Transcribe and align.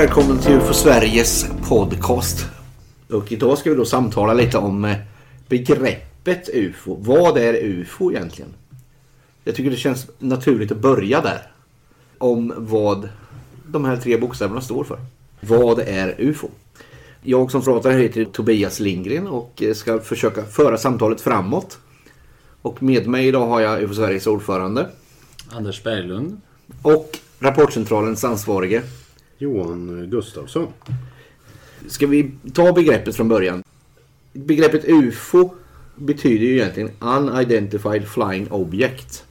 Välkommen 0.00 0.38
till 0.38 0.52
UFO 0.52 0.74
Sveriges 0.74 1.46
podcast. 1.68 2.46
Och 3.10 3.32
idag 3.32 3.58
ska 3.58 3.70
vi 3.70 3.76
då 3.76 3.84
samtala 3.84 4.34
lite 4.34 4.58
om 4.58 4.84
eh, 4.84 4.96
begreppet 5.48 6.48
UFO. 6.54 6.96
Vad 7.00 7.38
är 7.38 7.54
UFO 7.54 8.10
egentligen? 8.10 8.50
Jag 9.44 9.54
tycker 9.54 9.70
det 9.70 9.76
känns 9.76 10.06
naturligt 10.18 10.72
att 10.72 10.78
börja 10.78 11.20
där. 11.20 11.52
Om 12.18 12.54
vad 12.56 13.08
de 13.66 13.84
här 13.84 13.96
tre 13.96 14.16
bokstäverna 14.16 14.60
står 14.60 14.84
för. 14.84 14.98
Vad 15.40 15.78
är 15.78 16.14
UFO? 16.18 16.48
Jag 17.22 17.50
som 17.50 17.62
pratar 17.62 17.90
heter 17.90 18.24
Tobias 18.24 18.80
Lindgren 18.80 19.26
och 19.26 19.62
eh, 19.62 19.74
ska 19.74 20.00
försöka 20.00 20.44
föra 20.44 20.78
samtalet 20.78 21.20
framåt. 21.20 21.78
Och 22.62 22.82
med 22.82 23.06
mig 23.06 23.26
idag 23.26 23.46
har 23.46 23.60
jag 23.60 23.82
UFO 23.82 23.94
Sveriges 23.94 24.26
ordförande. 24.26 24.88
Anders 25.50 25.82
Berglund. 25.82 26.40
Och 26.82 27.18
Rapportcentralens 27.40 28.24
ansvarige. 28.24 28.82
Johan 29.40 30.10
Gustafsson. 30.10 30.66
Ska 31.86 32.06
vi 32.06 32.30
ta 32.54 32.72
begreppet 32.72 33.16
från 33.16 33.28
början? 33.28 33.62
Begreppet 34.32 34.84
UFO 34.84 35.50
betyder 35.96 36.46
ju 36.46 36.56
egentligen 36.56 36.90
Unidentified 37.00 38.08
Flying 38.08 38.50
Object. 38.50 39.24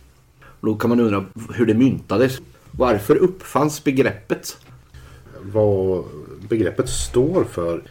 Då 0.62 0.76
kan 0.76 0.90
man 0.90 1.00
undra 1.00 1.26
hur 1.54 1.66
det 1.66 1.74
myntades. 1.74 2.42
Varför 2.72 3.16
uppfanns 3.16 3.84
begreppet? 3.84 4.58
Vad 5.42 6.06
begreppet 6.50 6.90
står 6.90 7.44
för. 7.44 7.82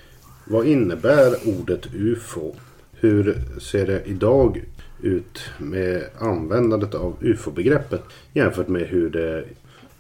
Vad 0.44 0.66
innebär 0.66 1.34
ordet 1.44 1.94
UFO? 1.94 2.54
Hur 2.92 3.44
ser 3.60 3.86
det 3.86 4.02
idag 4.06 4.64
ut 5.02 5.40
med 5.58 6.04
användandet 6.18 6.94
av 6.94 7.16
UFO-begreppet 7.20 8.02
jämfört 8.32 8.68
med 8.68 8.82
hur 8.82 9.10
det... 9.10 9.44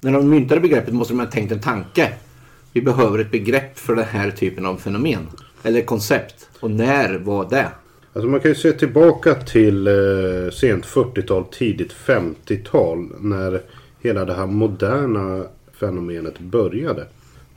När 0.00 0.12
de 0.12 0.30
myntade 0.30 0.60
begreppet 0.60 0.94
måste 0.94 1.14
de 1.14 1.20
ha 1.20 1.26
tänkt 1.26 1.52
en 1.52 1.60
tanke. 1.60 2.12
Vi 2.72 2.82
behöver 2.82 3.18
ett 3.18 3.30
begrepp 3.30 3.78
för 3.78 3.94
den 3.94 4.04
här 4.04 4.30
typen 4.30 4.66
av 4.66 4.76
fenomen. 4.76 5.26
Eller 5.62 5.82
koncept. 5.82 6.48
Och 6.60 6.70
när 6.70 7.18
var 7.18 7.50
det? 7.50 7.68
Alltså 8.12 8.28
man 8.28 8.40
kan 8.40 8.50
ju 8.50 8.54
se 8.54 8.72
tillbaka 8.72 9.34
till 9.34 9.86
eh, 9.86 10.50
sent 10.52 10.86
40-tal, 10.86 11.44
tidigt 11.44 11.92
50-tal 11.92 13.08
när 13.20 13.60
hela 14.00 14.24
det 14.24 14.34
här 14.34 14.46
moderna 14.46 15.44
fenomenet 15.80 16.38
började. 16.38 17.06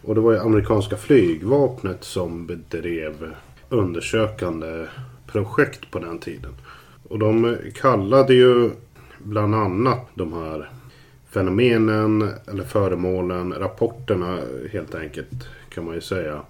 Och 0.02 0.16
det 0.16 0.22
var 0.22 0.31
ju 0.31 0.39
amerikanska 0.39 0.97
flygvapnet 0.97 2.03
som 2.03 2.45
bedrev 2.45 3.31
undersökande 3.69 4.86
projekt 5.28 5.92
på 5.92 6.00
den 6.00 6.19
tiden. 6.19 6.52
Och 7.09 7.19
de 7.19 7.58
kallade 7.75 8.34
ju 8.34 8.69
bland 9.17 9.56
annat 9.56 10.08
de 10.14 10.34
här 10.34 10.69
fenomenen 11.34 12.30
eller 12.48 12.64
föremålen, 12.64 13.54
rapporterna 13.54 14.40
helt 14.72 14.96
enkelt 14.96 15.50
kan 15.74 15.86
man 15.86 15.96
ju 15.96 16.02
säga. 16.02 16.42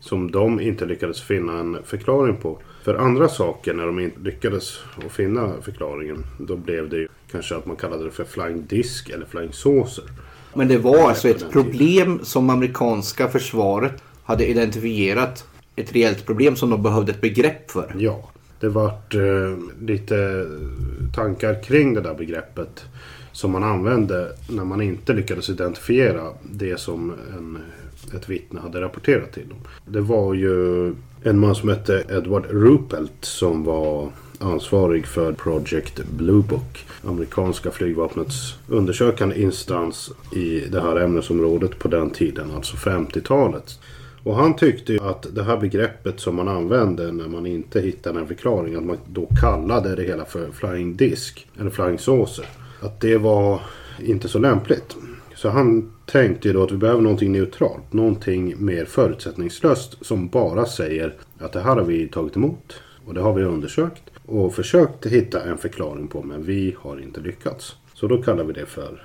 Som 0.00 0.30
de 0.30 0.60
inte 0.60 0.86
lyckades 0.86 1.22
finna 1.22 1.58
en 1.58 1.78
förklaring 1.84 2.36
på. 2.36 2.58
För 2.84 2.94
andra 2.94 3.28
saker 3.28 3.74
när 3.74 3.86
de 3.86 3.98
inte 3.98 4.20
lyckades 4.20 4.78
att 5.06 5.12
finna 5.12 5.52
förklaringen. 5.62 6.24
Då 6.38 6.56
blev 6.56 6.88
det 6.88 6.96
ju 6.96 7.08
kanske 7.30 7.56
att 7.56 7.66
man 7.66 7.76
kallade 7.76 8.04
det 8.04 8.10
för 8.10 8.24
flying 8.24 8.66
disk 8.66 9.10
eller 9.10 9.26
flying 9.26 9.52
saucer. 9.52 10.04
Men 10.54 10.68
det 10.68 10.78
var 10.78 11.08
alltså 11.08 11.28
ett 11.28 11.50
problem 11.50 12.20
som 12.22 12.50
amerikanska 12.50 13.28
försvaret 13.28 14.02
hade 14.24 14.46
identifierat. 14.46 15.44
Ett 15.76 15.92
reellt 15.92 16.26
problem 16.26 16.56
som 16.56 16.70
de 16.70 16.82
behövde 16.82 17.12
ett 17.12 17.20
begrepp 17.20 17.70
för. 17.70 17.94
Ja, 17.98 18.30
det 18.60 18.68
vart 18.68 19.14
eh, 19.14 19.20
lite 19.80 20.46
tankar 21.14 21.62
kring 21.62 21.94
det 21.94 22.00
där 22.00 22.14
begreppet. 22.14 22.84
Som 23.40 23.50
man 23.50 23.62
använde 23.62 24.32
när 24.48 24.64
man 24.64 24.80
inte 24.80 25.12
lyckades 25.12 25.50
identifiera 25.50 26.26
det 26.42 26.80
som 26.80 27.10
en, 27.10 27.58
ett 28.16 28.28
vittne 28.28 28.60
hade 28.60 28.80
rapporterat 28.80 29.32
till 29.32 29.48
dem. 29.48 29.58
Det 29.86 30.00
var 30.00 30.34
ju 30.34 30.86
en 31.22 31.38
man 31.38 31.54
som 31.54 31.68
hette 31.68 32.04
Edward 32.08 32.46
Rupelt 32.50 33.12
som 33.20 33.64
var 33.64 34.08
ansvarig 34.38 35.06
för 35.06 35.32
Project 35.32 36.04
Blue 36.04 36.42
Book. 36.42 36.86
Amerikanska 37.04 37.70
flygvapnets 37.70 38.54
undersökande 38.68 39.42
instans 39.42 40.10
i 40.32 40.60
det 40.60 40.80
här 40.80 40.96
ämnesområdet 40.96 41.78
på 41.78 41.88
den 41.88 42.10
tiden, 42.10 42.50
alltså 42.56 42.76
50-talet. 42.76 43.78
Och 44.22 44.36
han 44.36 44.56
tyckte 44.56 44.92
ju 44.92 45.00
att 45.00 45.26
det 45.34 45.42
här 45.42 45.56
begreppet 45.56 46.20
som 46.20 46.36
man 46.36 46.48
använde 46.48 47.12
när 47.12 47.28
man 47.28 47.46
inte 47.46 47.80
hittade 47.80 48.20
en 48.20 48.28
förklaring, 48.28 48.74
att 48.74 48.84
man 48.84 48.98
då 49.06 49.28
kallade 49.40 49.96
det 49.96 50.02
hela 50.02 50.24
för 50.24 50.50
flying 50.50 50.96
disk 50.96 51.48
eller 51.60 51.70
flying 51.70 51.98
saucer. 51.98 52.46
Att 52.80 53.00
det 53.00 53.16
var 53.16 53.60
inte 53.98 54.28
så 54.28 54.38
lämpligt. 54.38 54.96
Så 55.34 55.48
han 55.48 55.92
tänkte 56.06 56.48
ju 56.48 56.54
då 56.54 56.62
att 56.62 56.72
vi 56.72 56.76
behöver 56.76 57.00
någonting 57.00 57.32
neutralt. 57.32 57.92
Någonting 57.92 58.54
mer 58.64 58.84
förutsättningslöst 58.84 60.06
som 60.06 60.28
bara 60.28 60.66
säger 60.66 61.14
att 61.38 61.52
det 61.52 61.60
här 61.60 61.76
har 61.76 61.84
vi 61.84 62.08
tagit 62.08 62.36
emot. 62.36 62.80
Och 63.06 63.14
det 63.14 63.20
har 63.20 63.34
vi 63.34 63.42
undersökt 63.42 64.02
och 64.26 64.54
försökt 64.54 65.06
hitta 65.06 65.42
en 65.42 65.58
förklaring 65.58 66.08
på 66.08 66.22
men 66.22 66.44
vi 66.44 66.76
har 66.78 67.00
inte 67.00 67.20
lyckats. 67.20 67.76
Så 67.94 68.06
då 68.06 68.22
kallar 68.22 68.44
vi 68.44 68.52
det 68.52 68.66
för 68.66 69.02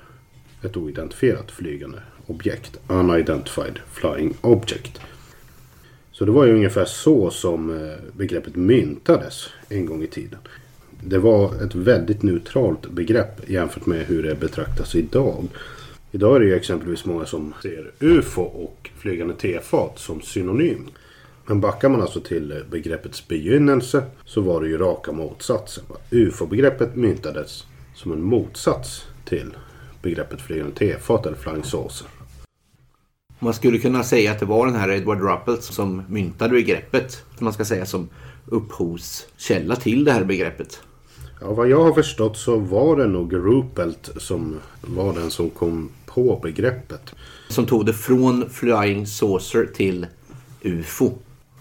ett 0.62 0.76
oidentifierat 0.76 1.50
flygande 1.50 1.98
objekt. 2.26 2.80
Unidentified 2.88 3.78
Flying 3.92 4.34
Object. 4.40 5.00
Så 6.12 6.24
det 6.24 6.30
var 6.30 6.44
ju 6.44 6.54
ungefär 6.54 6.84
så 6.84 7.30
som 7.30 7.70
eh, 7.70 7.96
begreppet 8.12 8.56
myntades 8.56 9.48
en 9.68 9.86
gång 9.86 10.02
i 10.02 10.06
tiden. 10.06 10.38
Det 11.00 11.18
var 11.18 11.64
ett 11.64 11.74
väldigt 11.74 12.22
neutralt 12.22 12.90
begrepp 12.90 13.50
jämfört 13.50 13.86
med 13.86 14.06
hur 14.06 14.22
det 14.22 14.40
betraktas 14.40 14.94
idag. 14.94 15.48
Idag 16.12 16.36
är 16.36 16.40
det 16.40 16.46
ju 16.46 16.54
exempelvis 16.54 17.04
många 17.04 17.26
som 17.26 17.54
ser 17.62 17.90
UFO 18.00 18.42
och 18.42 18.90
flygande 18.98 19.34
tefat 19.34 19.98
som 19.98 20.20
synonym. 20.20 20.88
Men 21.46 21.60
backar 21.60 21.88
man 21.88 22.00
alltså 22.00 22.20
till 22.20 22.64
begreppets 22.70 23.28
begynnelse 23.28 24.02
så 24.24 24.40
var 24.40 24.60
det 24.60 24.68
ju 24.68 24.78
raka 24.78 25.12
motsatsen. 25.12 25.84
UFO-begreppet 26.10 26.96
myntades 26.96 27.64
som 27.94 28.12
en 28.12 28.22
motsats 28.22 29.06
till 29.24 29.54
begreppet 30.02 30.40
flygande 30.40 30.74
tefat 30.74 31.26
eller 31.26 31.36
flying 31.36 31.64
saucer. 31.64 32.08
Man 33.38 33.54
skulle 33.54 33.78
kunna 33.78 34.02
säga 34.02 34.32
att 34.32 34.38
det 34.38 34.46
var 34.46 34.66
den 34.66 34.76
här 34.76 34.90
Edward 34.90 35.20
Ruppelt 35.20 35.62
som 35.62 36.02
myntade 36.08 36.50
begreppet. 36.50 37.24
Man 37.38 37.52
ska 37.52 37.64
säga 37.64 37.86
som 37.86 38.08
upphovskälla 38.46 39.76
till 39.76 40.04
det 40.04 40.12
här 40.12 40.24
begreppet. 40.24 40.80
Ja, 41.40 41.52
vad 41.52 41.68
jag 41.68 41.84
har 41.84 41.92
förstått 41.92 42.36
så 42.36 42.58
var 42.58 42.96
det 42.96 43.06
nog 43.06 43.34
Ruppelt 43.34 44.10
som 44.16 44.60
var 44.80 45.14
den 45.14 45.30
som 45.30 45.50
kom 45.50 45.90
på 46.06 46.40
begreppet. 46.42 47.14
Som 47.48 47.66
tog 47.66 47.86
det 47.86 47.92
från 47.92 48.50
Flying 48.50 49.06
Saucer 49.06 49.66
till 49.74 50.06
UFO. 50.62 51.12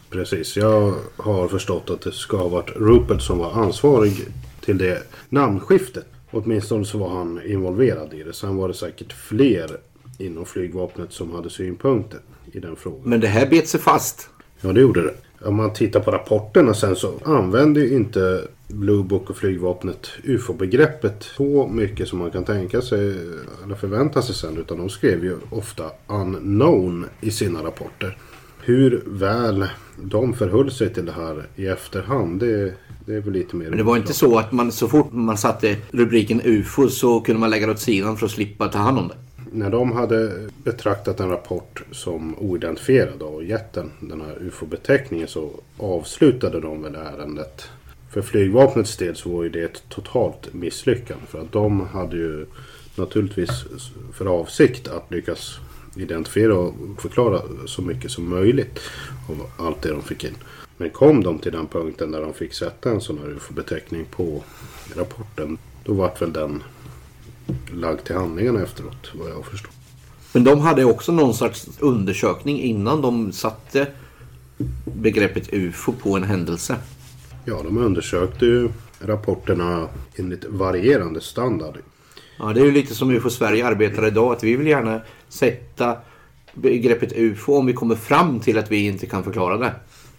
Precis, 0.09 0.57
jag 0.57 0.93
har 1.17 1.47
förstått 1.47 1.89
att 1.89 2.01
det 2.01 2.11
ska 2.11 2.37
ha 2.37 2.47
varit 2.47 2.75
Ruppelt 2.75 3.21
som 3.21 3.37
var 3.37 3.51
ansvarig 3.51 4.27
till 4.61 4.77
det 4.77 5.03
namnskiftet. 5.29 6.05
Åtminstone 6.31 6.85
så 6.85 6.97
var 6.97 7.09
han 7.09 7.41
involverad 7.45 8.13
i 8.13 8.23
det. 8.23 8.33
Sen 8.33 8.55
var 8.55 8.67
det 8.67 8.73
säkert 8.73 9.13
fler 9.13 9.77
inom 10.17 10.45
flygvapnet 10.45 11.13
som 11.13 11.31
hade 11.31 11.49
synpunkter 11.49 12.19
i 12.51 12.59
den 12.59 12.75
frågan. 12.75 13.01
Men 13.03 13.19
det 13.19 13.27
här 13.27 13.47
bet 13.47 13.67
sig 13.67 13.79
fast. 13.79 14.29
Ja, 14.61 14.73
det 14.73 14.81
gjorde 14.81 15.01
det. 15.01 15.13
Om 15.47 15.55
man 15.55 15.73
tittar 15.73 15.99
på 15.99 16.11
rapporterna 16.11 16.73
sen 16.73 16.95
så 16.95 17.13
använder 17.23 17.81
ju 17.81 17.95
inte 17.95 18.47
Blue 18.67 19.03
Book 19.03 19.29
och 19.29 19.37
flygvapnet 19.37 20.09
UFO-begreppet 20.23 21.23
så 21.23 21.67
mycket 21.67 22.07
som 22.07 22.19
man 22.19 22.31
kan 22.31 22.45
tänka 22.45 22.81
sig 22.81 23.15
eller 23.63 23.75
förvänta 23.75 24.21
sig 24.21 24.35
sen. 24.35 24.57
Utan 24.57 24.77
de 24.77 24.89
skrev 24.89 25.23
ju 25.23 25.37
ofta 25.49 25.83
unknown 26.07 27.05
i 27.21 27.31
sina 27.31 27.63
rapporter. 27.63 28.17
Hur 28.63 29.03
väl 29.05 29.67
de 30.03 30.33
förhöll 30.33 30.71
sig 30.71 30.93
till 30.93 31.05
det 31.05 31.11
här 31.11 31.47
i 31.55 31.67
efterhand, 31.67 32.39
det, 32.39 32.73
det 33.05 33.15
är 33.15 33.21
väl 33.21 33.33
lite 33.33 33.55
mer... 33.55 33.69
Men 33.69 33.77
det 33.77 33.83
var 33.83 33.97
inte 33.97 34.13
så 34.13 34.39
att 34.39 34.51
man 34.51 34.71
så 34.71 34.87
fort 34.87 35.11
man 35.11 35.37
satte 35.37 35.75
rubriken 35.91 36.41
UFO 36.43 36.89
så 36.89 37.21
kunde 37.21 37.39
man 37.39 37.49
lägga 37.49 37.65
det 37.65 37.71
åt 37.71 37.79
sidan 37.79 38.17
för 38.17 38.25
att 38.25 38.31
slippa 38.31 38.67
ta 38.67 38.77
hand 38.77 38.99
om 38.99 39.07
det? 39.07 39.15
När 39.55 39.69
de 39.69 39.91
hade 39.91 40.49
betraktat 40.63 41.19
en 41.19 41.29
rapport 41.29 41.83
som 41.91 42.35
oidentifierad 42.39 43.21
och 43.21 43.43
gett 43.43 43.73
den 43.73 43.91
den 43.99 44.21
här 44.21 44.37
UFO-beteckningen 44.41 45.27
så 45.27 45.51
avslutade 45.77 46.59
de 46.59 46.83
väl 46.83 46.95
ärendet. 46.95 47.69
För 48.13 48.21
flygvapnets 48.21 48.97
del 48.97 49.15
så 49.15 49.29
var 49.29 49.43
ju 49.43 49.49
det 49.49 49.63
ett 49.63 49.83
totalt 49.89 50.53
misslyckande. 50.53 51.25
För 51.27 51.41
att 51.41 51.51
de 51.51 51.79
hade 51.79 52.17
ju 52.17 52.45
naturligtvis 52.95 53.65
för 54.13 54.25
avsikt 54.25 54.87
att 54.87 55.11
lyckas 55.11 55.59
identifiera 55.95 56.55
och 56.55 56.73
förklara 57.01 57.41
så 57.65 57.81
mycket 57.81 58.11
som 58.11 58.29
möjligt 58.29 58.79
av 59.29 59.65
allt 59.65 59.81
det 59.81 59.89
de 59.89 60.01
fick 60.01 60.23
in. 60.23 60.35
Men 60.77 60.89
kom 60.89 61.23
de 61.23 61.39
till 61.39 61.51
den 61.51 61.67
punkten 61.67 62.11
där 62.11 62.21
de 62.21 62.33
fick 62.33 62.53
sätta 62.53 62.89
en 62.89 63.01
sån 63.01 63.17
här 63.17 63.29
UFO-beteckning 63.29 64.05
på 64.05 64.43
rapporten. 64.95 65.57
Då 65.83 65.93
vart 65.93 66.21
väl 66.21 66.33
den 66.33 66.63
lagd 67.73 68.03
till 68.03 68.15
handlingarna 68.15 68.63
efteråt 68.63 69.11
vad 69.13 69.29
jag 69.29 69.45
förstår. 69.45 69.71
Men 70.33 70.43
de 70.43 70.59
hade 70.59 70.85
också 70.85 71.11
någon 71.11 71.33
sorts 71.33 71.67
undersökning 71.79 72.61
innan 72.61 73.01
de 73.01 73.31
satte 73.31 73.87
begreppet 74.83 75.53
UFO 75.53 75.91
på 75.91 76.15
en 76.15 76.23
händelse. 76.23 76.75
Ja, 77.45 77.61
de 77.63 77.77
undersökte 77.77 78.45
ju 78.45 78.69
rapporterna 78.99 79.87
enligt 80.15 80.45
varierande 80.45 81.21
standard. 81.21 81.77
Ja, 82.39 82.53
det 82.53 82.61
är 82.61 82.65
ju 82.65 82.71
lite 82.71 82.95
som 82.95 83.11
UFO 83.11 83.29
Sverige 83.29 83.67
arbetar 83.67 84.07
idag. 84.07 84.33
Att 84.33 84.43
vi 84.43 84.55
vill 84.55 84.67
gärna 84.67 85.01
sätta 85.29 85.97
begreppet 86.53 87.13
UFO 87.15 87.53
om 87.53 87.65
vi 87.65 87.73
kommer 87.73 87.95
fram 87.95 88.39
till 88.39 88.57
att 88.57 88.71
vi 88.71 88.85
inte 88.85 89.05
kan 89.05 89.23
förklara 89.23 89.57
det? 89.57 89.71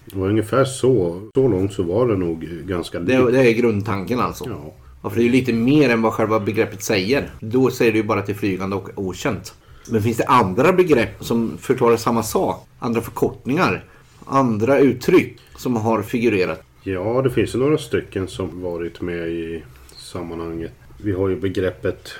Det 0.05 0.19
var 0.19 0.29
ungefär 0.29 0.64
så. 0.64 1.22
Så 1.34 1.49
långt 1.49 1.72
så 1.72 1.82
var 1.82 2.08
det 2.08 2.17
nog 2.17 2.40
ganska 2.43 3.00
Det, 3.00 3.31
det 3.31 3.50
är 3.50 3.52
grundtanken 3.52 4.20
alltså. 4.20 4.44
Ja. 4.49 4.75
Ja, 5.02 5.10
för 5.10 5.16
det 5.16 5.22
är 5.22 5.25
ju 5.25 5.32
lite 5.32 5.52
mer 5.52 5.90
än 5.90 6.02
vad 6.02 6.12
själva 6.12 6.40
begreppet 6.40 6.82
säger. 6.82 7.31
Då 7.40 7.70
säger 7.70 7.93
du 7.93 7.98
ju 7.98 8.04
bara 8.04 8.20
att 8.20 8.26
det 8.26 8.32
är 8.32 8.34
flygande 8.34 8.76
och 8.76 8.88
okänt. 8.94 9.54
Men 9.90 10.02
finns 10.02 10.16
det 10.16 10.26
andra 10.26 10.72
begrepp 10.72 11.25
som 11.25 11.58
förklarar 11.58 11.96
samma 11.96 12.22
sak? 12.22 12.66
Andra 12.78 13.00
förkortningar? 13.00 13.84
Andra 14.26 14.78
uttryck 14.78 15.38
som 15.56 15.76
har 15.76 16.02
figurerat? 16.02 16.62
ja, 16.87 17.22
det 17.22 17.31
finns 17.31 17.54
ju 17.54 17.58
några 17.58 17.78
stycken 17.78 18.28
som 18.28 18.62
varit 18.62 19.00
med 19.00 19.28
i 19.28 19.62
sammanhanget. 19.96 20.72
Vi 21.02 21.12
har 21.12 21.28
ju 21.28 21.37
begreppet 21.37 22.12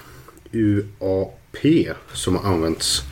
UAP 0.53 1.57
som 2.13 2.37
har 2.37 2.53
använts 2.53 3.03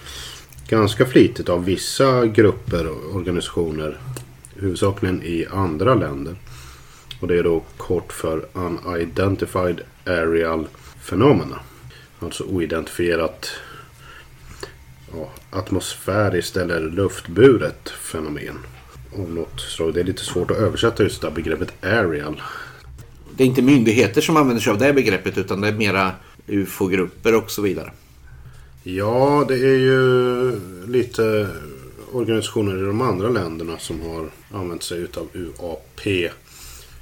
ganska 0.69 1.07
flitigt 1.07 1.49
av 1.49 1.65
vissa 1.65 2.27
grupper 2.27 2.89
och 2.89 3.17
organisationer. 3.17 3.99
Huvudsakligen 4.57 5.23
i 5.23 5.47
andra 5.51 5.95
länder. 5.95 6.37
Och 7.25 7.29
det 7.29 7.39
är 7.39 7.43
då 7.43 7.63
kort 7.77 8.13
för 8.13 8.47
Unidentified 8.53 9.81
Aerial 10.05 10.67
Phenomena. 11.09 11.61
Alltså 12.19 12.45
oidentifierat 12.45 13.51
ja, 15.13 15.31
atmosfäriskt 15.51 16.57
eller 16.57 16.81
luftburet 16.81 17.89
fenomen. 17.89 18.59
Av 19.19 19.31
något 19.31 19.61
slag. 19.61 19.95
Det 19.95 20.01
är 20.01 20.05
lite 20.05 20.25
svårt 20.25 20.51
att 20.51 20.57
översätta 20.57 21.03
just 21.03 21.21
det 21.21 21.29
här 21.29 21.35
begreppet 21.35 21.73
aerial. 21.81 22.43
Det 23.37 23.45
är 23.45 23.47
inte 23.49 23.63
myndigheter 23.63 24.21
som 24.21 24.37
använder 24.37 24.63
sig 24.63 24.71
av 24.71 24.79
det 24.79 24.93
begreppet 24.93 25.39
utan 25.39 25.61
det 25.61 25.69
är 25.69 25.73
mera 25.73 26.13
UFO-grupper 26.47 27.35
och 27.35 27.51
så 27.51 27.63
vidare. 27.63 27.93
Ja, 28.83 29.45
det 29.49 29.55
är 29.55 29.79
ju 29.79 30.53
lite 30.87 31.49
organisationer 32.13 32.79
i 32.79 32.87
de 32.87 33.01
andra 33.01 33.29
länderna 33.29 33.79
som 33.79 34.01
har 34.01 34.31
använt 34.59 34.83
sig 34.83 34.99
utav 34.99 35.29
UAP. 35.33 36.31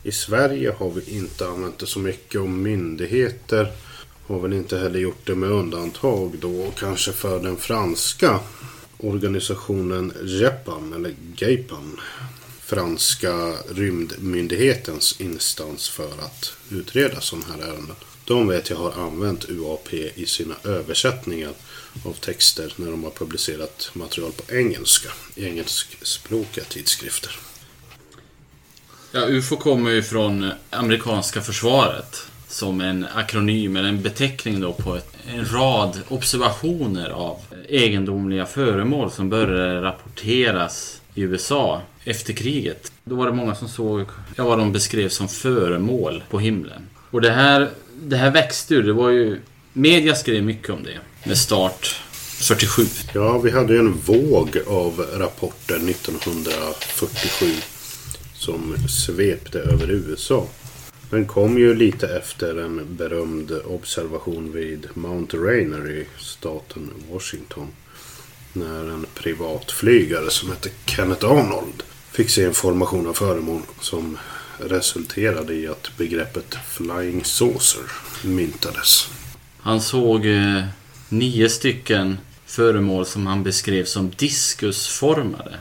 I 0.02 0.12
Sverige 0.12 0.74
har 0.78 0.90
vi 0.90 1.16
inte 1.16 1.46
använt 1.46 1.78
det 1.78 1.86
så 1.86 1.98
mycket 1.98 2.40
och 2.40 2.48
myndigheter 2.48 3.72
har 4.26 4.40
väl 4.40 4.52
inte 4.52 4.78
heller 4.78 4.98
gjort 4.98 5.26
det 5.26 5.34
med 5.34 5.50
undantag 5.50 6.38
då 6.38 6.72
kanske 6.78 7.12
för 7.12 7.40
den 7.40 7.56
franska 7.56 8.40
organisationen 8.98 10.12
GEPAM 10.24 10.92
eller 10.92 11.14
GAPAN. 11.36 12.00
Franska 12.60 13.54
rymdmyndighetens 13.74 15.20
instans 15.20 15.88
för 15.88 16.12
att 16.18 16.52
utreda 16.70 17.20
sådana 17.20 17.46
här 17.46 17.72
ärenden. 17.72 17.96
De 18.24 18.48
vet 18.48 18.70
jag 18.70 18.76
har 18.76 18.92
använt 18.92 19.50
UAP 19.50 19.94
i 19.94 20.26
sina 20.26 20.54
översättningar 20.64 21.52
av 22.04 22.12
texter 22.12 22.72
när 22.76 22.90
de 22.90 23.04
har 23.04 23.10
publicerat 23.10 23.90
material 23.92 24.32
på 24.32 24.54
engelska 24.54 25.08
i 25.34 25.44
engelskspråkiga 25.44 26.64
tidskrifter. 26.64 27.38
Ja, 29.14 29.26
UFO 29.28 29.56
kommer 29.56 29.90
ju 29.90 30.02
från 30.02 30.50
amerikanska 30.70 31.40
försvaret. 31.40 32.26
Som 32.48 32.80
en 32.80 33.06
akronym, 33.14 33.76
eller 33.76 33.88
en 33.88 34.02
beteckning 34.02 34.60
då 34.60 34.72
på 34.72 34.96
ett, 34.96 35.16
en 35.28 35.44
rad 35.44 35.98
observationer 36.08 37.10
av 37.10 37.38
egendomliga 37.68 38.46
föremål 38.46 39.10
som 39.10 39.28
började 39.28 39.82
rapporteras 39.82 41.00
i 41.14 41.20
USA 41.20 41.80
efter 42.04 42.32
kriget. 42.32 42.92
Då 43.04 43.14
var 43.14 43.26
det 43.26 43.32
många 43.32 43.54
som 43.54 43.68
såg 43.68 44.06
ja, 44.36 44.44
vad 44.44 44.58
de 44.58 44.72
beskrev 44.72 45.08
som 45.08 45.28
föremål 45.28 46.22
på 46.30 46.38
himlen. 46.38 46.86
Och 47.10 47.20
det 47.20 47.30
här, 47.30 47.70
det 48.02 48.16
här 48.16 48.30
växte 48.30 48.74
ju. 48.74 48.82
Det 48.82 48.92
var 48.92 49.10
ju... 49.10 49.40
Media 49.72 50.14
skrev 50.14 50.44
mycket 50.44 50.70
om 50.70 50.82
det. 50.82 51.28
Med 51.28 51.38
start 51.38 52.00
47. 52.42 52.82
Ja, 53.14 53.38
vi 53.38 53.50
hade 53.50 53.72
ju 53.72 53.78
en 53.78 53.92
våg 53.92 54.58
av 54.66 55.06
rapporter 55.18 55.76
1947 55.76 57.46
som 58.42 58.76
svepte 58.88 59.58
över 59.58 59.90
USA. 59.90 60.46
Den 61.10 61.26
kom 61.26 61.58
ju 61.58 61.74
lite 61.74 62.08
efter 62.08 62.56
en 62.64 62.96
berömd 62.96 63.52
observation 63.64 64.52
vid 64.52 64.88
Mount 64.94 65.36
Rainier 65.36 65.90
i 65.90 66.06
staten 66.18 66.90
Washington. 67.10 67.68
När 68.52 68.90
en 68.90 69.06
privatflygare 69.14 70.30
som 70.30 70.50
hette 70.50 70.70
Kenneth 70.86 71.26
Arnold 71.26 71.82
fick 72.12 72.30
se 72.30 72.44
en 72.44 72.54
formation 72.54 73.06
av 73.06 73.12
föremål 73.12 73.62
som 73.80 74.18
resulterade 74.58 75.54
i 75.54 75.68
att 75.68 75.90
begreppet 75.96 76.54
Flying 76.68 77.24
Saucer 77.24 77.84
myntades. 78.24 79.08
Han 79.58 79.80
såg 79.80 80.26
eh, 80.26 80.64
nio 81.08 81.48
stycken 81.48 82.18
föremål 82.46 83.06
som 83.06 83.26
han 83.26 83.42
beskrev 83.42 83.84
som 83.84 84.10
diskusformade. 84.10 85.56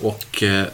Och 0.00 0.42
eh, 0.42 0.66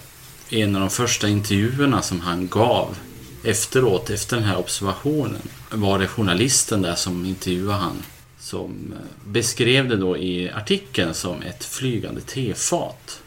en 0.51 0.75
av 0.75 0.81
de 0.81 0.91
första 0.91 1.29
intervjuerna 1.29 2.03
som 2.03 2.21
han 2.21 2.49
gav 2.49 2.97
efteråt, 3.45 4.11
efter 4.11 4.37
den 4.37 4.45
här 4.45 4.59
observationen, 4.59 5.43
var 5.71 5.99
det 5.99 6.07
journalisten 6.07 6.83
där 6.83 6.95
som 6.95 7.27
intervjuade 7.27 7.79
han. 7.79 8.03
Som 8.39 8.93
eh, 8.93 9.31
beskrev 9.31 9.89
det 9.89 9.97
då 9.97 10.17
i 10.17 10.51
artikeln 10.51 11.15
som 11.15 11.43
ett 11.43 11.65
flygande 11.65 12.21
tefat. 12.21 13.23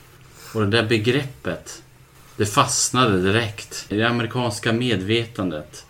Och 0.54 0.62
det 0.62 0.68
där 0.68 0.84
begreppet, 0.90 1.84
det 2.38 2.46
fastnade 2.46 3.22
direkt 3.22 3.86
i 3.90 3.96
det 3.96 4.10
amerikanska 4.10 4.74
medvetandet. 4.74 5.86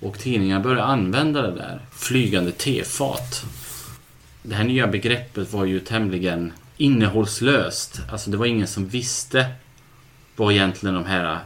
Och 0.00 0.18
tidningarna 0.18 0.60
började 0.60 0.84
använda 0.84 1.42
det 1.42 1.54
där, 1.54 1.80
flygande 1.92 2.52
tefat. 2.52 3.44
Det 4.42 4.54
här 4.54 4.64
nya 4.64 4.86
begreppet 4.86 5.52
var 5.52 5.64
ju 5.64 5.80
tämligen 5.80 6.52
innehållslöst. 6.76 8.00
Alltså 8.12 8.30
det 8.30 8.36
var 8.36 8.46
ingen 8.46 8.66
som 8.66 8.88
visste 8.88 9.46
vad 10.36 10.52
egentligen 10.52 10.94
de 10.94 11.04
här 11.04 11.38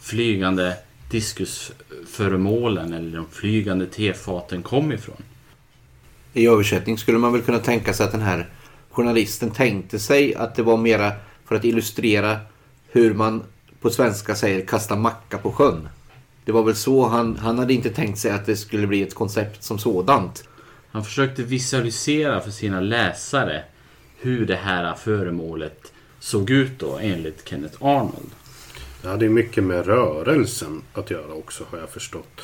flygande 0.00 0.76
diskusföremålen 1.10 2.92
eller 2.92 3.16
de 3.16 3.26
flygande 3.30 3.86
tefaten 3.86 4.62
kom 4.62 4.92
ifrån. 4.92 5.22
I 6.32 6.46
översättning 6.46 6.98
skulle 6.98 7.18
man 7.18 7.32
väl 7.32 7.42
kunna 7.42 7.58
tänka 7.58 7.94
sig 7.94 8.06
att 8.06 8.12
den 8.12 8.20
här 8.22 8.48
journalisten 8.90 9.50
tänkte 9.50 9.98
sig 9.98 10.34
att 10.34 10.54
det 10.54 10.62
var 10.62 10.76
mera 10.76 11.12
för 11.44 11.54
att 11.54 11.64
illustrera 11.64 12.38
hur 12.88 13.14
man 13.14 13.42
på 13.80 13.90
svenska 13.90 14.34
säger 14.34 14.66
kasta 14.66 14.96
macka 14.96 15.38
på 15.38 15.52
sjön. 15.52 15.88
Det 16.44 16.52
var 16.52 16.62
väl 16.62 16.74
så 16.74 17.08
han, 17.08 17.36
han 17.36 17.58
hade 17.58 17.74
inte 17.74 17.90
tänkt 17.90 18.18
sig 18.18 18.30
att 18.30 18.46
det 18.46 18.56
skulle 18.56 18.86
bli 18.86 19.02
ett 19.02 19.14
koncept 19.14 19.62
som 19.62 19.78
sådant. 19.78 20.44
Han 20.90 21.04
försökte 21.04 21.42
visualisera 21.42 22.40
för 22.40 22.50
sina 22.50 22.80
läsare 22.80 23.62
hur 24.20 24.46
det 24.46 24.56
här 24.56 24.94
föremålet 24.94 25.91
såg 26.22 26.50
ut 26.50 26.78
då 26.78 26.98
enligt 26.98 27.48
Kenneth 27.48 27.76
Arnold. 27.84 28.30
Det 29.02 29.08
hade 29.08 29.24
ju 29.24 29.30
mycket 29.30 29.64
med 29.64 29.86
rörelsen 29.86 30.82
att 30.92 31.10
göra 31.10 31.32
också 31.34 31.64
har 31.70 31.78
jag 31.78 31.90
förstått. 31.90 32.40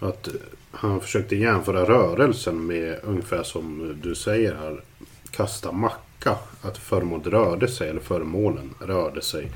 Att 0.00 0.28
eh, 0.28 0.34
han 0.70 1.00
försökte 1.00 1.36
jämföra 1.36 1.84
rörelsen 1.84 2.66
med 2.66 3.00
ungefär 3.02 3.42
som 3.42 3.96
du 4.02 4.14
säger 4.14 4.54
här. 4.54 4.82
Kasta 5.30 5.72
macka. 5.72 6.36
Att 6.62 6.78
föremålet 6.78 7.26
rörde 7.26 7.68
sig, 7.68 7.88
eller 7.88 8.00
föremålen 8.00 8.74
rörde 8.78 9.22
sig 9.22 9.52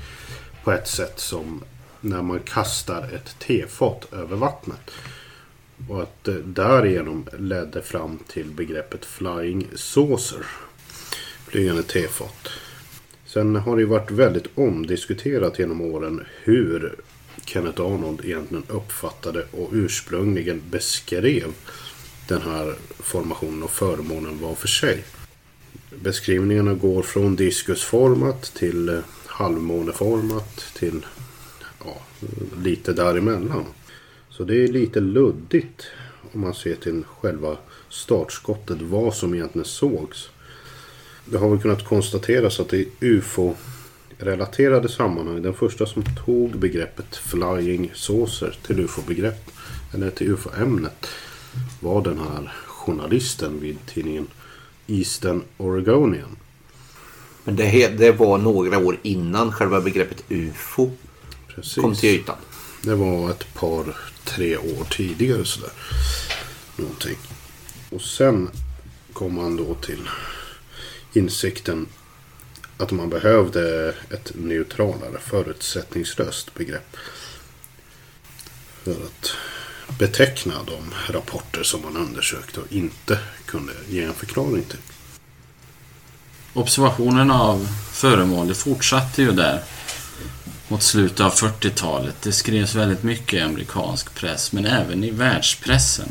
på 0.63 0.71
ett 0.71 0.87
sätt 0.87 1.19
som 1.19 1.63
när 2.01 2.21
man 2.21 2.39
kastar 2.39 3.09
ett 3.15 3.39
tefat 3.39 4.13
över 4.13 4.35
vattnet. 4.35 4.91
Och 5.89 6.01
att 6.01 6.23
det 6.23 6.41
därigenom 6.41 7.27
ledde 7.39 7.81
fram 7.81 8.19
till 8.27 8.51
begreppet 8.51 9.05
flying 9.05 9.67
saucer. 9.75 10.45
Flygande 11.47 11.83
tefat. 11.83 12.49
Sen 13.37 13.55
har 13.55 13.75
det 13.75 13.81
ju 13.81 13.87
varit 13.87 14.11
väldigt 14.11 14.47
omdiskuterat 14.55 15.59
genom 15.59 15.81
åren 15.81 16.23
hur 16.43 16.95
Kenneth 17.45 17.81
Arnold 17.81 18.25
egentligen 18.25 18.63
uppfattade 18.67 19.45
och 19.51 19.69
ursprungligen 19.73 20.61
beskrev 20.71 21.53
den 22.27 22.41
här 22.41 22.75
formationen 22.89 23.63
och 23.63 23.71
förmånen 23.71 24.39
var 24.41 24.55
för 24.55 24.67
sig. 24.67 25.03
Beskrivningarna 26.03 26.73
går 26.73 27.01
från 27.03 27.35
diskusformat 27.35 28.41
till 28.41 28.89
eh, 28.89 28.99
halvmåneformat 29.25 30.73
till 30.75 31.05
ja, 31.85 32.01
lite 32.63 32.93
däremellan. 32.93 33.65
Så 34.29 34.43
det 34.43 34.63
är 34.63 34.67
lite 34.67 34.99
luddigt 34.99 35.87
om 36.31 36.41
man 36.41 36.53
ser 36.53 36.75
till 36.75 37.03
själva 37.03 37.57
startskottet 37.89 38.81
vad 38.81 39.13
som 39.13 39.33
egentligen 39.33 39.65
sågs. 39.65 40.29
Det 41.31 41.37
har 41.37 41.49
väl 41.49 41.61
kunnat 41.61 41.85
konstateras 41.85 42.59
att 42.59 42.73
i 42.73 42.89
UFO-relaterade 42.99 44.89
sammanhang, 44.89 45.41
den 45.41 45.53
första 45.53 45.85
som 45.85 46.03
tog 46.25 46.57
begreppet 46.57 47.15
flying 47.15 47.91
saucer 47.95 48.57
till 48.67 48.79
UFO-begrepp, 48.79 49.51
eller 49.93 50.09
till 50.09 50.31
UFO-ämnet, 50.31 51.07
var 51.79 52.01
den 52.01 52.17
här 52.17 52.53
journalisten 52.65 53.59
vid 53.59 53.77
tidningen 53.85 54.27
Eastern 54.87 55.43
Oregonian. 55.57 56.37
Men 57.43 57.55
det, 57.55 57.87
det 57.87 58.11
var 58.11 58.37
några 58.37 58.77
år 58.77 58.97
innan 59.03 59.51
själva 59.51 59.81
begreppet 59.81 60.23
UFO 60.29 60.91
Precis. 61.47 61.81
kom 61.81 61.95
till 61.95 62.09
ytan. 62.09 62.35
Det 62.83 62.95
var 62.95 63.29
ett 63.29 63.53
par, 63.53 63.95
tre 64.23 64.57
år 64.57 64.83
tidigare 64.89 65.45
sådär. 65.45 65.71
Någonting. 66.75 67.17
Och 67.89 68.01
sen 68.01 68.49
kom 69.13 69.37
han 69.37 69.55
då 69.55 69.73
till 69.73 70.09
insikten 71.13 71.87
att 72.77 72.91
man 72.91 73.09
behövde 73.09 73.93
ett 74.09 74.31
neutralare 74.35 75.19
förutsättningslöst 75.19 76.53
begrepp. 76.53 76.97
För 78.83 78.91
att 78.91 79.35
beteckna 79.99 80.53
de 80.63 81.13
rapporter 81.13 81.63
som 81.63 81.81
man 81.81 81.97
undersökte 81.97 82.59
och 82.59 82.71
inte 82.71 83.19
kunde 83.45 83.73
ge 83.89 84.03
en 84.03 84.13
förklaring 84.13 84.63
till. 84.63 84.79
Observationen 86.53 87.31
av 87.31 87.67
föremål 87.91 88.53
fortsatte 88.53 89.21
ju 89.21 89.31
där 89.31 89.63
mot 90.67 90.83
slutet 90.83 91.19
av 91.19 91.33
40-talet. 91.33 92.15
Det 92.21 92.31
skrevs 92.31 92.75
väldigt 92.75 93.03
mycket 93.03 93.33
i 93.33 93.41
amerikansk 93.41 94.15
press 94.15 94.51
men 94.51 94.65
även 94.65 95.03
i 95.03 95.11
världspressen. 95.11 96.09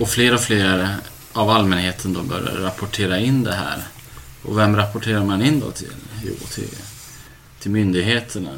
Och 0.00 0.08
fler 0.08 0.34
och 0.34 0.40
fler 0.40 0.96
av 1.32 1.50
allmänheten 1.50 2.12
då 2.12 2.22
började 2.22 2.64
rapportera 2.64 3.18
in 3.18 3.44
det 3.44 3.54
här. 3.54 3.82
Och 4.42 4.58
vem 4.58 4.76
rapporterar 4.76 5.24
man 5.24 5.42
in 5.42 5.60
då 5.60 5.70
till? 5.70 5.94
Jo, 6.24 6.34
till, 6.54 6.76
till 7.58 7.70
myndigheterna. 7.70 8.50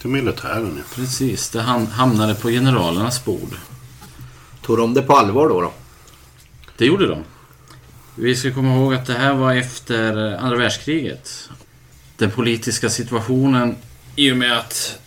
Till 0.00 0.10
militären 0.10 0.74
ja. 0.76 0.82
Precis, 0.94 1.50
det 1.50 1.60
ham- 1.60 1.90
hamnade 1.90 2.34
på 2.34 2.48
generalernas 2.48 3.24
bord. 3.24 3.56
Tog 4.62 4.78
de 4.78 4.94
det 4.94 5.02
på 5.02 5.16
allvar 5.16 5.48
då? 5.48 5.60
då? 5.60 5.72
Det 6.76 6.86
gjorde 6.86 7.06
de. 7.06 7.24
Vi 8.14 8.36
ska 8.36 8.54
komma 8.54 8.74
ihåg 8.76 8.94
att 8.94 9.06
det 9.06 9.14
här 9.14 9.34
var 9.34 9.54
efter 9.54 10.36
andra 10.36 10.58
världskriget. 10.58 11.48
Den 12.16 12.30
politiska 12.30 12.90
situationen 12.90 13.76
i 14.16 14.32
och 14.32 14.36
med 14.36 14.58
att 14.58 14.98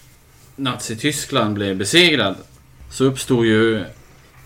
Nazityskland 0.55 1.53
blev 1.53 1.77
besegrad 1.77 2.35
så 2.89 3.03
uppstod 3.03 3.45
ju 3.45 3.85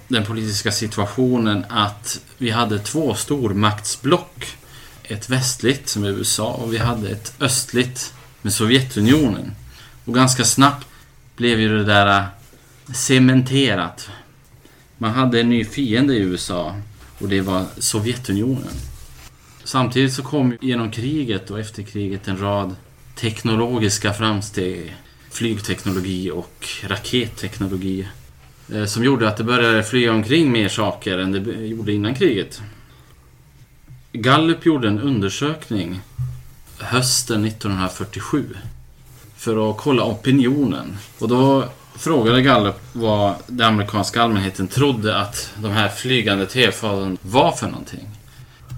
den 0.07 0.25
politiska 0.25 0.71
situationen 0.71 1.65
att 1.69 2.21
vi 2.38 2.50
hade 2.50 2.79
två 2.79 3.15
stormaktsblock. 3.15 4.57
Ett 5.09 5.29
västligt 5.29 5.89
som 5.89 6.05
USA 6.05 6.53
och 6.53 6.73
vi 6.73 6.77
hade 6.77 7.09
ett 7.09 7.33
östligt 7.39 8.13
med 8.41 8.53
Sovjetunionen. 8.53 9.55
Och 10.05 10.13
ganska 10.13 10.43
snabbt 10.43 10.87
blev 11.35 11.59
ju 11.59 11.77
det 11.77 11.83
där 11.83 12.19
äh, 12.19 12.25
cementerat. 12.93 14.09
Man 14.97 15.11
hade 15.11 15.39
en 15.39 15.49
ny 15.49 15.65
fiende 15.65 16.13
i 16.13 16.19
USA 16.19 16.75
och 17.19 17.29
det 17.29 17.41
var 17.41 17.65
Sovjetunionen. 17.77 18.73
Samtidigt 19.63 20.13
så 20.13 20.23
kom 20.23 20.57
genom 20.61 20.91
kriget 20.91 21.51
och 21.51 21.59
efter 21.59 21.83
kriget 21.83 22.27
en 22.27 22.41
rad 22.41 22.75
teknologiska 23.15 24.13
framsteg. 24.13 24.95
Flygteknologi 25.31 26.31
och 26.31 26.67
raketteknologi. 26.83 28.07
Äh, 28.73 28.85
som 28.85 29.03
gjorde 29.03 29.27
att 29.27 29.37
det 29.37 29.43
började 29.43 29.83
flyga 29.83 30.11
omkring 30.11 30.51
mer 30.51 30.69
saker 30.69 31.17
än 31.17 31.31
det 31.31 31.67
gjorde 31.67 31.93
innan 31.93 32.15
kriget. 32.15 32.61
Gallup 34.21 34.65
gjorde 34.65 34.88
en 34.88 35.00
undersökning 35.00 36.01
hösten 36.77 37.45
1947 37.45 38.55
för 39.36 39.71
att 39.71 39.77
kolla 39.77 40.03
opinionen. 40.03 40.97
Och 41.19 41.27
då 41.27 41.65
frågade 41.95 42.41
Gallup 42.41 42.79
vad 42.93 43.36
den 43.47 43.67
amerikanska 43.67 44.21
allmänheten 44.21 44.67
trodde 44.67 45.17
att 45.17 45.53
de 45.55 45.71
här 45.71 45.89
flygande 45.89 46.45
tefalen 46.45 47.17
var 47.21 47.51
för 47.51 47.67
någonting. 47.67 48.09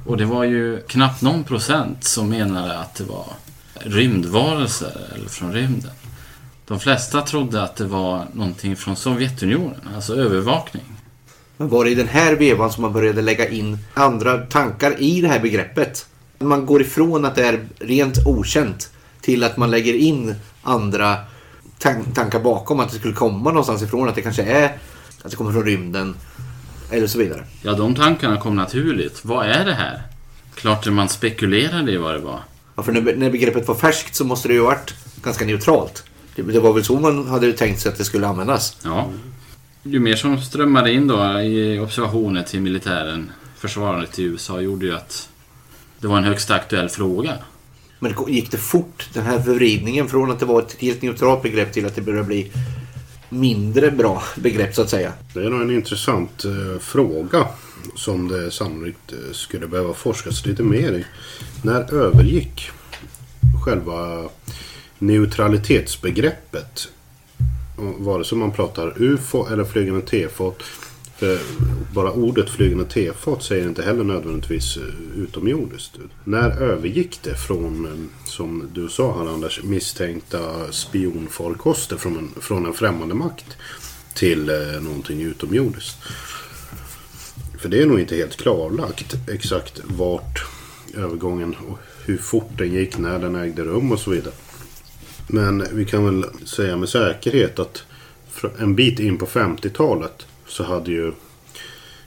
Och 0.05 0.17
det 0.17 0.25
var 0.25 0.43
ju 0.43 0.81
knappt 0.81 1.21
någon 1.21 1.43
procent 1.43 2.03
som 2.03 2.29
menade 2.29 2.77
att 2.77 2.95
det 2.95 3.03
var 3.03 3.25
rymdvarelser 3.73 5.01
eller 5.15 5.29
från 5.29 5.53
rymden. 5.53 5.91
De 6.67 6.79
flesta 6.79 7.21
trodde 7.21 7.63
att 7.63 7.75
det 7.75 7.85
var 7.85 8.27
någonting 8.33 8.75
från 8.75 8.95
Sovjetunionen, 8.95 9.89
alltså 9.95 10.15
övervakning. 10.15 10.98
Men 11.59 11.69
var 11.69 11.83
det 11.85 11.91
i 11.91 11.95
den 11.95 12.07
här 12.07 12.35
vevan 12.35 12.71
som 12.71 12.81
man 12.81 12.93
började 12.93 13.21
lägga 13.21 13.47
in 13.49 13.77
andra 13.93 14.37
tankar 14.37 15.01
i 15.01 15.21
det 15.21 15.27
här 15.27 15.39
begreppet? 15.39 16.05
Man 16.39 16.65
går 16.65 16.81
ifrån 16.81 17.25
att 17.25 17.35
det 17.35 17.45
är 17.45 17.59
rent 17.79 18.17
okänt 18.25 18.89
till 19.21 19.43
att 19.43 19.57
man 19.57 19.71
lägger 19.71 19.93
in 19.93 20.35
andra 20.63 21.17
tan- 21.79 22.13
tankar 22.13 22.39
bakom. 22.39 22.79
Att 22.79 22.89
det 22.91 22.97
skulle 22.97 23.13
komma 23.13 23.49
någonstans 23.49 23.81
ifrån. 23.83 24.09
Att 24.09 24.15
det 24.15 24.21
kanske 24.21 24.43
är 24.43 24.77
att 25.23 25.31
det 25.31 25.35
kommer 25.37 25.51
från 25.51 25.65
rymden. 25.65 26.15
Eller 26.91 27.07
så 27.07 27.19
vidare. 27.19 27.43
Ja, 27.61 27.73
de 27.73 27.95
tankarna 27.95 28.37
kom 28.37 28.55
naturligt. 28.55 29.25
Vad 29.25 29.45
är 29.45 29.65
det 29.65 29.73
här? 29.73 30.01
Klart 30.55 30.87
man 30.87 31.09
spekulerade 31.09 31.91
i 31.91 31.97
vad 31.97 32.13
det 32.15 32.19
var. 32.19 32.39
Ja, 32.75 32.83
för 32.83 32.91
när, 32.91 33.29
begreppet 33.29 33.67
var 33.67 33.75
färskt 33.75 34.15
så 34.15 34.25
måste 34.25 34.47
det 34.47 34.53
ju 34.53 34.59
ha 34.59 34.67
varit 34.67 34.93
ganska 35.23 35.45
neutralt. 35.45 36.03
Det 36.35 36.59
var 36.59 36.73
väl 36.73 36.83
så 36.83 36.99
man 36.99 37.27
hade 37.27 37.53
tänkt 37.53 37.81
sig 37.81 37.91
att 37.91 37.97
det 37.97 38.03
skulle 38.05 38.27
användas. 38.27 38.77
Ja. 38.83 39.09
Ju 39.91 39.99
mer 39.99 40.15
som 40.15 40.41
strömmade 40.41 40.93
in 40.93 41.07
då 41.07 41.39
i 41.39 41.79
observationer 41.79 42.43
till 42.43 42.61
militären, 42.61 43.31
försvaret 43.57 44.19
i 44.19 44.23
USA, 44.23 44.61
gjorde 44.61 44.85
ju 44.85 44.95
att 44.95 45.29
det 45.99 46.07
var 46.07 46.17
en 46.17 46.23
högst 46.23 46.51
aktuell 46.51 46.89
fråga. 46.89 47.33
Men 47.99 48.13
det 48.13 48.31
gick 48.31 48.51
det 48.51 48.57
fort, 48.57 49.09
den 49.13 49.25
här 49.25 49.39
förvridningen 49.39 50.07
från 50.07 50.31
att 50.31 50.39
det 50.39 50.45
var 50.45 50.61
ett 50.61 50.75
helt 50.79 51.01
neutralt 51.01 51.43
begrepp 51.43 51.73
till 51.73 51.85
att 51.85 51.95
det 51.95 52.01
började 52.01 52.27
bli 52.27 52.51
mindre 53.29 53.91
bra 53.91 54.23
begrepp 54.35 54.75
så 54.75 54.81
att 54.81 54.89
säga. 54.89 55.13
Det 55.33 55.39
är 55.39 55.49
nog 55.49 55.61
en 55.61 55.71
intressant 55.71 56.45
eh, 56.45 56.79
fråga 56.79 57.47
som 57.95 58.27
det 58.27 58.51
sannolikt 58.51 59.11
eh, 59.11 59.33
skulle 59.33 59.67
behöva 59.67 59.93
forskas 59.93 60.45
lite 60.45 60.63
mer 60.63 60.91
i. 60.91 61.05
När 61.63 61.93
övergick 61.93 62.71
själva 63.65 64.29
neutralitetsbegreppet? 64.99 66.89
Vare 67.97 68.23
sig 68.23 68.37
man 68.37 68.51
pratar 68.51 68.93
UFO 69.01 69.47
eller 69.47 69.63
flygande 69.63 70.01
tefat. 70.01 70.63
För 71.17 71.39
bara 71.93 72.11
ordet 72.11 72.49
flygande 72.49 72.85
tefat 72.85 73.43
säger 73.43 73.67
inte 73.67 73.83
heller 73.83 74.03
nödvändigtvis 74.03 74.77
eh, 74.77 75.21
utomjordiskt. 75.23 75.97
När 76.23 76.61
övergick 76.61 77.19
det 77.23 77.35
från, 77.35 77.85
eh, 77.85 78.27
som 78.29 78.69
du 78.73 78.89
sa 78.89 79.19
här 79.19 79.33
Anders, 79.33 79.63
misstänkta 79.63 80.71
spionfarkoster 80.71 81.97
från 81.97 82.17
en, 82.17 82.41
från 82.41 82.65
en 82.65 82.73
främmande 82.73 83.15
makt 83.15 83.57
till 84.15 84.49
eh, 84.49 84.81
någonting 84.81 85.21
utomjordiskt? 85.21 85.97
För 87.59 87.69
det 87.69 87.81
är 87.81 87.85
nog 87.85 87.99
inte 87.99 88.15
helt 88.15 88.37
klarlagt 88.37 89.15
exakt 89.29 89.81
vart 89.83 90.45
övergången 90.97 91.55
och 91.67 91.79
hur 92.05 92.17
fort 92.17 92.49
den 92.57 92.73
gick, 92.73 92.97
när 92.97 93.19
den 93.19 93.35
ägde 93.35 93.63
rum 93.63 93.91
och 93.91 93.99
så 93.99 94.11
vidare. 94.11 94.33
Men 95.31 95.67
vi 95.71 95.85
kan 95.85 96.05
väl 96.05 96.47
säga 96.47 96.77
med 96.77 96.89
säkerhet 96.89 97.59
att 97.59 97.83
en 98.59 98.75
bit 98.75 98.99
in 98.99 99.17
på 99.17 99.25
50-talet 99.25 100.25
så 100.47 100.63
hade 100.63 100.91
ju 100.91 101.11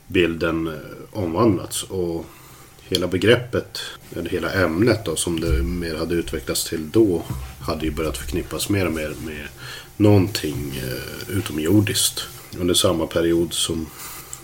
bilden 0.06 0.66
eh, 0.66 0.74
omvandlats 1.12 1.82
och 1.82 2.26
hela 2.82 3.06
begreppet, 3.06 3.78
eller 4.16 4.30
hela 4.30 4.52
ämnet 4.52 5.04
då, 5.04 5.16
som 5.16 5.40
det 5.40 5.62
mer 5.62 5.94
hade 5.94 6.14
utvecklats 6.14 6.64
till 6.68 6.90
då 6.90 7.22
hade 7.60 7.84
ju 7.84 7.90
börjat 7.90 8.16
förknippas 8.16 8.68
mer 8.68 8.86
och 8.86 8.92
mer 8.92 9.14
med 9.24 9.48
någonting 9.96 10.80
eh, 10.84 11.36
utomjordiskt. 11.36 12.24
Under 12.58 12.74
samma 12.74 13.06
period 13.06 13.52
som 13.52 13.86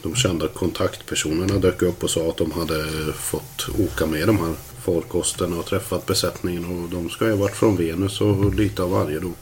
de 0.02 0.14
kända 0.14 0.48
kontaktpersonerna 0.48 1.58
dök 1.58 1.82
upp 1.82 2.04
och 2.04 2.10
sa 2.10 2.28
att 2.28 2.36
de 2.36 2.52
hade 2.52 3.12
fått 3.12 3.68
åka 3.78 4.06
med 4.06 4.26
de 4.26 4.38
här 4.38 4.54
farkosterna 4.88 5.56
och 5.56 5.66
träffat 5.66 6.06
besättningen 6.06 6.64
och 6.64 6.88
de 6.88 7.10
ska 7.10 7.24
ju 7.24 7.30
ha 7.30 7.38
varit 7.38 7.56
från 7.56 7.76
Venus 7.76 8.20
och 8.20 8.54
lite 8.54 8.82
av 8.82 8.90
varje 8.90 9.18
då. 9.18 9.32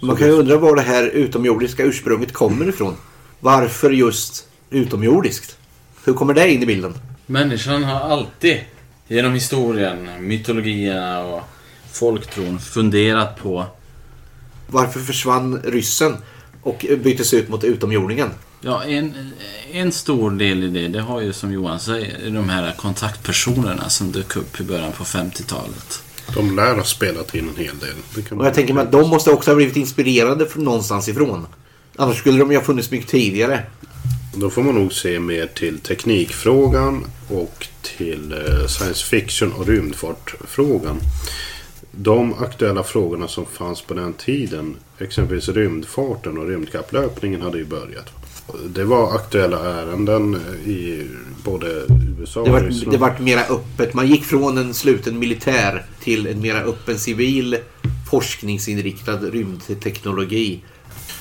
Man 0.00 0.16
kan 0.16 0.26
ju 0.26 0.32
undra 0.32 0.56
var 0.56 0.76
det 0.76 0.82
här 0.82 1.04
utomjordiska 1.04 1.82
ursprunget 1.82 2.32
kommer 2.32 2.68
ifrån. 2.68 2.94
Varför 3.40 3.90
just 3.90 4.48
utomjordiskt? 4.70 5.56
Hur 6.04 6.14
kommer 6.14 6.34
det 6.34 6.50
in 6.50 6.62
i 6.62 6.66
bilden? 6.66 6.94
Människan 7.26 7.84
har 7.84 8.00
alltid 8.00 8.60
genom 9.08 9.34
historien, 9.34 10.08
mytologierna 10.20 11.24
och 11.24 11.42
folktron 11.92 12.58
funderat 12.58 13.38
på 13.42 13.64
Varför 14.66 15.00
försvann 15.00 15.60
ryssen 15.64 16.16
och 16.62 16.86
byttes 17.04 17.34
ut 17.34 17.48
mot 17.48 17.64
utomjordingen? 17.64 18.30
Ja, 18.60 18.84
en, 18.84 19.32
en 19.72 19.92
stor 19.92 20.30
del 20.30 20.64
i 20.64 20.68
det, 20.68 20.88
det 20.88 21.00
har 21.00 21.20
ju 21.20 21.32
som 21.32 21.52
Johan 21.52 21.80
säger, 21.80 22.30
de 22.30 22.48
här 22.48 22.74
kontaktpersonerna 22.76 23.88
som 23.88 24.12
dök 24.12 24.36
upp 24.36 24.60
i 24.60 24.64
början 24.64 24.92
på 24.92 25.04
50-talet. 25.04 26.02
De 26.34 26.56
lär 26.56 26.74
ha 26.74 26.84
spelat 26.84 27.34
in 27.34 27.48
en 27.48 27.64
hel 27.64 27.78
del. 27.78 28.38
Och 28.38 28.46
jag 28.46 28.54
tänker 28.54 28.74
mig 28.74 28.82
att 28.82 28.92
de 28.92 29.10
måste 29.10 29.30
också 29.30 29.50
ha 29.50 29.56
blivit 29.56 29.76
inspirerade 29.76 30.46
från 30.46 30.64
någonstans 30.64 31.08
ifrån. 31.08 31.46
Annars 31.96 32.18
skulle 32.18 32.38
de 32.38 32.50
ju 32.50 32.56
ha 32.56 32.64
funnits 32.64 32.90
mycket 32.90 33.08
tidigare. 33.08 33.62
Då 34.34 34.50
får 34.50 34.62
man 34.62 34.74
nog 34.74 34.92
se 34.92 35.20
mer 35.20 35.46
till 35.46 35.78
teknikfrågan 35.78 37.04
och 37.28 37.66
till 37.82 38.32
eh, 38.32 38.66
science 38.66 39.04
fiction 39.06 39.52
och 39.52 39.66
rymdfartfrågan. 39.66 41.00
De 41.90 42.34
aktuella 42.34 42.82
frågorna 42.82 43.28
som 43.28 43.46
fanns 43.46 43.82
på 43.82 43.94
den 43.94 44.12
tiden, 44.12 44.76
exempelvis 44.98 45.48
rymdfarten 45.48 46.38
och 46.38 46.48
rymdkapplöpningen 46.48 47.42
hade 47.42 47.58
ju 47.58 47.64
börjat. 47.64 48.17
Det 48.68 48.84
var 48.84 49.14
aktuella 49.14 49.58
ärenden 49.80 50.34
i 50.64 51.06
både 51.44 51.66
USA 52.20 52.44
Det 52.44 52.50
och 52.50 52.52
vart 52.54 52.62
Ryssland. 52.62 52.92
det 52.92 52.98
vart 52.98 53.20
mera 53.20 53.40
öppet. 53.40 53.94
Man 53.94 54.06
gick 54.06 54.24
från 54.24 54.58
en 54.58 54.74
sluten 54.74 55.18
militär 55.18 55.84
till 56.00 56.26
en 56.26 56.40
mera 56.40 56.60
öppen 56.60 56.98
civil 56.98 57.56
forskningsinriktad 58.10 59.16
rymdteknologi. 59.16 60.62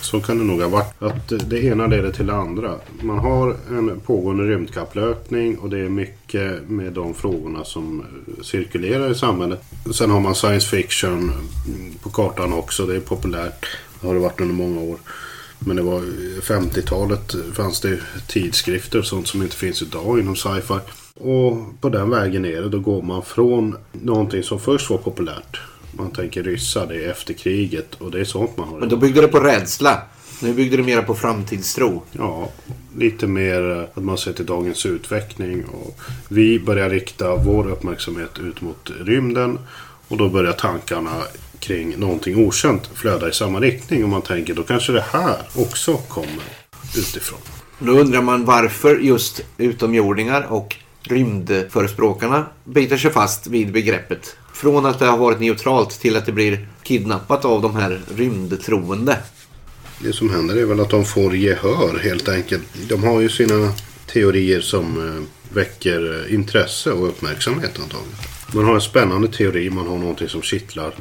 Så 0.01 0.22
kan 0.22 0.38
det 0.38 0.43
nog 0.43 0.62
ha 0.62 0.69
varit. 0.69 1.01
Att 1.01 1.50
det 1.50 1.63
ena 1.63 1.88
leder 1.88 2.12
till 2.12 2.27
det 2.27 2.36
andra. 2.36 2.75
Man 3.01 3.19
har 3.19 3.55
en 3.69 4.00
pågående 4.00 4.43
rymdkapplöpning 4.43 5.57
och 5.57 5.69
det 5.69 5.79
är 5.79 5.89
mycket 5.89 6.69
med 6.69 6.93
de 6.93 7.13
frågorna 7.13 7.63
som 7.63 8.05
cirkulerar 8.41 9.12
i 9.12 9.15
samhället. 9.15 9.63
Sen 9.93 10.10
har 10.12 10.19
man 10.19 10.36
science 10.36 10.67
fiction 10.67 11.31
på 12.01 12.10
kartan 12.10 12.53
också. 12.53 12.86
Det 12.86 12.96
är 12.96 13.00
populärt. 13.00 13.65
Det 14.01 14.07
har 14.07 14.13
det 14.13 14.19
varit 14.19 14.41
under 14.41 14.55
många 14.55 14.81
år. 14.81 14.98
Men 15.59 15.75
det 15.75 15.81
var 15.81 16.01
50-talet 16.41 17.35
fanns 17.53 17.79
det 17.79 17.99
tidskrifter 18.27 18.99
och 18.99 19.05
sånt 19.05 19.27
som 19.27 19.41
inte 19.41 19.55
finns 19.55 19.81
idag 19.81 20.19
inom 20.19 20.35
sci-fi. 20.35 20.79
Och 21.13 21.81
på 21.81 21.89
den 21.89 22.09
vägen 22.09 22.45
är 22.45 22.61
det. 22.61 22.69
Då 22.69 22.79
går 22.79 23.01
man 23.01 23.23
från 23.23 23.77
någonting 23.91 24.43
som 24.43 24.59
först 24.59 24.89
var 24.89 24.97
populärt. 24.97 25.59
Man 25.91 26.11
tänker 26.11 26.43
ryssar, 26.43 26.87
det 26.87 27.05
är 27.05 27.11
efter 27.11 27.33
kriget 27.33 27.95
och 27.95 28.11
det 28.11 28.19
är 28.19 28.25
sånt 28.25 28.57
man 28.57 28.67
har. 28.67 28.79
Men 28.79 28.89
då 28.89 28.97
byggde 28.97 29.21
det 29.21 29.27
på 29.27 29.39
rädsla. 29.39 30.01
Nu 30.41 30.53
byggde 30.53 30.77
det 30.77 30.83
mera 30.83 31.01
på 31.01 31.15
framtidstro. 31.15 32.03
Ja, 32.11 32.49
lite 32.97 33.27
mer 33.27 33.89
att 33.95 34.03
man 34.03 34.17
ser 34.17 34.33
till 34.33 34.45
dagens 34.45 34.85
utveckling. 34.85 35.63
Och 35.65 35.99
vi 36.29 36.59
börjar 36.59 36.89
rikta 36.89 37.35
vår 37.35 37.71
uppmärksamhet 37.71 38.39
ut 38.39 38.61
mot 38.61 38.91
rymden. 38.99 39.59
Och 40.07 40.17
då 40.17 40.29
börjar 40.29 40.53
tankarna 40.53 41.23
kring 41.59 41.99
någonting 41.99 42.47
okänt 42.47 42.89
flöda 42.93 43.29
i 43.29 43.33
samma 43.33 43.59
riktning. 43.59 44.03
Och 44.03 44.09
man 44.09 44.21
tänker 44.21 44.53
då 44.53 44.63
kanske 44.63 44.91
det 44.91 45.05
här 45.11 45.37
också 45.55 45.97
kommer 45.97 46.43
utifrån. 46.97 47.39
Då 47.79 47.91
undrar 47.91 48.21
man 48.21 48.45
varför 48.45 48.95
just 48.95 49.41
utomjordingar 49.57 50.41
och 50.49 50.75
rymdförespråkarna 51.01 52.45
biter 52.63 52.97
sig 52.97 53.11
fast 53.11 53.47
vid 53.47 53.71
begreppet. 53.71 54.35
Från 54.53 54.85
att 54.85 54.99
det 54.99 55.05
har 55.05 55.17
varit 55.17 55.39
neutralt 55.39 55.89
till 55.89 56.15
att 56.15 56.25
det 56.25 56.31
blir 56.31 56.67
kidnappat 56.83 57.45
av 57.45 57.61
de 57.61 57.75
här 57.75 58.01
rymdtroende. 58.15 59.17
Det 59.99 60.13
som 60.13 60.29
händer 60.29 60.55
är 60.55 60.65
väl 60.65 60.79
att 60.79 60.89
de 60.89 61.05
får 61.05 61.35
gehör 61.35 61.99
helt 62.03 62.29
enkelt. 62.29 62.63
De 62.89 63.03
har 63.03 63.21
ju 63.21 63.29
sina 63.29 63.73
teorier 64.13 64.61
som 64.61 65.07
eh, 65.07 65.23
väcker 65.55 66.25
eh, 66.25 66.33
intresse 66.33 66.91
och 66.91 67.07
uppmärksamhet 67.07 67.79
antagligen. 67.79 68.15
Man 68.53 68.65
har 68.65 68.75
en 68.75 68.81
spännande 68.81 69.27
teori, 69.27 69.69
man 69.69 69.87
har 69.87 69.97
någonting 69.97 70.29
som 70.29 70.41
kittlar. 70.41 70.93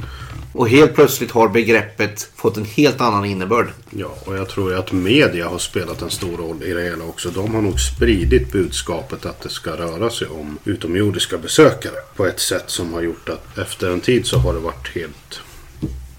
Och 0.56 0.68
helt 0.68 0.94
plötsligt 0.94 1.30
har 1.30 1.48
begreppet 1.48 2.30
fått 2.36 2.56
en 2.56 2.64
helt 2.64 3.00
annan 3.00 3.24
innebörd. 3.24 3.68
Ja, 3.90 4.14
och 4.24 4.36
jag 4.36 4.48
tror 4.48 4.74
att 4.74 4.92
media 4.92 5.48
har 5.48 5.58
spelat 5.58 6.02
en 6.02 6.10
stor 6.10 6.36
roll 6.36 6.62
i 6.62 6.72
det 6.72 6.82
hela 6.82 7.04
också. 7.04 7.30
De 7.30 7.54
har 7.54 7.62
nog 7.62 7.80
spridit 7.80 8.52
budskapet 8.52 9.26
att 9.26 9.40
det 9.40 9.48
ska 9.48 9.70
röra 9.70 10.10
sig 10.10 10.28
om 10.28 10.58
utomjordiska 10.64 11.38
besökare. 11.38 11.94
På 12.16 12.26
ett 12.26 12.40
sätt 12.40 12.64
som 12.66 12.92
har 12.92 13.02
gjort 13.02 13.28
att 13.28 13.58
efter 13.58 13.90
en 13.90 14.00
tid 14.00 14.26
så 14.26 14.38
har 14.38 14.54
det 14.54 14.60
varit 14.60 14.94
helt 14.94 15.40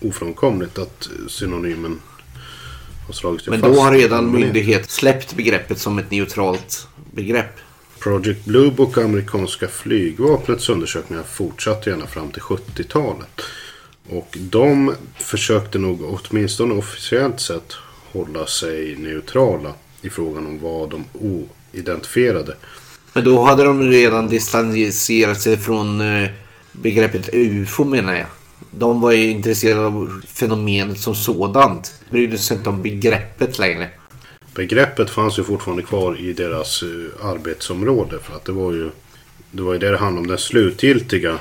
ofrånkomligt 0.01 0.77
att 0.77 1.10
synonymen 1.27 2.00
har 3.08 3.13
slagit 3.13 3.41
sig 3.41 3.51
Men 3.51 3.62
fast. 3.62 3.74
då 3.74 3.82
har 3.82 3.91
redan 3.91 4.32
myndighet 4.32 4.89
släppt 4.89 5.34
begreppet 5.34 5.79
som 5.79 6.00
ett 6.00 6.12
neutralt 6.12 6.88
begrepp. 7.12 7.56
Project 8.00 8.46
Blue 8.46 8.72
Book 8.72 8.98
och 8.98 9.03
amerikanska 9.03 9.67
flygvapnets 9.67 10.70
undersökningar 10.70 11.24
fortsatte 11.24 11.89
gärna 11.89 12.08
fram 12.08 12.32
till 12.32 12.41
70-talet. 12.41 13.41
Och 14.10 14.38
de 14.40 14.96
försökte 15.16 15.78
nog 15.78 16.02
åtminstone 16.02 16.74
officiellt 16.74 17.40
sett 17.40 17.74
hålla 18.12 18.46
sig 18.46 18.96
neutrala 18.96 19.74
i 20.02 20.10
frågan 20.10 20.46
om 20.46 20.60
vad 20.60 20.90
de 20.90 21.06
oidentifierade. 21.14 22.56
Men 23.14 23.24
då 23.24 23.44
hade 23.44 23.64
de 23.64 23.84
redan 23.84 24.28
distanserat 24.28 25.42
sig 25.42 25.58
från 25.58 26.02
eh, 26.02 26.30
begreppet 26.72 27.30
UFO 27.34 27.84
menar 27.84 28.14
jag. 28.14 28.28
De 28.72 29.02
var 29.02 29.12
ju 29.12 29.32
intresserade 29.32 29.86
av 29.86 30.22
fenomenet 30.28 31.00
som 31.00 31.15
sådant. 31.15 31.93
Brydde 32.10 32.38
sig 32.38 32.58
inte 32.58 32.70
om 32.70 32.82
begreppet 32.82 33.60
längre. 33.60 33.89
Begreppet 34.56 35.10
fanns 35.10 35.39
ju 35.39 35.43
fortfarande 35.43 35.84
kvar 35.84 36.20
i 36.20 36.34
deras 36.34 36.84
eh, 36.84 37.28
arbetsområde. 37.28 38.20
För 38.20 38.36
att 38.36 38.46
det 38.46 38.52
var 38.52 38.72
ju 38.72 38.89
det 39.52 39.62
var 39.62 39.74
ju 39.74 39.80
det 39.80 39.91
det 39.91 39.98
handlade 39.98 40.22
om. 40.22 40.28
Den 40.28 40.38
slutgiltiga 40.38 41.39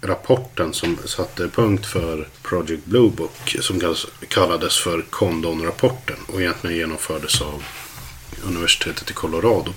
rapporten 0.00 0.72
som 0.72 0.98
satte 1.04 1.48
punkt 1.48 1.86
för 1.86 2.28
Project 2.42 2.84
Blue 2.84 3.10
Book. 3.10 3.56
Som 3.60 3.94
kallades 4.28 4.76
för 4.76 5.02
Condon-rapporten. 5.10 6.16
Och 6.26 6.40
egentligen 6.40 6.76
genomfördes 6.76 7.42
av 7.42 7.64
universitetet 8.44 9.10
i 9.10 9.12
Colorado. 9.12 9.72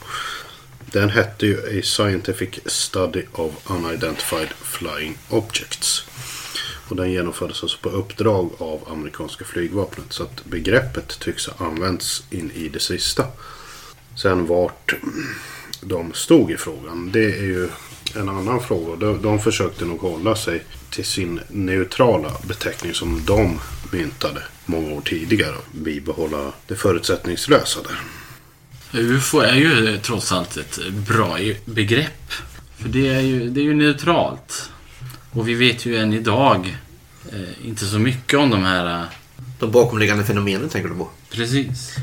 Den 0.86 1.10
hette 1.10 1.45
ju 1.45 1.79
A 1.79 1.81
Scientific 1.84 2.60
Study 2.65 3.23
of 3.31 3.51
Unidentified 3.69 4.49
Flying 4.62 5.17
Objects. 5.29 6.05
Och 6.89 6.95
den 6.95 7.12
genomfördes 7.12 7.63
alltså 7.63 7.77
på 7.77 7.89
uppdrag 7.89 8.51
av 8.57 8.88
amerikanska 8.91 9.45
flygvapnet. 9.45 10.05
Så 10.10 10.23
att 10.23 10.45
begreppet 10.45 11.19
tycks 11.19 11.47
ha 11.47 11.65
använts 11.65 12.23
in 12.29 12.51
i 12.51 12.69
det 12.69 12.79
sista. 12.79 13.25
Sen 14.15 14.47
vart 14.47 14.95
de 15.81 16.13
stod 16.13 16.51
i 16.51 16.57
frågan. 16.57 17.12
Det 17.12 17.25
är 17.25 17.43
ju 17.43 17.69
en 18.15 18.30
annan 18.30 18.62
fråga. 18.63 18.95
De, 18.95 19.21
de 19.21 19.39
försökte 19.39 19.86
nog 19.86 20.00
hålla 20.02 20.36
sig 20.36 20.63
till 20.89 21.06
sin 21.06 21.39
neutrala 21.50 22.32
beteckning 22.47 22.93
som 22.93 23.26
de 23.26 23.60
myntade 23.91 24.43
många 24.65 24.91
år 24.93 25.02
tidigare. 25.02 25.56
Bibehålla 25.71 26.52
det 26.67 26.76
förutsättningslösa 26.76 27.80
där. 27.84 28.00
UFO 29.00 29.39
är 29.39 29.56
ju 29.56 29.97
trots 29.97 30.32
allt 30.32 30.58
ett 30.58 30.80
bra 31.08 31.38
begrepp. 31.65 32.32
För 32.78 32.89
det 32.89 33.08
är 33.08 33.19
ju, 33.21 33.50
det 33.50 33.60
är 33.62 33.63
ju 33.63 33.76
neutralt. 33.76 34.69
Och 35.32 35.47
vi 35.47 35.54
vet 35.54 35.86
ju 35.86 35.97
än 35.97 36.13
idag 36.13 36.78
eh, 37.32 37.67
inte 37.67 37.86
så 37.86 38.00
mycket 38.00 38.39
om 38.39 38.50
de 38.50 38.63
här... 38.63 39.00
Eh, 39.00 39.06
De 39.60 39.71
bakomliggande 39.71 40.24
fenomenen 40.24 40.69
tänker 40.69 40.89
du 40.89 40.95
på. 40.95 41.10
precis. 41.32 41.95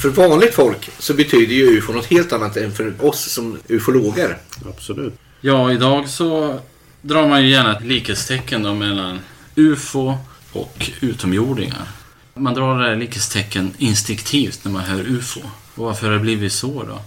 För 0.00 0.08
vanligt 0.08 0.54
folk 0.54 0.90
så 0.98 1.14
betyder 1.14 1.54
ju 1.54 1.78
UFO 1.78 1.92
något 1.92 2.06
helt 2.06 2.32
annat 2.32 2.56
än 2.56 2.72
för 2.72 3.04
oss 3.04 3.32
som 3.32 3.58
ufologer. 3.68 4.38
Absolut. 4.68 5.14
Ja, 5.40 5.72
idag 5.72 6.08
så 6.08 6.60
drar 7.02 7.28
man 7.28 7.42
ju 7.42 7.48
gärna 7.48 7.76
ett 7.76 7.84
likhetstecken 7.84 8.62
då 8.62 8.74
mellan 8.74 9.20
UFO 9.54 10.18
och 10.52 10.90
utomjordingar. 11.00 11.88
Man 12.34 12.54
drar 12.54 12.78
det 12.78 12.88
här 12.88 12.96
likhetstecken 12.96 13.74
instinktivt 13.78 14.64
när 14.64 14.72
man 14.72 14.82
hör 14.82 15.00
UFO. 15.00 15.40
Och 15.74 15.84
varför 15.84 16.06
har 16.06 16.14
det 16.14 16.20
blivit 16.20 16.52
så 16.52 16.82
då? 16.82 16.98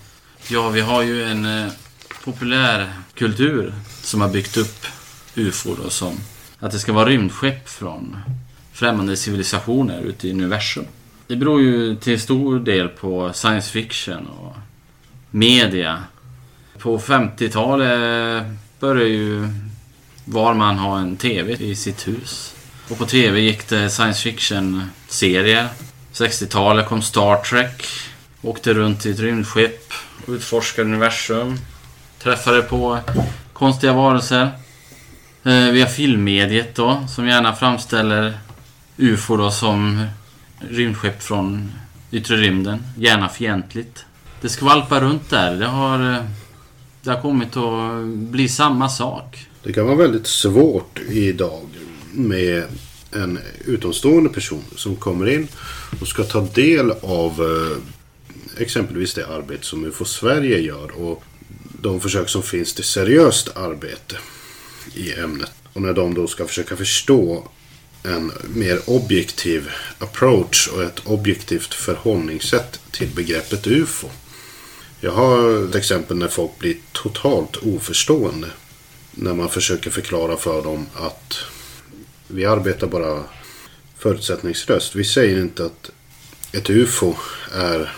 Ja, 0.47 0.69
vi 0.69 0.81
har 0.81 1.03
ju 1.03 1.23
en 1.23 1.45
eh, 1.45 1.71
populär 2.23 2.93
kultur 3.13 3.73
som 4.01 4.21
har 4.21 4.29
byggt 4.29 4.57
upp 4.57 4.85
UFO 5.35 5.75
då 5.83 5.89
som 5.89 6.17
att 6.59 6.71
det 6.71 6.79
ska 6.79 6.93
vara 6.93 7.09
rymdskepp 7.09 7.69
från 7.69 8.17
främmande 8.73 9.17
civilisationer 9.17 10.01
ute 10.01 10.27
i 10.27 10.31
universum. 10.31 10.85
Det 11.33 11.37
beror 11.37 11.61
ju 11.61 11.95
till 11.95 12.21
stor 12.21 12.59
del 12.59 12.87
på 12.87 13.33
science 13.33 13.71
fiction 13.71 14.27
och 14.27 14.55
media 15.31 16.03
på 16.77 16.99
50-talet 16.99 18.45
började 18.79 19.09
ju 19.09 19.47
var 20.25 20.53
man 20.53 20.77
ha 20.77 20.99
en 20.99 21.17
TV 21.17 21.53
i 21.53 21.75
sitt 21.75 22.07
hus. 22.07 22.55
Och 22.89 22.97
på 22.97 23.05
TV 23.05 23.39
gick 23.39 23.69
det 23.69 23.89
science 23.89 24.21
fiction-serier. 24.21 25.67
60-talet 26.13 26.87
kom 26.87 27.01
Star 27.01 27.43
Trek. 27.43 27.85
Åkte 28.41 28.73
runt 28.73 29.05
i 29.05 29.11
ett 29.11 29.19
rymdskepp 29.19 29.93
utforskade 30.27 30.87
universum. 30.87 31.57
Träffade 32.19 32.61
på 32.61 32.99
konstiga 33.53 33.93
varelser. 33.93 34.49
Eh, 35.43 35.67
vi 35.71 35.81
har 35.81 35.89
filmmediet 35.89 36.75
då, 36.75 37.05
som 37.09 37.27
gärna 37.27 37.55
framställer 37.55 38.37
UFO 38.97 39.37
då 39.37 39.51
som 39.51 40.07
rymdskepp 40.69 41.23
från 41.23 41.71
yttre 42.11 42.37
rymden. 42.37 42.79
Gärna 42.97 43.29
fientligt. 43.29 44.05
Det 44.41 44.49
skvalpar 44.49 45.01
runt 45.01 45.29
där. 45.29 45.55
Det 45.55 45.65
har, 45.65 46.13
eh, 46.13 46.23
det 47.01 47.09
har 47.09 47.21
kommit 47.21 47.57
att 47.57 48.05
bli 48.05 48.49
samma 48.49 48.89
sak. 48.89 49.47
Det 49.63 49.73
kan 49.73 49.85
vara 49.85 49.95
väldigt 49.95 50.27
svårt 50.27 50.99
idag 51.09 51.69
med 52.11 52.63
en 53.11 53.39
utomstående 53.65 54.29
person 54.29 54.63
som 54.75 54.95
kommer 54.95 55.29
in 55.29 55.47
och 56.01 56.07
ska 56.07 56.23
ta 56.23 56.41
del 56.41 56.91
av 56.91 57.31
eh, 57.31 58.61
exempelvis 58.61 59.13
det 59.13 59.27
arbete 59.27 59.65
som 59.65 59.85
UFO 59.85 60.05
Sverige 60.05 60.59
gör 60.59 61.01
och 61.01 61.23
de 61.81 62.01
försök 62.01 62.29
som 62.29 62.43
finns 62.43 62.73
till 62.73 62.83
seriöst 62.83 63.57
arbete 63.57 64.15
i 64.95 65.13
ämnet. 65.13 65.51
Och 65.73 65.81
när 65.81 65.93
de 65.93 66.13
då 66.13 66.27
ska 66.27 66.45
försöka 66.45 66.75
förstå 66.75 67.47
en 68.03 68.31
mer 68.55 68.79
objektiv 68.85 69.69
approach 69.99 70.67
och 70.67 70.83
ett 70.83 70.99
objektivt 71.05 71.73
förhållningssätt 71.73 72.79
till 72.91 73.09
begreppet 73.15 73.67
UFO. 73.67 74.09
Jag 74.99 75.11
har 75.11 75.65
ett 75.65 75.75
exempel 75.75 76.17
när 76.17 76.27
folk 76.27 76.59
blir 76.59 76.77
totalt 76.91 77.57
oförstående 77.57 78.47
när 79.11 79.33
man 79.33 79.49
försöker 79.49 79.89
förklara 79.89 80.37
för 80.37 80.61
dem 80.61 80.87
att 80.93 81.37
vi 82.27 82.45
arbetar 82.45 82.87
bara 82.87 83.23
förutsättningslöst. 83.97 84.95
Vi 84.95 85.03
säger 85.03 85.39
inte 85.39 85.65
att 85.65 85.91
ett 86.51 86.69
UFO 86.69 87.15
är 87.53 87.95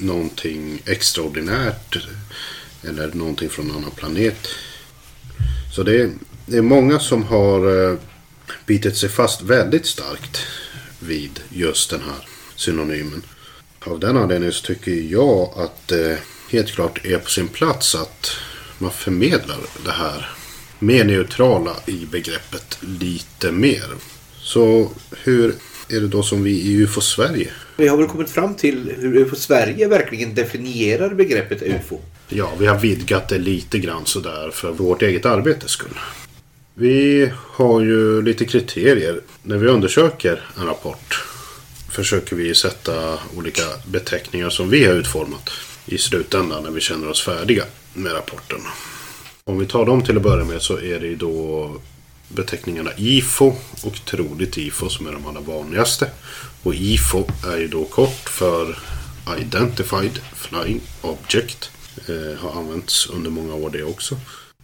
någonting 0.00 0.82
extraordinärt 0.86 2.06
eller 2.82 3.12
någonting 3.14 3.48
från 3.48 3.70
en 3.70 3.76
annan 3.76 3.90
planet. 3.90 4.48
Så 5.74 5.82
det 5.82 6.02
är, 6.02 6.10
det 6.46 6.56
är 6.56 6.62
många 6.62 6.98
som 6.98 7.22
har 7.22 7.90
eh, 7.90 7.98
bitit 8.66 8.96
sig 8.96 9.08
fast 9.08 9.42
väldigt 9.42 9.86
starkt 9.86 10.46
vid 10.98 11.40
just 11.48 11.90
den 11.90 12.00
här 12.00 12.28
synonymen. 12.56 13.22
Av 13.80 14.00
den 14.00 14.16
anledningen 14.16 14.52
så 14.52 14.66
tycker 14.66 14.92
jag 14.92 15.52
att 15.56 15.88
det 15.88 16.18
helt 16.50 16.72
klart 16.72 17.04
är 17.04 17.18
på 17.18 17.30
sin 17.30 17.48
plats 17.48 17.94
att 17.94 18.30
man 18.78 18.90
förmedlar 18.90 19.58
det 19.84 19.92
här 19.92 20.30
mer 20.78 21.04
neutrala 21.04 21.76
i 21.86 22.06
begreppet 22.06 22.78
lite 22.80 23.52
mer. 23.52 23.84
Så 24.38 24.90
hur 25.22 25.54
är 25.88 26.00
det 26.00 26.08
då 26.08 26.22
som 26.22 26.42
vi 26.42 26.50
i 26.50 26.76
UFO 26.76 27.00
Sverige? 27.00 27.50
Vi 27.76 27.88
har 27.88 27.96
väl 27.96 28.06
kommit 28.06 28.30
fram 28.30 28.54
till 28.54 28.92
hur 28.98 29.16
UFO 29.16 29.36
Sverige 29.36 29.88
verkligen 29.88 30.34
definierar 30.34 31.14
begreppet 31.14 31.62
UFO. 31.62 32.00
Ja, 32.28 32.52
vi 32.58 32.66
har 32.66 32.78
vidgat 32.78 33.28
det 33.28 33.38
lite 33.38 33.78
grann 33.78 34.06
sådär 34.06 34.50
för 34.52 34.72
vårt 34.72 35.02
eget 35.02 35.26
arbetes 35.26 35.70
skull. 35.70 35.98
Vi 36.74 37.32
har 37.34 37.80
ju 37.80 38.22
lite 38.22 38.44
kriterier 38.44 39.20
när 39.42 39.56
vi 39.56 39.68
undersöker 39.68 40.42
en 40.58 40.66
rapport. 40.66 41.24
Försöker 41.90 42.36
vi 42.36 42.54
sätta 42.54 43.18
olika 43.36 43.62
beteckningar 43.86 44.50
som 44.50 44.70
vi 44.70 44.84
har 44.84 44.94
utformat 44.94 45.50
i 45.86 45.98
slutändan 45.98 46.62
när 46.62 46.70
vi 46.70 46.80
känner 46.80 47.08
oss 47.08 47.24
färdiga 47.24 47.64
med 47.94 48.12
rapporten. 48.12 48.58
Om 49.44 49.58
vi 49.58 49.66
tar 49.66 49.86
dem 49.86 50.02
till 50.02 50.16
att 50.16 50.22
börja 50.22 50.44
med 50.44 50.62
så 50.62 50.80
är 50.80 51.00
det 51.00 51.06
ju 51.06 51.16
då 51.16 51.70
beteckningarna 52.28 52.90
IFO 52.96 53.54
och 53.84 54.04
troligt 54.04 54.58
IFO 54.58 54.88
som 54.88 55.06
är 55.06 55.12
de 55.12 55.26
allra 55.26 55.40
vanligaste. 55.40 56.10
Och 56.62 56.74
IFO 56.74 57.28
är 57.46 57.56
ju 57.56 57.68
då 57.68 57.84
kort 57.84 58.28
för 58.28 58.78
Identified 59.40 60.20
Flying 60.34 60.80
Object. 61.00 61.70
Eh, 62.08 62.40
har 62.40 62.60
använts 62.60 63.06
under 63.06 63.30
många 63.30 63.54
år 63.54 63.70
det 63.70 63.82
också. 63.82 64.16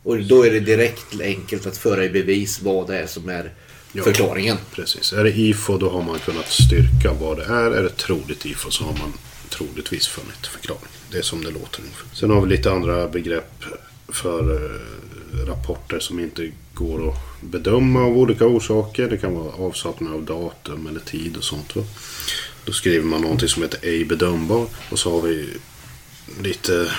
Och 0.06 0.18
då 0.22 0.46
är 0.46 0.50
det 0.50 0.60
direkt 0.60 1.20
enkelt 1.20 1.66
att 1.66 1.76
föra 1.76 2.04
i 2.04 2.08
bevis 2.08 2.62
vad 2.62 2.86
det 2.86 2.98
är 2.98 3.06
som 3.06 3.28
är 3.28 3.52
Ja. 3.92 4.02
förklaringen. 4.02 4.56
Precis. 4.74 5.12
Är 5.12 5.24
det 5.24 5.30
IFO 5.30 5.78
då 5.78 5.90
har 5.90 6.02
man 6.02 6.18
kunnat 6.18 6.52
styrka 6.52 7.12
vad 7.20 7.36
det 7.36 7.44
är. 7.44 7.70
Är 7.70 7.82
det 7.82 7.96
troligt 7.96 8.46
IFO 8.46 8.70
så 8.70 8.84
har 8.84 8.92
man 8.92 9.12
troligtvis 9.48 10.06
funnit 10.06 10.46
förklaring. 10.46 10.82
Det 11.10 11.18
är 11.18 11.22
som 11.22 11.44
det 11.44 11.50
låter. 11.50 11.80
Sen 12.12 12.30
har 12.30 12.40
vi 12.40 12.48
lite 12.48 12.70
andra 12.72 13.08
begrepp 13.08 13.64
för 14.08 14.54
eh, 14.54 15.46
rapporter 15.46 15.98
som 15.98 16.20
inte 16.20 16.50
går 16.74 17.08
att 17.08 17.40
bedöma 17.40 18.00
av 18.00 18.18
olika 18.18 18.46
orsaker. 18.46 19.08
Det 19.08 19.16
kan 19.16 19.34
vara 19.34 19.52
avsaknad 19.52 20.12
av 20.14 20.22
datum 20.24 20.86
eller 20.86 21.00
tid 21.00 21.36
och 21.36 21.44
sånt. 21.44 21.76
Va? 21.76 21.82
Då 22.64 22.72
skriver 22.72 23.04
man 23.04 23.20
någonting 23.20 23.48
som 23.48 23.62
heter 23.62 23.78
ej 23.82 24.04
bedömbar. 24.04 24.66
Och 24.90 24.98
så 24.98 25.10
har 25.10 25.28
vi 25.28 25.48
lite 26.42 26.90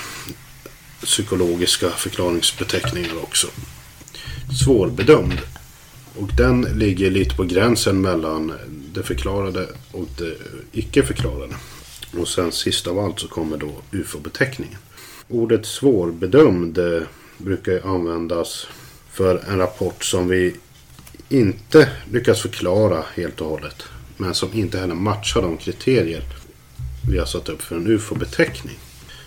psykologiska 1.01 1.89
förklaringsbeteckningar 1.89 3.17
också. 3.23 3.47
Svårbedömd. 4.63 5.41
Och 6.15 6.29
den 6.37 6.61
ligger 6.61 7.11
lite 7.11 7.35
på 7.35 7.43
gränsen 7.43 8.01
mellan 8.01 8.53
det 8.93 9.03
förklarade 9.03 9.67
och 9.91 10.07
det 10.17 10.35
icke 10.71 11.03
förklarade. 11.03 11.55
Och 12.19 12.27
sen 12.27 12.51
sist 12.51 12.87
av 12.87 12.99
allt 12.99 13.19
så 13.19 13.27
kommer 13.27 13.57
då 13.57 13.71
UFO-beteckningen. 13.91 14.77
Ordet 15.27 15.65
svårbedömd 15.65 16.77
eh, 16.77 17.01
brukar 17.37 17.71
ju 17.71 17.81
användas 17.81 18.67
för 19.11 19.43
en 19.49 19.57
rapport 19.57 20.03
som 20.03 20.27
vi 20.27 20.55
inte 21.29 21.89
lyckas 22.11 22.41
förklara 22.41 23.03
helt 23.15 23.41
och 23.41 23.47
hållet. 23.47 23.83
Men 24.17 24.33
som 24.33 24.53
inte 24.53 24.79
heller 24.79 24.95
matchar 24.95 25.41
de 25.41 25.57
kriterier 25.57 26.23
vi 27.09 27.17
har 27.17 27.25
satt 27.25 27.49
upp 27.49 27.61
för 27.61 27.75
en 27.75 27.87
UFO-beteckning. 27.87 28.77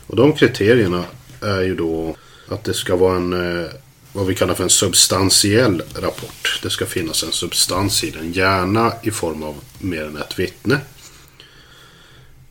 Och 0.07 0.17
de 0.17 0.33
kriterierna 0.33 1.05
är 1.41 1.61
ju 1.61 1.75
då 1.75 2.17
att 2.49 2.65
det 2.65 2.75
ska 2.75 2.97
vara 2.97 3.17
en 3.17 3.61
eh, 3.63 3.71
vad 4.13 4.27
vi 4.27 4.35
kallar 4.35 4.55
för 4.55 4.65
en 4.65 4.71
substantiell 4.71 5.83
rapport. 5.95 6.61
Det 6.63 6.71
ska 6.71 6.87
finnas 6.87 7.23
en 7.23 7.33
substans 7.33 8.05
i 8.05 8.11
den, 8.11 8.33
gärna 8.33 8.93
i 9.03 9.11
form 9.11 9.43
av 9.43 9.55
mer 9.79 10.05
än 10.05 10.17
ett 10.17 10.39
vittne. 10.39 10.81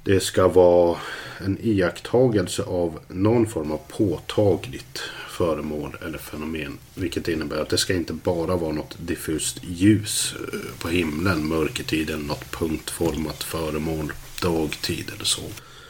Det 0.04 0.20
ska 0.20 0.48
vara 0.48 0.98
en 1.46 1.58
iakttagelse 1.62 2.64
av 2.64 3.00
någon 3.08 3.48
form 3.48 3.72
av 3.72 3.80
påtagligt 3.98 5.02
föremål 5.30 5.98
eller 6.06 6.18
fenomen. 6.18 6.78
Vilket 6.96 7.28
innebär 7.28 7.62
att 7.62 7.70
det 7.70 7.78
ska 7.78 7.94
inte 7.94 8.14
bara 8.14 8.56
vara 8.56 8.72
något 8.72 8.98
diffust 9.00 9.58
ljus 9.64 10.36
eh, 10.54 10.82
på 10.82 10.90
himlen 10.90 11.48
mörkertid 11.48 12.10
eller 12.10 12.24
något 12.24 12.52
punktformat 12.52 13.44
föremål 13.44 14.14
dagtid 14.42 15.12
eller 15.16 15.26
så. 15.26 15.42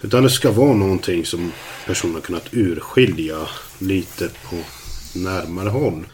Utan 0.01 0.23
det 0.23 0.29
ska 0.29 0.51
vara 0.51 0.73
någonting 0.73 1.25
som 1.25 1.51
personen 1.85 2.13
har 2.13 2.21
kunnat 2.21 2.53
urskilja 2.53 3.47
lite 3.79 4.29
på 4.49 4.55
närmare 5.15 5.69
håll. 5.69 6.05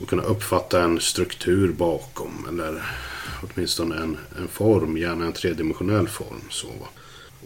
Och 0.00 0.08
kunna 0.08 0.22
uppfatta 0.22 0.82
en 0.82 1.00
struktur 1.00 1.72
bakom. 1.72 2.46
Eller 2.48 2.82
åtminstone 3.42 3.96
en, 3.96 4.18
en 4.38 4.48
form, 4.48 4.96
gärna 4.96 5.26
en 5.26 5.32
tredimensionell 5.32 6.08
form. 6.08 6.40
Så. 6.50 6.68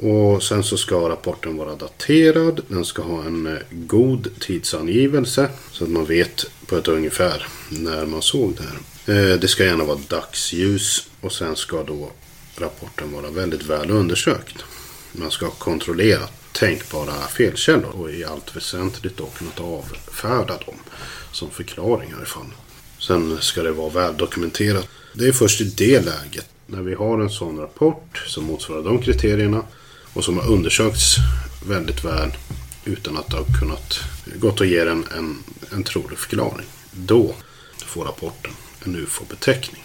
Och 0.07 0.43
sen 0.43 0.63
så 0.63 0.77
ska 0.77 1.09
rapporten 1.09 1.57
vara 1.57 1.75
daterad. 1.75 2.61
Den 2.69 2.85
ska 2.85 3.03
ha 3.03 3.25
en 3.25 3.47
eh, 3.47 3.63
god 3.71 4.29
tidsangivelse. 4.41 5.49
Så 5.71 5.85
att 5.85 5.91
man 5.91 6.05
vet 6.05 6.47
på 6.67 6.77
ett 6.77 6.89
ungefär 6.89 7.47
när 7.69 8.07
man 8.07 8.23
såg 8.23 8.55
det 8.57 8.63
här. 8.63 9.33
Eh, 9.33 9.39
det 9.39 9.49
ska 9.49 9.65
gärna 9.65 9.85
vara 9.85 9.99
dagsljus. 10.09 11.09
Och 11.21 11.33
sen 11.33 11.57
ska 11.57 11.83
då 11.83 12.11
rapporten 12.57 13.13
vara 13.13 13.31
väldigt 13.31 13.63
väl 13.63 13.91
undersökt. 13.91 14.65
Man 15.13 15.31
ska 15.31 15.51
kontrollera 15.51 16.29
tänkbara 16.53 17.13
felkällor 17.13 17.91
och 17.91 18.11
i 18.11 18.25
allt 18.25 18.57
väsentligt 18.57 19.17
då 19.17 19.27
kunnat 19.27 19.61
avfärda 19.61 20.59
dem 20.67 20.75
som 21.33 21.51
förklaringar 21.51 22.23
i. 22.23 22.27
Sen 22.99 23.39
ska 23.41 23.63
det 23.63 23.73
vara 23.73 23.91
väldokumenterat. 23.91 24.89
Det 25.15 25.29
är 25.29 25.33
först 25.33 25.61
i 25.61 25.65
det 25.65 26.01
läget, 26.01 26.49
när 26.67 26.83
vi 26.83 26.95
har 26.95 27.21
en 27.21 27.31
sån 27.31 27.59
rapport 27.59 28.25
som 28.27 28.45
motsvarar 28.45 28.83
de 28.83 29.03
kriterierna 29.03 29.63
och 30.13 30.25
som 30.25 30.39
har 30.39 30.49
undersökts 30.49 31.17
väldigt 31.67 32.05
väl 32.05 32.31
utan 32.85 33.17
att 33.17 33.31
det 33.31 33.37
har 33.37 33.61
kunnat 33.61 34.01
gått 34.37 34.61
att 34.61 34.69
ge 34.69 34.85
den 34.85 35.05
en, 35.17 35.39
en 35.73 35.85
trolig 35.85 36.19
förklaring. 36.19 36.67
Då 36.93 37.35
får 37.87 38.05
rapporten 38.05 38.53
en 38.85 38.97
UFO-beteckning. 38.97 39.83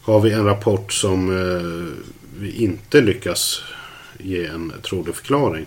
Har 0.00 0.20
vi 0.20 0.32
en 0.32 0.44
rapport 0.44 0.92
som 0.92 1.30
eh, 1.30 1.98
vi 2.40 2.52
inte 2.52 3.00
lyckas 3.00 3.62
ge 4.18 4.46
en 4.46 4.72
trolig 4.82 5.14
förklaring 5.14 5.66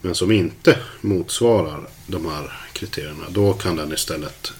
men 0.00 0.14
som 0.14 0.32
inte 0.32 0.78
motsvarar 1.00 1.88
de 2.06 2.26
här 2.26 2.52
kriterierna 2.72 3.24
då 3.28 3.52
kan 3.52 3.76
den 3.76 3.92
istället 3.92 4.52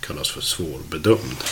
kallas 0.00 0.30
för 0.30 0.40
svårbedömd. 0.40 1.44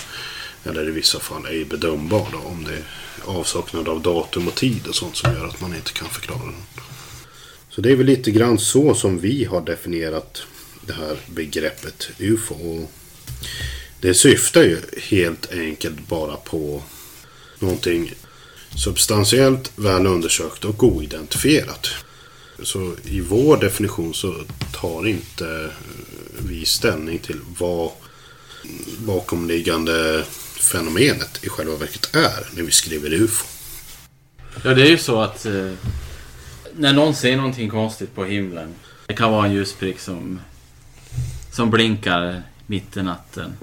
Eller 0.65 0.89
i 0.89 0.91
vissa 0.91 1.21
fall 1.21 1.47
ej 1.47 1.65
bedömbar 1.65 2.29
då, 2.33 2.39
om 2.39 2.65
det 2.65 2.73
är 2.73 2.85
avsaknad 3.25 3.89
av 3.89 4.03
datum 4.03 4.49
och 4.49 4.55
tid 4.55 4.87
och 4.87 4.95
sånt 4.95 5.17
som 5.17 5.35
gör 5.35 5.47
att 5.47 5.61
man 5.61 5.75
inte 5.75 5.93
kan 5.93 6.09
förklara 6.09 6.45
den. 6.45 6.85
Så 7.71 7.81
det 7.81 7.93
är 7.93 7.97
väl 7.97 8.07
lite 8.07 8.31
grann 8.31 8.59
så 8.59 8.95
som 8.95 9.19
vi 9.19 9.45
har 9.45 9.61
definierat 9.61 10.43
det 10.87 10.93
här 10.93 11.17
begreppet 11.27 12.11
UFO. 12.19 12.55
Och 12.55 12.91
det 14.01 14.15
syftar 14.15 14.63
ju 14.63 14.79
helt 15.03 15.53
enkelt 15.53 16.09
bara 16.09 16.37
på 16.37 16.83
någonting 17.59 18.13
substantiellt, 18.77 19.73
väl 19.77 20.07
undersökt 20.07 20.65
och 20.65 20.83
oidentifierat. 20.83 21.89
Så 22.63 22.95
i 23.05 23.21
vår 23.21 23.57
definition 23.57 24.15
så 24.15 24.35
tar 24.73 25.07
inte 25.07 25.45
eh, 25.45 25.71
vi 26.39 26.65
ställning 26.65 27.19
till 27.19 27.41
vad 27.59 27.91
bakomliggande 28.99 30.25
fenomenet 30.61 31.45
i 31.45 31.49
själva 31.49 31.77
verket 31.77 32.15
är 32.15 32.57
när 32.57 32.63
vi 32.63 32.71
skriver 32.71 33.13
UFO. 33.13 33.47
Ja, 34.65 34.75
det 34.75 34.83
är 34.83 34.91
ju 34.91 34.99
så 34.99 35.21
att 35.21 35.47
eh, 35.47 35.73
när 36.77 36.93
någon 36.93 37.15
ser 37.15 37.37
någonting 37.37 37.71
konstigt 37.71 38.15
på 38.15 38.25
himlen. 38.25 38.75
Det 39.07 39.15
kan 39.15 39.33
vara 39.33 39.47
en 39.47 39.53
ljusprick 39.53 40.01
som, 40.01 40.41
som 41.53 41.71
blinkar 41.71 42.43
mitt 42.67 42.97
i 42.97 43.03
natten. 43.03 43.57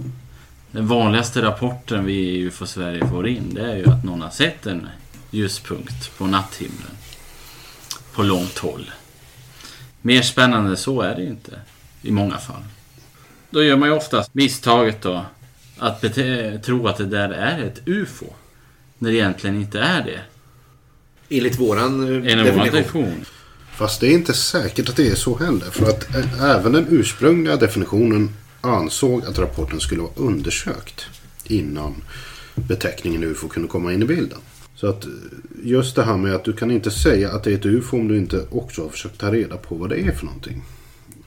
Den 0.75 0.88
vanligaste 0.88 1.41
rapporten 1.41 2.05
vi 2.05 2.13
i 2.13 2.41
UFO 2.41 2.65
Sverige 2.65 3.07
får 3.09 3.27
in 3.27 3.53
det 3.53 3.61
är 3.71 3.75
ju 3.75 3.89
att 3.89 4.03
någon 4.03 4.21
har 4.21 4.29
sett 4.29 4.65
en 4.65 4.88
ljuspunkt 5.31 6.17
på 6.17 6.27
natthimlen. 6.27 6.91
På 8.13 8.23
långt 8.23 8.57
håll. 8.57 8.91
Mer 10.01 10.21
spännande 10.21 10.77
så 10.77 11.01
är 11.01 11.15
det 11.15 11.21
ju 11.21 11.27
inte 11.27 11.59
i 12.01 12.11
många 12.11 12.38
fall. 12.38 12.63
Då 13.49 13.63
gör 13.63 13.77
man 13.77 13.89
ju 13.89 13.95
oftast 13.95 14.33
misstaget 14.33 15.01
då 15.01 15.25
att 15.77 16.01
bete- 16.01 16.61
tro 16.61 16.88
att 16.88 16.97
det 16.97 17.05
där 17.05 17.29
är 17.29 17.63
ett 17.63 17.81
UFO. 17.85 18.25
När 18.97 19.11
det 19.11 19.17
egentligen 19.17 19.55
inte 19.55 19.79
är 19.79 20.03
det. 20.03 20.19
Enligt 21.38 21.59
våran 21.59 22.23
eh, 22.25 22.31
En 22.33 22.39
av 22.39 22.45
våra 22.45 22.63
definition. 22.65 22.71
definition. 22.73 23.25
Fast 23.71 23.99
det 24.01 24.07
är 24.07 24.13
inte 24.13 24.33
säkert 24.33 24.89
att 24.89 24.95
det 24.95 25.07
är 25.11 25.15
så 25.15 25.38
heller. 25.38 25.71
För 25.71 25.89
att 25.89 26.15
även 26.41 26.71
den 26.71 26.85
ursprungliga 26.89 27.55
definitionen 27.55 28.33
ansåg 28.65 29.25
att 29.25 29.39
rapporten 29.39 29.80
skulle 29.80 30.01
vara 30.01 30.12
undersökt 30.15 31.06
innan 31.43 31.95
beteckningen 32.56 33.23
UFO 33.23 33.47
kunde 33.47 33.67
komma 33.67 33.93
in 33.93 34.01
i 34.01 34.06
bilden. 34.06 34.39
Så 34.75 34.88
att 34.88 35.06
eh, 35.06 35.12
just 35.63 35.95
det 35.95 36.04
här 36.04 36.17
med 36.17 36.36
att 36.36 36.43
du 36.43 36.54
kan 36.54 36.71
inte 36.71 36.91
säga 36.91 37.32
att 37.32 37.43
det 37.43 37.51
är 37.51 37.56
ett 37.56 37.65
UFO 37.65 37.97
om 37.97 38.08
du 38.08 38.17
inte 38.17 38.45
också 38.49 38.82
har 38.82 38.89
försökt 38.89 39.19
ta 39.19 39.32
reda 39.32 39.58
på 39.58 39.75
vad 39.75 39.89
det 39.89 39.99
är 39.99 40.12
för 40.12 40.25
någonting. 40.25 40.63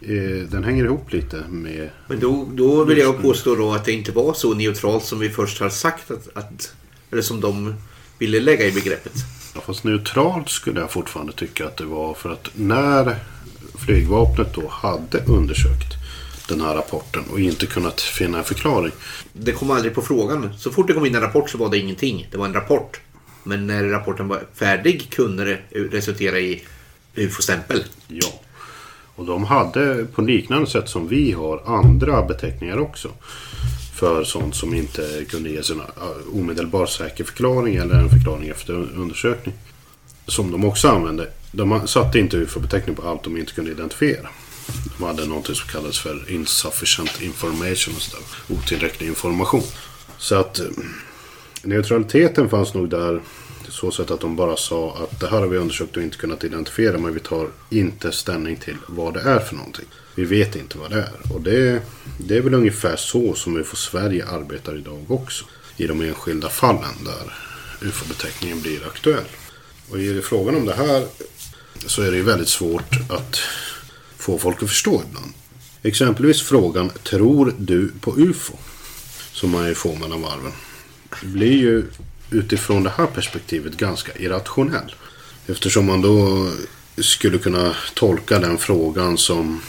Eh, 0.00 0.48
Den 0.50 0.64
hänger 0.64 0.84
ihop 0.84 1.12
lite 1.12 1.36
med... 1.48 1.90
Men 2.08 2.20
då, 2.20 2.48
då 2.52 2.84
vill 2.84 2.98
jag 2.98 3.22
påstå 3.22 3.54
då 3.54 3.72
att 3.72 3.84
det 3.84 3.92
inte 3.92 4.12
var 4.12 4.34
så 4.34 4.54
neutralt 4.54 5.04
som 5.04 5.18
vi 5.18 5.30
först 5.30 5.60
har 5.60 5.68
sagt 5.68 6.10
att, 6.10 6.28
att 6.34 6.72
eller 7.10 7.22
som 7.22 7.40
de 7.40 7.74
ville 8.18 8.40
lägga 8.40 8.66
i 8.66 8.72
begreppet. 8.72 9.12
Ja, 9.54 9.60
fast 9.60 9.84
neutralt 9.84 10.48
skulle 10.48 10.80
jag 10.80 10.90
fortfarande 10.90 11.32
tycka 11.32 11.66
att 11.66 11.76
det 11.76 11.84
var 11.84 12.14
för 12.14 12.32
att 12.32 12.50
när 12.54 13.16
flygvapnet 13.78 14.54
då 14.54 14.68
hade 14.68 15.24
undersökt 15.26 15.97
den 16.48 16.60
här 16.60 16.74
rapporten 16.74 17.24
och 17.32 17.40
inte 17.40 17.66
kunnat 17.66 18.00
finna 18.00 18.38
en 18.38 18.44
förklaring. 18.44 18.92
Det 19.32 19.52
kom 19.52 19.70
aldrig 19.70 19.94
på 19.94 20.02
frågan. 20.02 20.50
Så 20.58 20.70
fort 20.70 20.86
det 20.86 20.92
kom 20.92 21.06
in 21.06 21.14
en 21.14 21.20
rapport 21.20 21.50
så 21.50 21.58
var 21.58 21.70
det 21.70 21.78
ingenting. 21.78 22.28
Det 22.30 22.38
var 22.38 22.46
en 22.46 22.54
rapport. 22.54 23.00
Men 23.42 23.66
när 23.66 23.84
rapporten 23.84 24.28
var 24.28 24.42
färdig 24.54 25.10
kunde 25.10 25.44
det 25.44 25.58
resultera 25.72 26.38
i 26.38 26.62
ufo-stämpel. 27.14 27.84
Ja. 28.08 28.40
Och 29.14 29.24
de 29.24 29.44
hade 29.44 30.06
på 30.14 30.22
liknande 30.22 30.70
sätt 30.70 30.88
som 30.88 31.08
vi 31.08 31.32
har 31.32 31.62
andra 31.66 32.22
beteckningar 32.22 32.78
också. 32.78 33.08
För 33.94 34.24
sånt 34.24 34.54
som 34.54 34.74
inte 34.74 35.24
kunde 35.28 35.50
ges 35.50 35.70
en 35.70 35.80
uh, 35.80 35.86
omedelbar 36.32 36.86
säker 36.86 37.24
förklaring 37.24 37.76
eller 37.76 37.94
en 37.94 38.10
förklaring 38.10 38.48
efter 38.48 38.72
undersökning. 38.74 39.54
Som 40.26 40.50
de 40.50 40.64
också 40.64 40.88
använde. 40.88 41.28
De 41.52 41.88
satte 41.88 42.18
inte 42.18 42.36
ufo-beteckning 42.36 42.96
på 42.96 43.08
allt 43.08 43.24
de 43.24 43.36
inte 43.36 43.52
kunde 43.52 43.70
identifiera. 43.70 44.28
De 44.98 45.04
hade 45.04 45.26
något 45.26 45.46
som 45.46 45.68
kallades 45.68 45.98
för 45.98 46.30
insufficient 46.30 47.22
information 47.22 47.94
och 47.96 48.02
sådär. 48.02 48.26
Otillräcklig 48.48 49.06
information. 49.08 49.62
Så 50.18 50.34
att 50.34 50.58
eh, 50.58 50.66
neutraliteten 51.62 52.48
fanns 52.48 52.74
nog 52.74 52.90
där 52.90 53.20
så 53.68 53.90
sätt 53.90 54.10
att 54.10 54.20
de 54.20 54.36
bara 54.36 54.56
sa 54.56 54.96
att 54.96 55.20
det 55.20 55.26
här 55.26 55.40
har 55.40 55.46
vi 55.46 55.56
undersökt 55.56 55.96
och 55.96 56.02
inte 56.02 56.16
kunnat 56.16 56.44
identifiera 56.44 56.98
men 56.98 57.14
vi 57.14 57.20
tar 57.20 57.48
inte 57.70 58.12
ställning 58.12 58.56
till 58.56 58.76
vad 58.86 59.14
det 59.14 59.20
är 59.20 59.38
för 59.38 59.56
någonting. 59.56 59.84
Vi 60.14 60.24
vet 60.24 60.56
inte 60.56 60.78
vad 60.78 60.90
det 60.90 60.96
är. 60.96 61.34
Och 61.34 61.40
det, 61.40 61.82
det 62.18 62.36
är 62.36 62.40
väl 62.40 62.54
ungefär 62.54 62.96
så 62.96 63.34
som 63.34 63.56
UFO 63.56 63.76
Sverige 63.76 64.26
arbetar 64.26 64.76
idag 64.76 65.10
också. 65.10 65.44
I 65.76 65.86
de 65.86 66.00
enskilda 66.00 66.48
fallen 66.48 67.04
där 67.04 67.34
UFO-beteckningen 67.88 68.60
blir 68.60 68.86
aktuell. 68.86 69.24
Och 69.90 69.98
i 69.98 70.22
frågan 70.22 70.56
om 70.56 70.66
det 70.66 70.74
här 70.74 71.06
så 71.86 72.02
är 72.02 72.10
det 72.10 72.16
ju 72.16 72.22
väldigt 72.22 72.48
svårt 72.48 72.96
att 73.10 73.40
få 74.18 74.38
folk 74.38 74.62
att 74.62 74.68
förstå 74.68 75.02
ibland. 75.08 75.32
Exempelvis 75.82 76.42
frågan 76.42 76.90
Tror 77.02 77.54
du 77.58 77.92
på 78.00 78.16
UFO? 78.16 78.54
Som 79.32 79.50
man 79.50 79.68
ju 79.68 79.74
får 79.74 79.96
mellan 79.96 80.22
varven. 80.22 80.52
Det 81.20 81.26
blir 81.26 81.58
ju 81.58 81.84
utifrån 82.30 82.82
det 82.82 82.92
här 82.96 83.06
perspektivet 83.06 83.76
ganska 83.76 84.12
irrationell. 84.12 84.94
Eftersom 85.46 85.86
man 85.86 86.00
då 86.00 86.48
skulle 86.98 87.38
kunna 87.38 87.74
tolka 87.94 88.38
den 88.38 88.58
frågan 88.58 89.18
som 89.18 89.60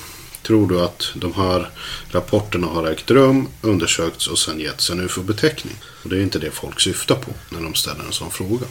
Tror 0.42 0.68
du 0.68 0.82
att 0.82 1.12
de 1.16 1.34
här 1.34 1.70
rapporterna 2.12 2.68
har 2.68 2.92
ägt 2.92 3.12
rum, 3.12 3.48
undersökts 3.62 4.28
och 4.28 4.40
sen 4.40 4.60
getts 4.60 4.90
en 4.90 5.00
UFO-beteckning? 5.00 5.76
Och 6.04 6.10
det 6.10 6.18
är 6.18 6.22
inte 6.22 6.40
det 6.40 6.52
folk 6.52 6.80
syftar 6.80 7.16
på 7.16 7.32
när 7.50 7.62
de 7.62 7.76
ställer 7.76 8.04
en 8.04 8.12
sån 8.12 8.32
fråga. 8.32 8.66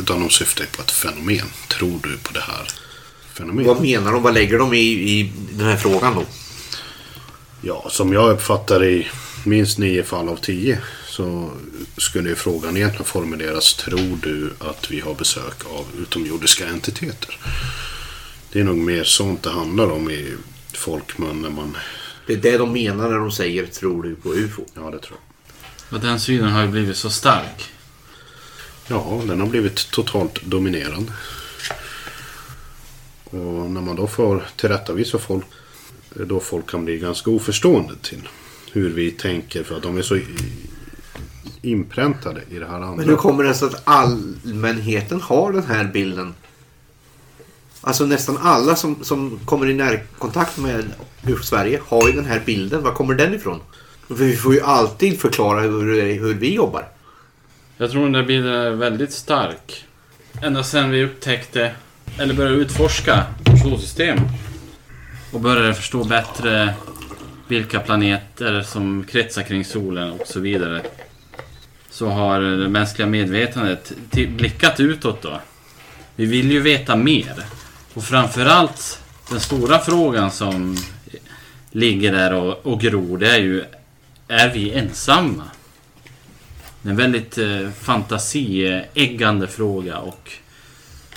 Utan 0.00 0.20
de 0.20 0.30
syftar 0.30 0.66
på 0.76 0.82
ett 0.82 0.90
fenomen. 0.90 1.46
Tror 1.68 1.98
du 2.02 2.16
på 2.16 2.32
det 2.32 2.40
här 2.40 2.68
fenomenet? 3.34 3.66
Vad 3.66 3.82
menar 3.82 4.12
de? 4.12 4.22
Vad 4.22 4.34
lägger 4.34 4.58
de 4.58 4.74
i, 4.74 4.78
i 4.78 5.32
den 5.52 5.66
här 5.66 5.76
frågan 5.76 6.14
då? 6.14 6.24
Ja, 7.62 7.86
som 7.90 8.12
jag 8.12 8.30
uppfattar 8.30 8.84
i 8.84 9.08
minst 9.44 9.78
nio 9.78 10.02
fall 10.02 10.28
av 10.28 10.36
tio 10.36 10.78
så 11.06 11.50
skulle 11.96 12.28
ju 12.28 12.34
frågan 12.34 12.76
egentligen 12.76 13.04
formuleras 13.04 13.74
Tror 13.74 14.18
du 14.22 14.50
att 14.58 14.90
vi 14.90 15.00
har 15.00 15.14
besök 15.14 15.64
av 15.64 15.86
utomjordiska 16.02 16.66
entiteter? 16.66 17.38
Det 18.52 18.60
är 18.60 18.64
nog 18.64 18.76
mer 18.76 19.04
sånt 19.04 19.42
det 19.42 19.50
handlar 19.50 19.90
om 19.90 20.10
i 20.10 20.34
folkmun 20.72 21.42
när 21.42 21.50
man... 21.50 21.76
Det 22.26 22.32
är 22.32 22.36
det 22.36 22.58
de 22.58 22.72
menar 22.72 23.08
när 23.08 23.18
de 23.18 23.32
säger 23.32 23.66
Tror 23.66 24.02
du 24.02 24.14
på 24.14 24.34
UFO? 24.34 24.64
Ja, 24.74 24.90
det 24.90 24.98
tror 24.98 25.18
jag. 25.18 25.94
Och 25.94 26.00
den 26.00 26.20
synen 26.20 26.52
har 26.52 26.62
ju 26.62 26.68
blivit 26.68 26.96
så 26.96 27.10
stark. 27.10 27.70
Ja, 28.86 29.22
den 29.26 29.40
har 29.40 29.46
blivit 29.46 29.90
totalt 29.90 30.42
dominerad. 30.42 31.12
Och 33.30 33.70
när 33.70 33.80
man 33.80 33.96
då 33.96 34.06
får 34.06 34.44
tillrättavisa 34.56 35.18
folk, 35.18 35.44
då 36.14 36.40
folk 36.40 36.70
kan 36.70 36.84
bli 36.84 36.98
ganska 36.98 37.30
oförstående 37.30 37.94
till 38.02 38.28
hur 38.72 38.90
vi 38.90 39.10
tänker 39.10 39.62
för 39.62 39.76
att 39.76 39.82
de 39.82 39.98
är 39.98 40.02
så 40.02 40.18
inpräntade 41.62 42.40
i 42.50 42.58
det 42.58 42.66
här 42.66 42.74
andra. 42.74 42.96
Men 42.96 43.08
hur 43.08 43.16
kommer 43.16 43.44
det 43.44 43.54
sig 43.54 43.68
att 43.68 43.82
allmänheten 43.84 45.20
har 45.20 45.52
den 45.52 45.64
här 45.64 45.84
bilden? 45.84 46.34
Alltså 47.80 48.06
nästan 48.06 48.38
alla 48.40 48.76
som, 48.76 49.04
som 49.04 49.38
kommer 49.44 49.70
i 49.70 49.74
närkontakt 49.74 50.58
med 50.58 50.84
Sverige 51.42 51.80
har 51.86 52.08
ju 52.08 52.12
den 52.12 52.24
här 52.24 52.42
bilden. 52.46 52.82
Var 52.82 52.92
kommer 52.92 53.14
den 53.14 53.34
ifrån? 53.34 53.60
För 54.08 54.14
vi 54.14 54.36
får 54.36 54.54
ju 54.54 54.60
alltid 54.60 55.20
förklara 55.20 55.60
hur, 55.60 56.12
hur 56.12 56.34
vi 56.34 56.54
jobbar. 56.54 56.88
Jag 57.76 57.90
tror 57.90 58.02
den 58.02 58.12
där 58.12 58.22
bilden 58.22 58.52
är 58.52 58.70
väldigt 58.70 59.12
stark. 59.12 59.84
Ända 60.42 60.62
sedan 60.62 60.90
vi 60.90 61.04
upptäckte, 61.04 61.74
eller 62.20 62.34
började 62.34 62.56
utforska 62.56 63.26
solsystem. 63.62 64.18
Och 65.32 65.40
började 65.40 65.74
förstå 65.74 66.04
bättre 66.04 66.74
vilka 67.48 67.80
planeter 67.80 68.62
som 68.62 69.04
kretsar 69.04 69.42
kring 69.42 69.64
solen 69.64 70.10
och 70.10 70.26
så 70.26 70.40
vidare. 70.40 70.82
Så 71.90 72.08
har 72.08 72.40
det 72.40 72.68
mänskliga 72.68 73.08
medvetandet 73.08 73.92
blickat 74.12 74.80
utåt 74.80 75.22
då. 75.22 75.40
Vi 76.16 76.26
vill 76.26 76.50
ju 76.50 76.60
veta 76.60 76.96
mer. 76.96 77.44
Och 77.94 78.04
framförallt 78.04 79.02
den 79.30 79.40
stora 79.40 79.78
frågan 79.78 80.30
som 80.30 80.76
ligger 81.70 82.12
där 82.12 82.32
och, 82.32 82.66
och 82.66 82.80
gror, 82.80 83.18
det 83.18 83.30
är 83.30 83.40
ju 83.40 83.64
Är 84.28 84.48
vi 84.48 84.72
ensamma? 84.72 85.44
Det 86.82 86.88
är 86.88 86.90
en 86.90 86.96
väldigt 86.96 87.38
eh, 87.38 87.70
fantasieggande 87.80 89.46
fråga 89.46 89.98
och 89.98 90.30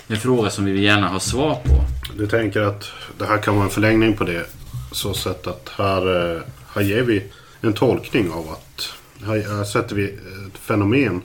en 0.08 0.16
fråga 0.16 0.50
som 0.50 0.64
vi 0.64 0.72
vill 0.72 0.82
gärna 0.82 1.08
ha 1.08 1.20
svar 1.20 1.54
på. 1.54 1.84
Du 2.18 2.26
tänker 2.26 2.60
att 2.60 2.90
det 3.18 3.26
här 3.26 3.38
kan 3.38 3.54
vara 3.54 3.64
en 3.64 3.70
förlängning 3.70 4.16
på 4.16 4.24
det 4.24 4.46
så 4.92 5.14
sätt 5.14 5.46
att 5.46 5.70
här, 5.76 6.32
eh, 6.36 6.42
här 6.74 6.82
ger 6.82 7.02
vi 7.02 7.24
en 7.60 7.72
tolkning 7.72 8.30
av 8.30 8.48
att 8.48 8.92
här, 9.26 9.56
här 9.56 9.64
sätter 9.64 9.96
vi 9.96 10.04
ett 10.04 10.58
fenomen 10.60 11.22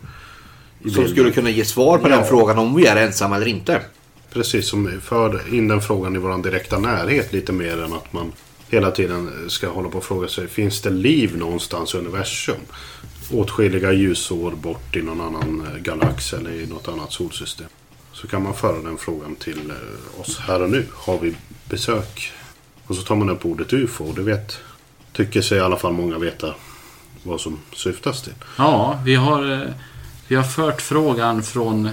Som 0.93 1.07
skulle 1.07 1.31
kunna 1.31 1.49
ge 1.49 1.65
svar 1.65 1.97
på 1.97 2.09
ja. 2.09 2.15
den 2.15 2.25
frågan 2.25 2.57
om 2.57 2.75
vi 2.75 2.85
är 2.85 2.95
ensamma 2.95 3.35
eller 3.35 3.47
inte. 3.47 3.81
Precis, 4.33 4.67
som 4.67 5.01
för 5.01 5.55
in 5.55 5.67
den 5.67 5.81
frågan 5.81 6.15
i 6.15 6.19
vår 6.19 6.43
direkta 6.43 6.79
närhet 6.79 7.33
lite 7.33 7.51
mer 7.51 7.83
än 7.83 7.93
att 7.93 8.13
man 8.13 8.31
hela 8.69 8.91
tiden 8.91 9.31
ska 9.47 9.69
hålla 9.69 9.89
på 9.89 9.97
och 9.97 10.03
fråga 10.03 10.27
sig 10.27 10.47
Finns 10.47 10.81
det 10.81 10.89
liv 10.89 11.37
någonstans 11.37 11.95
i 11.95 11.97
universum? 11.97 12.55
Åtskilliga 13.31 13.91
ljusår 13.91 14.51
bort 14.51 14.95
i 14.95 15.01
någon 15.01 15.21
annan 15.21 15.67
eh, 15.67 15.81
galax 15.81 16.33
eller 16.33 16.51
i 16.51 16.65
något 16.65 16.87
annat 16.87 17.11
solsystem. 17.11 17.67
Så 18.21 18.27
kan 18.27 18.43
man 18.43 18.53
föra 18.53 18.82
den 18.82 18.97
frågan 18.97 19.36
till 19.36 19.69
eh, 19.69 20.21
oss 20.21 20.39
här 20.39 20.62
och 20.62 20.69
nu. 20.69 20.86
Har 20.93 21.19
vi 21.19 21.36
besök? 21.69 22.34
Och 22.86 22.95
så 22.95 23.01
tar 23.01 23.15
man 23.15 23.29
upp 23.29 23.45
ordet 23.45 23.73
UFO 23.73 24.05
och 24.05 24.15
det 24.15 24.21
vet, 24.21 24.58
tycker 25.13 25.41
sig 25.41 25.58
i 25.58 25.62
alla 25.62 25.77
fall 25.77 25.93
många 25.93 26.17
veta 26.17 26.55
vad 27.23 27.41
som 27.41 27.60
syftas 27.75 28.21
till. 28.21 28.34
Ja, 28.58 29.01
vi 29.05 29.15
har, 29.15 29.51
eh, 29.51 29.69
vi 30.27 30.36
har 30.36 30.43
fört 30.43 30.82
frågan 30.82 31.43
från 31.43 31.89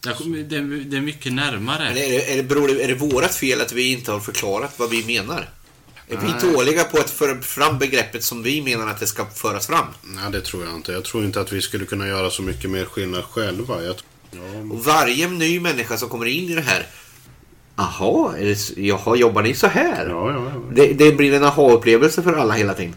det 0.00 0.56
är 0.96 1.00
mycket 1.00 1.32
närmare. 1.32 1.78
Men 1.78 1.88
är 1.88 1.94
det, 1.94 2.32
är, 2.32 2.36
det, 2.36 2.42
beror 2.42 2.68
det, 2.68 2.84
är 2.84 2.88
det 2.88 2.94
vårat 2.94 3.34
fel 3.34 3.60
att 3.60 3.72
vi 3.72 3.92
inte 3.92 4.12
har 4.12 4.20
förklarat 4.20 4.78
vad 4.78 4.90
vi 4.90 5.06
menar? 5.06 5.48
Är 6.08 6.16
Nej. 6.16 6.34
vi 6.42 6.52
dåliga 6.52 6.84
på 6.84 6.98
att 6.98 7.10
föra 7.10 7.42
fram 7.42 7.78
begreppet 7.78 8.24
som 8.24 8.42
vi 8.42 8.62
menar 8.62 8.86
att 8.86 9.00
det 9.00 9.06
ska 9.06 9.26
föras 9.26 9.66
fram? 9.66 9.86
Nej, 10.02 10.32
det 10.32 10.40
tror 10.40 10.64
jag 10.64 10.74
inte. 10.74 10.92
Jag 10.92 11.04
tror 11.04 11.24
inte 11.24 11.40
att 11.40 11.52
vi 11.52 11.62
skulle 11.62 11.86
kunna 11.86 12.06
göra 12.06 12.30
så 12.30 12.42
mycket 12.42 12.70
mer 12.70 12.84
skillnad 12.84 13.24
själva. 13.24 13.82
Jag, 13.82 13.96
ja. 14.32 14.74
Och 14.74 14.84
varje 14.84 15.28
ny 15.28 15.60
människa 15.60 15.96
som 15.96 16.08
kommer 16.08 16.26
in 16.26 16.48
i 16.48 16.54
det 16.54 16.60
här 16.60 16.86
Jaha, 17.76 18.34
jaha, 18.76 19.16
jobbar 19.16 19.42
ni 19.42 19.54
så 19.54 19.66
här? 19.66 20.06
Ja, 20.08 20.30
ja, 20.30 20.52
ja. 20.54 20.60
Det, 20.72 20.92
det 20.92 21.12
blir 21.12 21.34
en 21.34 21.44
aha-upplevelse 21.44 22.22
för 22.22 22.32
alla 22.32 22.54
hela 22.54 22.74
tiden. 22.74 22.94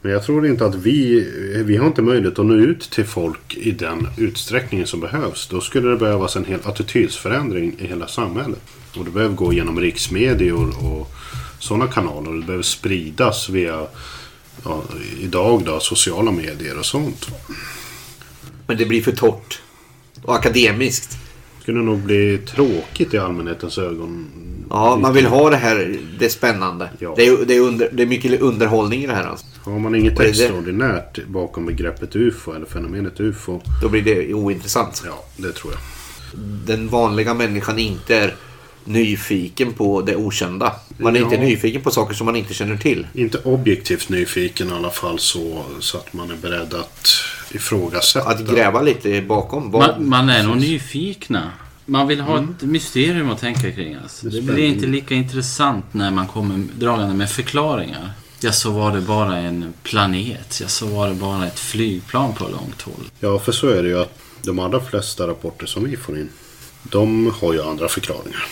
Men 0.00 0.12
jag 0.12 0.24
tror 0.24 0.46
inte 0.46 0.66
att 0.66 0.74
vi, 0.74 1.28
vi 1.64 1.76
har 1.76 1.86
inte 1.86 2.02
möjlighet 2.02 2.38
att 2.38 2.46
nå 2.46 2.54
ut 2.54 2.90
till 2.90 3.04
folk 3.04 3.56
i 3.56 3.70
den 3.70 4.08
utsträckningen 4.18 4.86
som 4.86 5.00
behövs. 5.00 5.48
Då 5.48 5.60
skulle 5.60 5.88
det 5.88 5.96
behövas 5.96 6.36
en 6.36 6.44
hel 6.44 6.60
attitydsförändring 6.64 7.74
i 7.78 7.86
hela 7.86 8.06
samhället. 8.06 8.62
Och 8.96 9.04
det 9.04 9.10
behöver 9.10 9.34
gå 9.34 9.52
genom 9.52 9.80
riksmedier 9.80 10.84
och 10.84 11.12
sådana 11.58 11.86
kanaler. 11.86 12.32
Det 12.32 12.46
behöver 12.46 12.62
spridas 12.62 13.48
via 13.48 13.86
ja, 14.64 14.82
idag 15.20 15.62
då, 15.64 15.80
sociala 15.80 16.30
medier 16.30 16.78
och 16.78 16.86
sånt. 16.86 17.26
Men 18.66 18.76
det 18.76 18.86
blir 18.86 19.02
för 19.02 19.12
torrt 19.12 19.60
och 20.22 20.34
akademiskt. 20.34 21.10
Det 21.56 21.62
skulle 21.62 21.82
nog 21.82 21.98
bli 21.98 22.38
tråkigt 22.38 23.14
i 23.14 23.18
allmänhetens 23.18 23.78
ögon. 23.78 24.26
Ja, 24.70 24.96
man 24.96 25.14
vill 25.14 25.26
ha 25.26 25.50
det 25.50 25.56
här, 25.56 25.98
det 26.18 26.24
är 26.24 26.28
spännande. 26.28 26.90
Ja. 26.98 27.14
Det, 27.16 27.26
är, 27.26 27.44
det, 27.44 27.56
är 27.56 27.60
under, 27.60 27.88
det 27.92 28.02
är 28.02 28.06
mycket 28.06 28.40
underhållning 28.40 29.02
i 29.02 29.06
det 29.06 29.14
här. 29.14 29.26
Alltså. 29.26 29.46
Har 29.64 29.78
man 29.78 29.94
inget 29.94 30.20
extraordinärt 30.20 31.26
bakom 31.26 31.66
begreppet 31.66 32.16
UFO 32.16 32.52
eller 32.52 32.66
fenomenet 32.66 33.20
UFO. 33.20 33.60
Då 33.82 33.88
blir 33.88 34.02
det 34.02 34.34
ointressant. 34.34 35.02
Ja, 35.06 35.24
det 35.36 35.52
tror 35.52 35.72
jag. 35.72 35.80
Den 36.66 36.88
vanliga 36.88 37.34
människan 37.34 37.78
inte 37.78 38.16
är 38.16 38.34
nyfiken 38.84 39.72
på 39.72 40.00
det 40.00 40.16
okända. 40.16 40.76
Man 40.98 41.16
är 41.16 41.20
ja. 41.20 41.24
inte 41.24 41.38
nyfiken 41.38 41.82
på 41.82 41.90
saker 41.90 42.14
som 42.14 42.24
man 42.24 42.36
inte 42.36 42.54
känner 42.54 42.76
till. 42.76 43.06
Inte 43.14 43.38
objektivt 43.38 44.08
nyfiken 44.08 44.68
i 44.68 44.72
alla 44.72 44.90
fall 44.90 45.18
så, 45.18 45.64
så 45.80 45.98
att 45.98 46.12
man 46.12 46.30
är 46.30 46.36
beredd 46.36 46.74
att 46.74 47.08
ifrågasätta. 47.54 48.28
Att 48.28 48.40
gräva 48.40 48.82
lite 48.82 49.22
bakom. 49.22 49.70
Man, 49.70 50.08
man 50.08 50.28
är 50.28 50.42
nog 50.42 50.56
nyfikna. 50.56 51.50
Man 51.84 52.06
vill 52.08 52.20
ha 52.20 52.38
ett 52.38 52.62
mysterium 52.62 53.30
att 53.30 53.40
tänka 53.40 53.72
kring. 53.72 53.94
Alltså. 53.94 54.28
Det 54.28 54.40
Det 54.40 54.52
blir 54.52 54.64
inte 54.64 54.86
lika 54.86 55.14
intressant 55.14 55.84
när 55.94 56.10
man 56.10 56.26
kommer 56.26 56.58
dragande 56.78 57.14
med 57.14 57.30
förklaringar. 57.30 58.10
Ja, 58.40 58.52
så 58.52 58.70
var 58.70 58.92
det 58.92 59.00
bara 59.00 59.36
en 59.36 59.74
planet. 59.82 60.58
Ja, 60.62 60.68
så 60.68 60.86
var 60.86 61.08
det 61.08 61.14
bara 61.14 61.46
ett 61.46 61.58
flygplan 61.58 62.34
på 62.34 62.44
långt 62.44 62.82
håll. 62.82 63.10
Ja, 63.20 63.38
för 63.38 63.52
så 63.52 63.68
är 63.68 63.82
det 63.82 63.88
ju 63.88 64.00
att 64.00 64.18
de 64.42 64.58
allra 64.58 64.80
flesta 64.80 65.26
rapporter 65.26 65.66
som 65.66 65.84
vi 65.84 65.96
får 65.96 66.18
in, 66.18 66.28
de 66.82 67.32
har 67.40 67.52
ju 67.52 67.62
andra 67.62 67.88
förklaringar. 67.88 68.46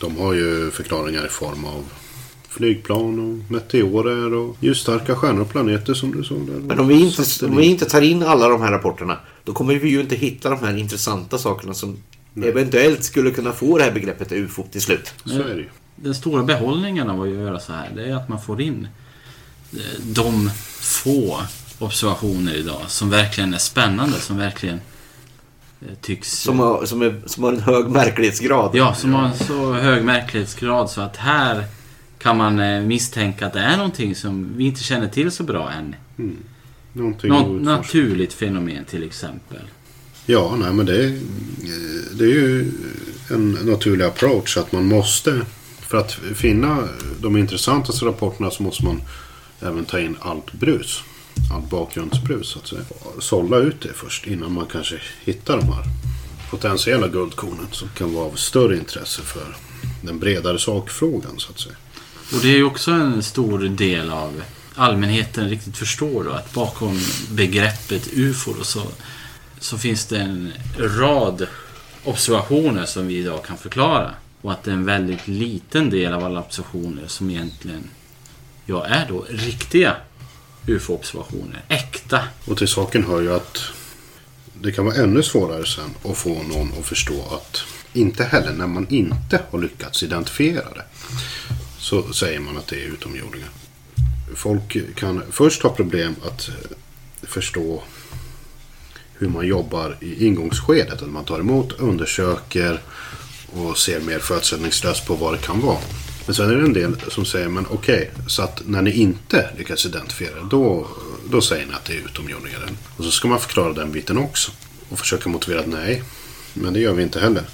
De 0.00 0.18
har 0.18 0.32
ju 0.32 0.70
förklaringar 0.70 1.26
i 1.26 1.28
form 1.28 1.64
av 1.64 1.84
flygplan 2.50 3.18
och 3.18 3.50
meteorer 3.52 4.34
och 4.34 4.56
ljusstarka 4.60 5.16
stjärnor 5.16 5.40
och 5.40 5.50
planeter 5.50 5.94
som 5.94 6.16
du 6.16 6.24
såg 6.24 6.46
där. 6.46 6.54
Men 6.54 6.80
om 6.80 6.88
vi, 6.88 7.00
inte, 7.00 7.46
om 7.46 7.56
vi 7.56 7.66
inte 7.66 7.84
tar 7.84 8.02
in 8.02 8.22
alla 8.22 8.48
de 8.48 8.62
här 8.62 8.72
rapporterna 8.72 9.16
då 9.44 9.52
kommer 9.52 9.74
vi 9.74 9.88
ju 9.88 10.00
inte 10.00 10.16
hitta 10.16 10.50
de 10.50 10.58
här 10.58 10.76
intressanta 10.76 11.38
sakerna 11.38 11.74
som 11.74 11.96
eventuellt 12.44 13.04
skulle 13.04 13.30
kunna 13.30 13.52
få 13.52 13.78
det 13.78 13.84
här 13.84 13.92
begreppet 13.92 14.32
UFO 14.32 14.64
till 14.70 14.82
slut. 14.82 15.14
Så 15.24 15.42
är 15.42 15.54
det 15.54 15.60
ju. 15.60 15.68
Den 15.96 16.14
stora 16.14 16.42
behållningen 16.42 17.10
av 17.10 17.22
att 17.22 17.28
göra 17.28 17.60
så 17.60 17.72
här, 17.72 17.90
det 17.94 18.04
är 18.04 18.14
att 18.14 18.28
man 18.28 18.40
får 18.40 18.60
in 18.60 18.88
eh, 19.72 20.00
de 20.02 20.50
få 20.80 21.40
observationer 21.78 22.54
idag 22.54 22.80
som 22.86 23.10
verkligen 23.10 23.54
är 23.54 23.58
spännande, 23.58 24.16
som 24.16 24.36
verkligen 24.36 24.80
eh, 25.80 25.94
tycks... 26.00 26.32
Som 26.32 26.58
har, 26.58 26.84
som, 26.84 27.02
är, 27.02 27.22
som 27.26 27.44
har 27.44 27.52
en 27.52 27.60
hög 27.60 27.88
märklighetsgrad. 27.88 28.70
Ja, 28.74 28.94
som 28.94 29.14
har 29.14 29.24
en 29.24 29.38
så 29.38 29.72
hög 29.72 30.04
märklighetsgrad 30.04 30.90
så 30.90 31.00
att 31.00 31.16
här 31.16 31.64
kan 32.22 32.36
man 32.36 32.60
eh, 32.60 32.82
misstänka 32.82 33.46
att 33.46 33.52
det 33.52 33.60
är 33.60 33.76
någonting 33.76 34.14
som 34.14 34.56
vi 34.56 34.64
inte 34.64 34.82
känner 34.82 35.08
till 35.08 35.30
så 35.30 35.42
bra 35.42 35.72
än. 35.72 35.94
Någonting 36.92 37.30
Något 37.30 37.62
naturligt 37.62 38.32
fenomen 38.32 38.84
till 38.84 39.02
exempel. 39.02 39.62
Ja, 40.26 40.56
nej 40.56 40.72
men 40.72 40.86
det 40.86 41.04
är, 41.04 41.18
det 42.12 42.24
är 42.24 42.28
ju 42.28 42.72
en 43.30 43.52
naturlig 43.52 44.04
approach 44.04 44.56
att 44.56 44.72
man 44.72 44.84
måste, 44.84 45.40
för 45.80 45.98
att 45.98 46.12
finna 46.12 46.88
de 47.20 47.36
intressantaste 47.36 48.04
rapporterna 48.04 48.50
så 48.50 48.62
måste 48.62 48.84
man 48.84 49.02
även 49.60 49.84
ta 49.84 50.00
in 50.00 50.16
allt 50.20 50.52
brus. 50.52 51.02
Allt 51.54 51.70
bakgrundsbrus 51.70 52.48
så 52.48 52.58
att 52.58 52.66
säga. 52.66 52.82
Sålla 53.18 53.56
ut 53.56 53.80
det 53.80 53.92
först 53.94 54.26
innan 54.26 54.52
man 54.52 54.66
kanske 54.66 54.96
hittar 55.24 55.56
de 55.56 55.66
här 55.66 55.84
potentiella 56.50 57.08
guldkornen 57.08 57.66
som 57.70 57.88
kan 57.88 58.14
vara 58.14 58.26
av 58.26 58.34
större 58.34 58.76
intresse 58.76 59.22
för 59.22 59.56
den 60.02 60.18
bredare 60.18 60.58
sakfrågan 60.58 61.34
så 61.38 61.52
att 61.52 61.60
säga. 61.60 61.76
Och 62.32 62.40
det 62.42 62.48
är 62.48 62.56
ju 62.56 62.64
också 62.64 62.90
en 62.90 63.22
stor 63.22 63.58
del 63.58 64.10
av 64.10 64.42
allmänheten 64.74 65.48
riktigt 65.48 65.76
förstår 65.76 66.24
då 66.24 66.30
att 66.30 66.52
bakom 66.52 67.00
begreppet 67.30 68.08
UFO 68.12 68.54
då 68.58 68.64
så, 68.64 68.82
så 69.58 69.78
finns 69.78 70.06
det 70.06 70.18
en 70.18 70.52
rad 70.78 71.46
observationer 72.04 72.84
som 72.84 73.06
vi 73.06 73.16
idag 73.16 73.44
kan 73.44 73.56
förklara. 73.56 74.14
Och 74.40 74.52
att 74.52 74.62
det 74.62 74.70
är 74.70 74.74
en 74.74 74.84
väldigt 74.84 75.28
liten 75.28 75.90
del 75.90 76.12
av 76.12 76.24
alla 76.24 76.40
observationer 76.40 77.06
som 77.06 77.30
egentligen 77.30 77.90
ja, 78.66 78.86
är 78.86 79.08
då 79.08 79.26
riktiga 79.30 79.96
UFO-observationer. 80.66 81.62
Äkta. 81.68 82.20
Och 82.44 82.58
till 82.58 82.68
saken 82.68 83.04
hör 83.04 83.20
ju 83.20 83.32
att 83.32 83.58
det 84.54 84.72
kan 84.72 84.84
vara 84.84 84.94
ännu 84.94 85.22
svårare 85.22 85.66
sen 85.66 86.10
att 86.10 86.16
få 86.16 86.42
någon 86.42 86.72
att 86.78 86.86
förstå 86.86 87.22
att 87.34 87.62
inte 87.92 88.24
heller 88.24 88.52
när 88.52 88.66
man 88.66 88.86
inte 88.88 89.40
har 89.50 89.58
lyckats 89.58 90.02
identifiera 90.02 90.64
det 90.74 90.84
så 91.80 92.12
säger 92.12 92.40
man 92.40 92.56
att 92.56 92.66
det 92.66 92.76
är 92.76 92.86
utomjordingar. 92.86 93.48
Folk 94.34 94.96
kan 94.96 95.22
först 95.30 95.62
ha 95.62 95.70
problem 95.70 96.14
att 96.26 96.48
eh, 96.48 96.54
förstå 97.22 97.82
hur 99.14 99.28
man 99.28 99.46
jobbar 99.46 99.96
i 100.00 100.26
ingångsskedet. 100.26 101.02
Att 101.02 101.08
man 101.08 101.24
tar 101.24 101.40
emot, 101.40 101.72
undersöker 101.72 102.80
och 103.52 103.78
ser 103.78 104.00
mer 104.00 104.18
förutsättningslöst 104.18 105.06
på 105.06 105.14
vad 105.14 105.34
det 105.34 105.38
kan 105.38 105.60
vara. 105.60 105.78
Men 106.26 106.34
sen 106.34 106.50
är 106.50 106.54
det 106.54 106.62
en 106.62 106.72
del 106.72 106.96
som 107.08 107.24
säger, 107.24 107.48
men 107.48 107.66
okej, 107.70 108.10
så 108.26 108.42
att 108.42 108.62
när 108.66 108.82
ni 108.82 108.92
inte 108.92 109.50
lyckas 109.58 109.86
identifiera 109.86 110.34
det, 110.34 110.48
då, 110.50 110.86
då 111.30 111.40
säger 111.40 111.66
ni 111.66 111.72
att 111.72 111.84
det 111.84 111.92
är 111.92 112.04
utomjordingar. 112.04 112.68
Och 112.96 113.04
så 113.04 113.10
ska 113.10 113.28
man 113.28 113.40
förklara 113.40 113.72
den 113.72 113.92
biten 113.92 114.18
också. 114.18 114.52
Och 114.88 114.98
försöka 114.98 115.28
motivera 115.28 115.60
att 115.60 115.68
nej, 115.68 116.02
men 116.54 116.72
det 116.72 116.80
gör 116.80 116.92
vi 116.92 117.02
inte 117.02 117.20
heller. 117.20 117.44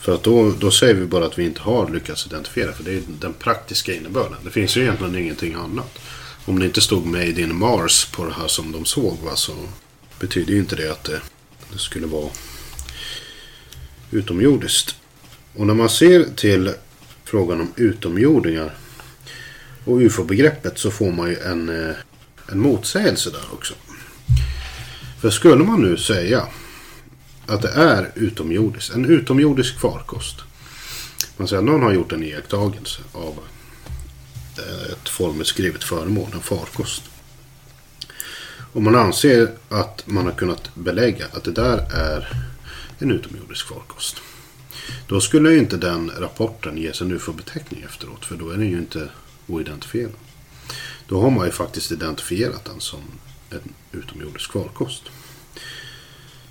För 0.00 0.14
att 0.14 0.22
då, 0.22 0.50
då 0.50 0.70
säger 0.70 0.94
vi 0.94 1.06
bara 1.06 1.26
att 1.26 1.38
vi 1.38 1.44
inte 1.44 1.60
har 1.60 1.90
lyckats 1.90 2.26
identifiera, 2.26 2.72
för 2.72 2.84
det 2.84 2.92
är 2.92 3.02
den 3.20 3.32
praktiska 3.32 3.94
innebörden. 3.94 4.38
Det 4.44 4.50
finns 4.50 4.76
ju 4.76 4.82
egentligen 4.82 5.16
ingenting 5.16 5.54
annat. 5.54 5.98
Om 6.44 6.58
det 6.58 6.66
inte 6.66 6.80
stod 6.80 7.06
Made 7.06 7.40
in 7.40 7.56
Mars 7.56 8.06
på 8.12 8.24
det 8.24 8.32
här 8.32 8.48
som 8.48 8.72
de 8.72 8.84
såg, 8.84 9.18
va, 9.24 9.36
så 9.36 9.52
betyder 10.20 10.52
ju 10.52 10.58
inte 10.58 10.76
det 10.76 10.92
att 10.92 11.04
det, 11.04 11.20
det 11.72 11.78
skulle 11.78 12.06
vara 12.06 12.30
utomjordiskt. 14.10 14.96
Och 15.56 15.66
när 15.66 15.74
man 15.74 15.88
ser 15.88 16.24
till 16.36 16.72
frågan 17.24 17.60
om 17.60 17.72
utomjordingar 17.76 18.74
och 19.84 19.96
UFO-begreppet 19.96 20.78
så 20.78 20.90
får 20.90 21.12
man 21.12 21.28
ju 21.28 21.36
en, 21.36 21.68
eh, 21.68 21.94
en 22.52 22.60
motsägelse 22.60 23.30
där 23.30 23.44
också. 23.52 23.74
För 25.20 25.30
skulle 25.30 25.64
man 25.64 25.82
nu 25.82 25.96
säga 25.96 26.46
att 27.50 27.62
det 27.62 27.68
är 27.68 28.10
utomjordiskt, 28.14 28.94
en 28.94 29.04
utomjordisk 29.04 29.80
farkost. 29.80 30.36
Man 31.36 31.48
säger 31.48 31.62
att 31.62 31.68
någon 31.68 31.82
har 31.82 31.92
gjort 31.92 32.12
en 32.12 32.22
iakttagelse 32.22 33.00
av 33.12 33.38
eh, 34.58 34.92
ett 34.92 35.08
formelskrivet 35.08 35.84
föremål, 35.84 36.28
en 36.34 36.40
farkost. 36.40 37.02
Och 38.72 38.82
man 38.82 38.96
anser 38.96 39.50
att 39.68 40.06
man 40.06 40.24
har 40.24 40.32
kunnat 40.32 40.74
belägga 40.74 41.26
att 41.32 41.44
det 41.44 41.52
där 41.52 41.78
är 41.92 42.46
en 42.98 43.10
utomjordisk 43.10 43.68
farkost. 43.68 44.16
Då 45.06 45.20
skulle 45.20 45.52
ju 45.52 45.58
inte 45.58 45.76
den 45.76 46.10
rapporten 46.18 46.76
ges 46.76 47.00
en 47.00 47.12
UFO-beteckning 47.12 47.82
efteråt 47.82 48.24
för 48.24 48.36
då 48.36 48.50
är 48.50 48.56
den 48.56 48.70
ju 48.70 48.78
inte 48.78 49.08
oidentifierad. 49.46 50.12
Då 51.06 51.20
har 51.20 51.30
man 51.30 51.46
ju 51.46 51.52
faktiskt 51.52 51.92
identifierat 51.92 52.64
den 52.64 52.80
som 52.80 53.00
en 53.50 53.74
utomjordisk 53.92 54.52
farkost. 54.52 55.02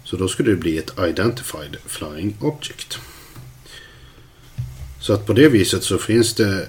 Så 0.09 0.17
då 0.17 0.27
skulle 0.27 0.51
det 0.51 0.57
bli 0.57 0.77
ett 0.77 0.93
Identified 0.99 1.77
Flying 1.85 2.37
Object. 2.39 2.99
Så 4.99 5.13
att 5.13 5.25
på 5.25 5.33
det 5.33 5.49
viset 5.49 5.83
så 5.83 5.97
finns 5.97 6.33
det 6.33 6.67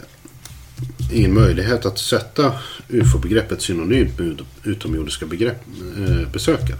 ingen 1.12 1.34
möjlighet 1.34 1.86
att 1.86 1.98
sätta 1.98 2.52
UFO-begreppet 2.88 3.62
synonymt 3.62 4.18
med 4.18 4.42
utomjordiska 4.64 5.26
begrepp, 5.26 5.56
eh, 5.98 6.32
besökare. 6.32 6.78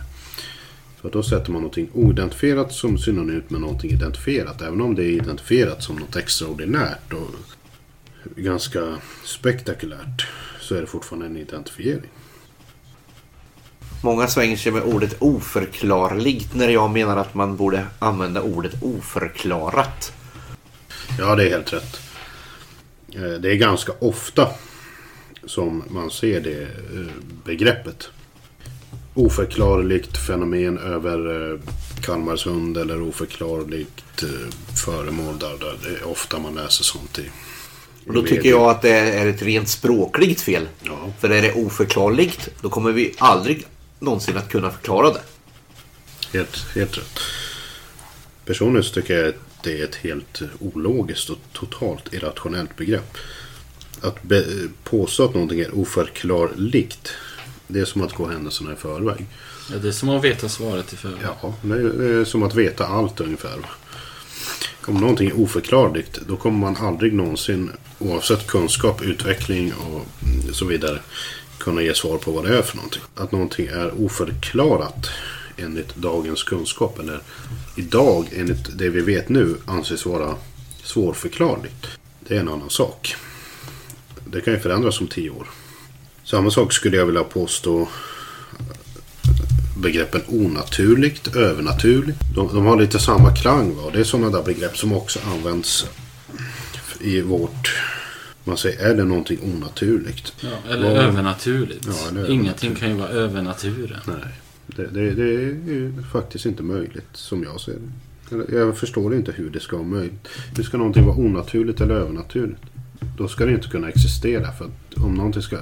För 1.00 1.10
då 1.10 1.22
sätter 1.22 1.52
man 1.52 1.62
någonting 1.62 1.90
oidentifierat 1.92 2.72
som 2.72 2.98
synonymt 2.98 3.50
med 3.50 3.60
någonting 3.60 3.90
identifierat. 3.90 4.62
Även 4.62 4.80
om 4.80 4.94
det 4.94 5.04
är 5.04 5.10
identifierat 5.10 5.82
som 5.82 5.96
något 5.96 6.16
extraordinärt 6.16 7.12
och 7.12 7.30
ganska 8.36 8.98
spektakulärt 9.24 10.26
så 10.60 10.74
är 10.74 10.80
det 10.80 10.86
fortfarande 10.86 11.26
en 11.26 11.36
identifiering. 11.36 12.10
Många 14.02 14.28
svänger 14.28 14.56
sig 14.56 14.72
med 14.72 14.82
ordet 14.82 15.16
oförklarligt 15.18 16.54
när 16.54 16.68
jag 16.68 16.90
menar 16.90 17.16
att 17.16 17.34
man 17.34 17.56
borde 17.56 17.86
använda 17.98 18.42
ordet 18.42 18.72
oförklarat. 18.82 20.12
Ja, 21.18 21.34
det 21.34 21.44
är 21.46 21.50
helt 21.50 21.72
rätt. 21.72 22.00
Eh, 23.14 23.22
Det 23.40 23.50
är 23.50 23.54
ganska 23.54 23.92
ofta 23.98 24.48
som 25.44 25.84
man 25.88 26.10
ser 26.10 26.40
det 26.40 26.62
eh, 26.62 27.12
begreppet. 27.44 28.08
Oförklarligt 29.14 30.16
fenomen 30.26 30.78
över 30.78 31.50
eh, 31.52 31.58
Kalmarsund 32.02 32.76
eller 32.76 33.02
oförklarligt 33.02 34.24
föremål 34.84 35.38
där, 35.38 35.58
där 35.60 35.76
det 35.82 35.96
är 36.00 36.08
ofta 36.08 36.38
man 36.38 36.54
läser 36.54 36.84
sånt 36.84 37.18
i. 37.18 37.30
Och 38.06 38.14
då 38.14 38.22
tycker 38.22 38.48
jag 38.50 38.70
att 38.70 38.82
det 38.82 38.90
är 38.98 39.26
ett 39.26 39.42
rent 39.42 39.68
språkligt 39.68 40.40
fel. 40.40 40.68
Ja. 40.82 40.98
För 41.20 41.30
är 41.30 41.42
det 41.42 41.52
oförklarligt 41.52 42.48
då 42.60 42.68
kommer 42.68 42.92
vi 42.92 43.14
aldrig 43.18 43.66
någonsin 44.00 44.36
att 44.36 44.48
kunna 44.48 44.70
förklara 44.70 45.10
det. 45.12 45.22
Helt, 46.32 46.56
helt 46.74 46.98
rätt. 46.98 47.20
Personligen 48.44 48.84
så 48.84 48.94
tycker 48.94 49.18
jag 49.18 49.28
att 49.28 49.34
det 49.62 49.80
är 49.80 49.84
ett 49.84 49.94
helt 49.94 50.42
ologiskt 50.60 51.30
och 51.30 51.38
totalt 51.52 52.12
irrationellt 52.12 52.76
begrepp. 52.76 53.16
Att 54.00 54.22
be, 54.22 54.44
påstå 54.84 55.24
att 55.24 55.34
någonting 55.34 55.60
är 55.60 55.74
oförklarligt, 55.74 57.12
det 57.66 57.80
är 57.80 57.84
som 57.84 58.02
att 58.02 58.12
gå 58.12 58.26
händelserna 58.26 58.72
i 58.72 58.76
förväg. 58.76 59.26
Ja, 59.72 59.78
det 59.78 59.88
är 59.88 59.92
som 59.92 60.08
att 60.08 60.24
veta 60.24 60.48
svaret 60.48 60.92
i 60.92 60.96
förväg. 60.96 61.18
Ja, 61.42 61.54
det 61.62 61.74
är, 61.74 61.82
det 61.82 62.20
är 62.20 62.24
som 62.24 62.42
att 62.42 62.54
veta 62.54 62.86
allt 62.86 63.20
ungefär. 63.20 63.58
Om 64.86 64.94
någonting 64.94 65.28
är 65.28 65.40
oförklarligt, 65.40 66.20
då 66.26 66.36
kommer 66.36 66.58
man 66.58 66.76
aldrig 66.76 67.12
någonsin, 67.14 67.70
oavsett 67.98 68.46
kunskap, 68.46 69.02
utveckling 69.02 69.72
och 69.72 70.06
så 70.52 70.64
vidare, 70.64 71.00
kunna 71.60 71.82
ge 71.82 71.94
svar 71.94 72.18
på 72.18 72.30
vad 72.30 72.44
det 72.44 72.58
är 72.58 72.62
för 72.62 72.76
någonting. 72.76 73.02
Att 73.14 73.32
någonting 73.32 73.66
är 73.66 74.04
oförklarat 74.04 75.10
enligt 75.56 75.94
dagens 75.94 76.42
kunskap, 76.42 76.98
eller 76.98 77.20
idag 77.76 78.28
enligt 78.32 78.78
det 78.78 78.88
vi 78.88 79.00
vet 79.00 79.28
nu, 79.28 79.56
anses 79.66 80.06
vara 80.06 80.36
svårförklarligt. 80.82 81.86
Det 82.20 82.36
är 82.36 82.40
en 82.40 82.48
annan 82.48 82.70
sak. 82.70 83.14
Det 84.24 84.40
kan 84.40 84.54
ju 84.54 84.60
förändras 84.60 85.00
om 85.00 85.06
tio 85.06 85.30
år. 85.30 85.48
Samma 86.24 86.50
sak 86.50 86.72
skulle 86.72 86.96
jag 86.96 87.06
vilja 87.06 87.24
påstå 87.24 87.88
begreppen 89.76 90.22
onaturligt, 90.28 91.36
övernaturligt. 91.36 92.18
De, 92.34 92.54
de 92.54 92.66
har 92.66 92.80
lite 92.80 92.98
samma 92.98 93.36
klang. 93.36 93.76
Va? 93.76 93.90
Det 93.92 94.00
är 94.00 94.04
sådana 94.04 94.30
där 94.30 94.42
begrepp 94.42 94.76
som 94.76 94.92
också 94.92 95.18
används 95.34 95.86
i 97.00 97.20
vårt... 97.20 97.74
Man 98.50 98.56
säger, 98.56 98.90
är 98.90 98.94
det 98.94 99.04
någonting 99.04 99.38
onaturligt? 99.42 100.32
Ja, 100.40 100.72
eller 100.72 100.94
Vad- 100.94 101.04
övernaturligt. 101.04 101.86
Ja, 101.86 102.08
eller 102.08 102.30
Ingenting 102.30 102.74
kan 102.74 102.88
ju 102.88 102.94
vara 102.94 103.08
över 103.08 103.42
naturen. 103.42 104.00
Nej, 104.06 104.16
det, 104.66 104.86
det, 104.86 105.10
det 105.10 105.22
är 105.22 105.40
ju 105.66 106.02
faktiskt 106.12 106.46
inte 106.46 106.62
möjligt 106.62 107.08
som 107.12 107.42
jag 107.42 107.60
ser 107.60 107.74
det. 108.30 108.56
Jag 108.56 108.78
förstår 108.78 109.14
inte 109.14 109.32
hur 109.32 109.50
det 109.50 109.60
ska 109.60 109.76
vara 109.76 109.86
möjligt. 109.86 110.28
Hur 110.56 110.62
ska 110.64 110.76
någonting 110.78 111.06
vara 111.06 111.16
onaturligt 111.16 111.80
eller 111.80 111.94
övernaturligt? 111.94 112.62
Då 113.18 113.28
ska 113.28 113.46
det 113.46 113.52
inte 113.52 113.68
kunna 113.68 113.88
existera. 113.88 114.52
För 114.52 114.70
om 114.96 115.14
någonting 115.14 115.42
ska 115.42 115.58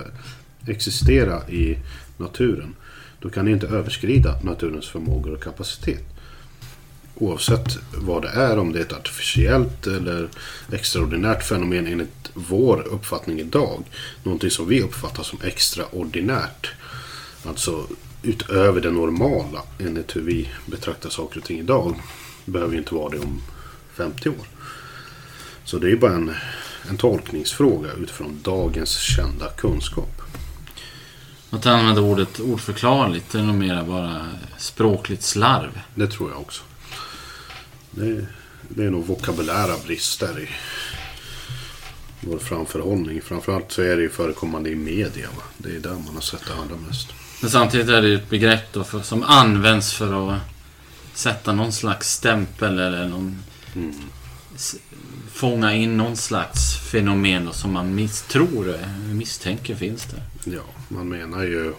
existera 0.66 1.48
i 1.48 1.78
naturen 2.16 2.74
då 3.20 3.30
kan 3.30 3.44
det 3.44 3.50
inte 3.50 3.66
överskrida 3.66 4.40
naturens 4.42 4.88
förmågor 4.88 5.32
och 5.32 5.42
kapacitet. 5.42 6.04
Oavsett 7.14 7.78
vad 7.98 8.22
det 8.22 8.28
är, 8.28 8.58
om 8.58 8.72
det 8.72 8.78
är 8.78 8.82
ett 8.82 8.92
artificiellt 8.92 9.86
eller 9.86 10.28
extraordinärt 10.72 11.42
fenomen 11.42 11.86
enligt 11.86 12.17
vår 12.48 12.86
uppfattning 12.86 13.40
idag. 13.40 13.84
Någonting 14.22 14.50
som 14.50 14.68
vi 14.68 14.82
uppfattar 14.82 15.22
som 15.22 15.38
extraordinärt. 15.42 16.70
Alltså 17.44 17.86
utöver 18.22 18.80
det 18.80 18.90
normala 18.90 19.62
enligt 19.78 20.16
hur 20.16 20.22
vi 20.22 20.48
betraktar 20.66 21.10
saker 21.10 21.38
och 21.40 21.44
ting 21.44 21.58
idag. 21.58 22.02
Behöver 22.44 22.72
ju 22.72 22.78
inte 22.78 22.94
vara 22.94 23.08
det 23.08 23.18
om 23.18 23.42
50 23.94 24.28
år. 24.28 24.46
Så 25.64 25.78
det 25.78 25.90
är 25.90 25.96
bara 25.96 26.14
en, 26.14 26.34
en 26.88 26.96
tolkningsfråga 26.96 27.92
utifrån 27.92 28.40
dagens 28.42 28.98
kända 28.98 29.48
kunskap. 29.48 30.22
Att 31.50 31.66
använda 31.66 32.00
ordet 32.00 32.40
ordförklarligt 32.40 33.34
är 33.34 33.42
nog 33.42 33.54
mera 33.54 33.84
bara 33.84 34.26
språkligt 34.58 35.22
slarv. 35.22 35.80
Det 35.94 36.06
tror 36.06 36.30
jag 36.30 36.40
också. 36.40 36.62
Det, 37.90 38.26
det 38.68 38.84
är 38.84 38.90
nog 38.90 39.06
vokabulära 39.06 39.74
brister 39.86 40.40
i 40.40 40.48
vår 42.20 42.38
framförhållning. 42.38 43.20
Framförallt 43.22 43.72
så 43.72 43.82
är 43.82 43.96
det 43.96 44.02
ju 44.02 44.10
förekommande 44.10 44.70
i 44.70 44.74
media. 44.74 45.28
Va? 45.36 45.42
Det 45.58 45.76
är 45.76 45.80
där 45.80 45.90
man 45.90 46.14
har 46.14 46.20
sett 46.20 46.46
det 46.46 46.54
allra 46.62 46.76
mest. 46.88 47.08
Men 47.40 47.50
samtidigt 47.50 47.88
är 47.88 48.02
det 48.02 48.08
ju 48.08 48.14
ett 48.14 48.30
begrepp 48.30 48.72
då 48.72 48.84
för, 48.84 49.00
som 49.00 49.22
används 49.22 49.92
för 49.92 50.32
att 50.34 50.40
sätta 51.14 51.52
någon 51.52 51.72
slags 51.72 52.12
stämpel 52.12 52.78
eller 52.78 53.08
någon... 53.08 53.42
s- 54.56 54.76
Fånga 55.32 55.74
in 55.74 55.96
någon 55.96 56.16
slags 56.16 56.76
fenomen 56.90 57.44
då, 57.44 57.52
som 57.52 57.72
man 57.72 57.94
misstror, 57.94 58.74
misstänker 59.12 59.74
finns 59.74 60.04
det. 60.06 60.50
Ja, 60.50 60.62
man 60.88 61.08
menar 61.08 61.42
ju 61.42 61.72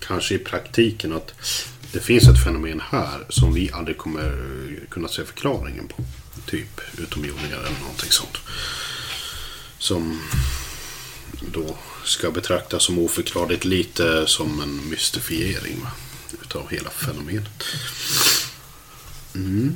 kanske 0.00 0.34
i 0.34 0.38
praktiken 0.38 1.12
att 1.12 1.34
det 1.92 2.00
finns 2.00 2.28
ett 2.28 2.44
fenomen 2.44 2.82
här 2.90 3.26
som 3.28 3.54
vi 3.54 3.70
aldrig 3.72 3.98
kommer 3.98 4.32
kunna 4.90 5.08
se 5.08 5.24
förklaringen 5.24 5.88
på. 5.88 6.04
Typ 6.46 6.80
utomjordingar 6.98 7.56
eller 7.58 7.80
någonting 7.80 8.10
sånt. 8.10 8.38
Som 9.82 10.20
då 11.40 11.76
ska 12.04 12.30
betraktas 12.30 12.82
som 12.82 12.98
oförklarligt 12.98 13.64
lite 13.64 14.26
som 14.26 14.60
en 14.60 14.88
mystifiering 14.88 15.80
va? 15.82 15.90
utav 16.42 16.70
hela 16.70 16.90
fenomenet. 16.90 17.64
Mm. 19.34 19.74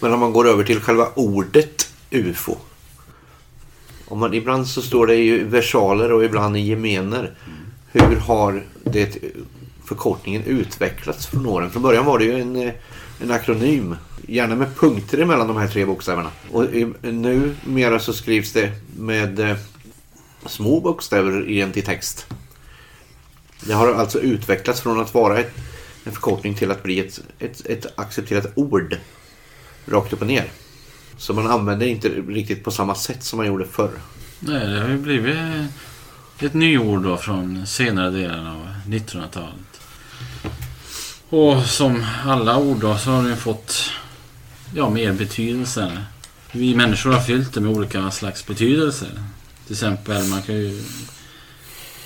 Men 0.00 0.12
om 0.12 0.20
man 0.20 0.32
går 0.32 0.48
över 0.48 0.64
till 0.64 0.80
själva 0.80 1.08
ordet 1.14 1.88
UFO. 2.10 2.56
Om 4.04 4.18
man, 4.18 4.34
ibland 4.34 4.68
så 4.68 4.82
står 4.82 5.06
det 5.06 5.16
i 5.16 5.38
versaler 5.38 6.12
och 6.12 6.24
ibland 6.24 6.56
i 6.56 6.60
gemener. 6.60 7.34
Hur 7.92 8.16
har 8.16 8.66
det 8.84 9.18
förkortningen 9.84 10.42
utvecklats 10.44 11.26
från 11.26 11.46
åren? 11.46 11.70
Från 11.70 11.82
början 11.82 12.04
var 12.04 12.18
det 12.18 12.24
ju 12.24 12.40
en, 12.40 12.72
en 13.20 13.30
akronym. 13.30 13.96
Gärna 14.26 14.56
med 14.56 14.76
punkter 14.76 15.18
emellan 15.18 15.48
de 15.48 15.56
här 15.56 15.68
tre 15.68 15.86
bokstäverna. 15.86 16.30
Och 16.50 16.64
numera 17.02 17.98
så 17.98 18.12
skrivs 18.12 18.52
det 18.52 18.72
med 18.96 19.40
eh, 19.40 19.56
små 20.46 20.80
bokstäver 20.80 21.48
i 21.48 21.60
en 21.60 21.72
till 21.72 21.84
text. 21.84 22.26
Det 23.60 23.72
har 23.72 23.94
alltså 23.94 24.20
utvecklats 24.20 24.80
från 24.80 25.00
att 25.00 25.14
vara 25.14 25.38
ett, 25.38 25.52
en 26.04 26.12
förkortning 26.12 26.54
till 26.54 26.70
att 26.70 26.82
bli 26.82 27.00
ett, 27.00 27.20
ett, 27.38 27.66
ett 27.66 27.98
accepterat 27.98 28.46
ord. 28.54 28.96
Rakt 29.86 30.12
upp 30.12 30.20
och 30.20 30.26
ner. 30.26 30.50
Så 31.16 31.34
man 31.34 31.46
använder 31.46 31.86
inte 31.86 32.08
riktigt 32.08 32.64
på 32.64 32.70
samma 32.70 32.94
sätt 32.94 33.24
som 33.24 33.36
man 33.36 33.46
gjorde 33.46 33.64
förr. 33.64 33.90
Nej, 34.40 34.66
det 34.66 34.80
har 34.80 34.88
ju 34.88 34.98
blivit 34.98 35.36
ett 36.40 36.54
nyord 36.54 37.02
då 37.02 37.16
från 37.16 37.66
senare 37.66 38.10
delen 38.10 38.46
av 38.46 38.68
1900-talet. 38.86 39.80
Och 41.28 41.64
som 41.64 42.06
alla 42.26 42.58
ord 42.58 42.76
då 42.76 42.96
så 42.96 43.10
har 43.10 43.22
den 43.22 43.30
ju 43.30 43.36
fått 43.36 43.90
ja, 44.74 44.90
mer 44.90 45.12
betydelse. 45.12 45.98
Vi 46.52 46.74
människor 46.74 47.12
har 47.12 47.20
fyllt 47.20 47.54
det 47.54 47.60
med 47.60 47.76
olika 47.76 48.10
slags 48.10 48.46
betydelser. 48.46 49.08
Till 49.66 49.72
exempel 49.74 50.24
man 50.24 50.42
kan 50.42 50.54
ju... 50.54 50.78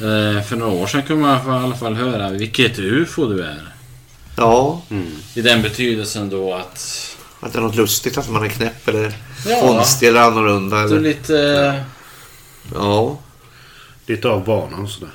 eh, 0.00 0.42
För 0.42 0.56
några 0.56 0.72
år 0.72 0.86
sedan 0.86 1.02
kunde 1.02 1.22
man 1.22 1.62
i 1.62 1.64
alla 1.64 1.76
fall 1.76 1.94
höra 1.94 2.30
vilket 2.30 2.78
UFO 2.78 3.26
du 3.26 3.42
är. 3.44 3.74
Ja, 4.36 4.82
I 5.34 5.40
den 5.42 5.62
betydelsen 5.62 6.30
då 6.30 6.54
att... 6.54 7.16
att 7.40 7.52
det 7.52 7.58
är 7.58 7.62
något 7.62 7.76
lustigt 7.76 8.18
att 8.18 8.30
man 8.30 8.44
är 8.44 8.48
knäpp 8.48 8.88
eller 8.88 9.12
Ja. 9.46 9.60
konstig 9.60 10.08
eller 10.08 10.20
annorlunda. 10.20 10.76
Du 10.76 10.82
är 10.82 10.86
Eller, 10.86 11.00
lite... 11.00 11.84
ja. 12.74 13.18
Lite 14.06 14.28
av 14.28 14.44
banan 14.44 14.88
sådär. 14.88 15.14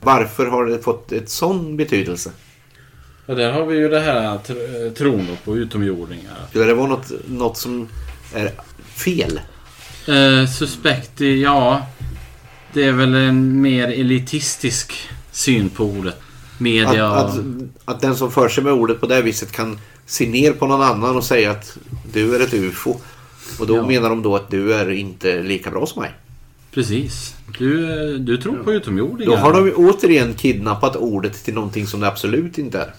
Varför 0.00 0.46
har 0.46 0.66
det 0.66 0.82
fått 0.82 1.12
ett 1.12 1.30
sån 1.30 1.76
betydelse? 1.76 2.30
Och 3.28 3.36
där 3.36 3.52
har 3.52 3.66
vi 3.66 3.76
ju 3.76 3.88
det 3.88 4.00
här 4.00 4.38
tr- 4.38 4.94
tron 4.94 5.26
på 5.44 5.56
utomjordingar. 5.56 6.34
Skulle 6.50 6.64
det 6.64 6.74
vara 6.74 6.86
något, 6.88 7.12
något 7.28 7.56
som 7.56 7.88
är 8.34 8.50
fel? 8.94 9.40
Eh, 10.06 10.50
suspekt, 10.50 11.20
ja. 11.20 11.86
Det 12.72 12.84
är 12.84 12.92
väl 12.92 13.14
en 13.14 13.60
mer 13.62 13.88
elitistisk 13.88 14.92
syn 15.32 15.68
på 15.70 15.84
ordet. 15.84 16.14
Att, 16.14 16.60
Media 16.60 17.06
att, 17.08 17.34
att 17.84 18.00
den 18.00 18.16
som 18.16 18.30
för 18.30 18.48
sig 18.48 18.64
med 18.64 18.72
ordet 18.72 19.00
på 19.00 19.06
det 19.06 19.22
viset 19.22 19.52
kan 19.52 19.78
se 20.06 20.28
ner 20.28 20.52
på 20.52 20.66
någon 20.66 20.82
annan 20.82 21.16
och 21.16 21.24
säga 21.24 21.50
att 21.50 21.78
du 22.12 22.34
är 22.36 22.40
ett 22.40 22.54
UFO. 22.54 22.96
Och 23.60 23.66
då 23.66 23.76
Ja. 23.76 23.86
menar 23.86 24.08
de 24.08 24.22
då 24.22 24.36
att 24.36 24.50
du 24.50 24.74
är 24.74 24.90
inte 24.90 25.42
lika 25.42 25.70
bra 25.70 25.86
som 25.86 26.02
mig. 26.02 26.10
Precis. 26.74 27.34
Du, 27.58 28.18
du 28.18 28.36
tror 28.36 28.56
på 28.56 28.72
utomjordingar. 28.72 29.30
Då 29.32 29.36
har 29.36 29.52
de 29.52 29.72
återigen 29.76 30.34
kidnappat 30.34 30.96
ordet 30.96 31.44
till 31.44 31.54
någonting 31.54 31.86
som 31.86 32.00
det 32.00 32.08
absolut 32.08 32.58
inte 32.58 32.78
är. 32.78 32.94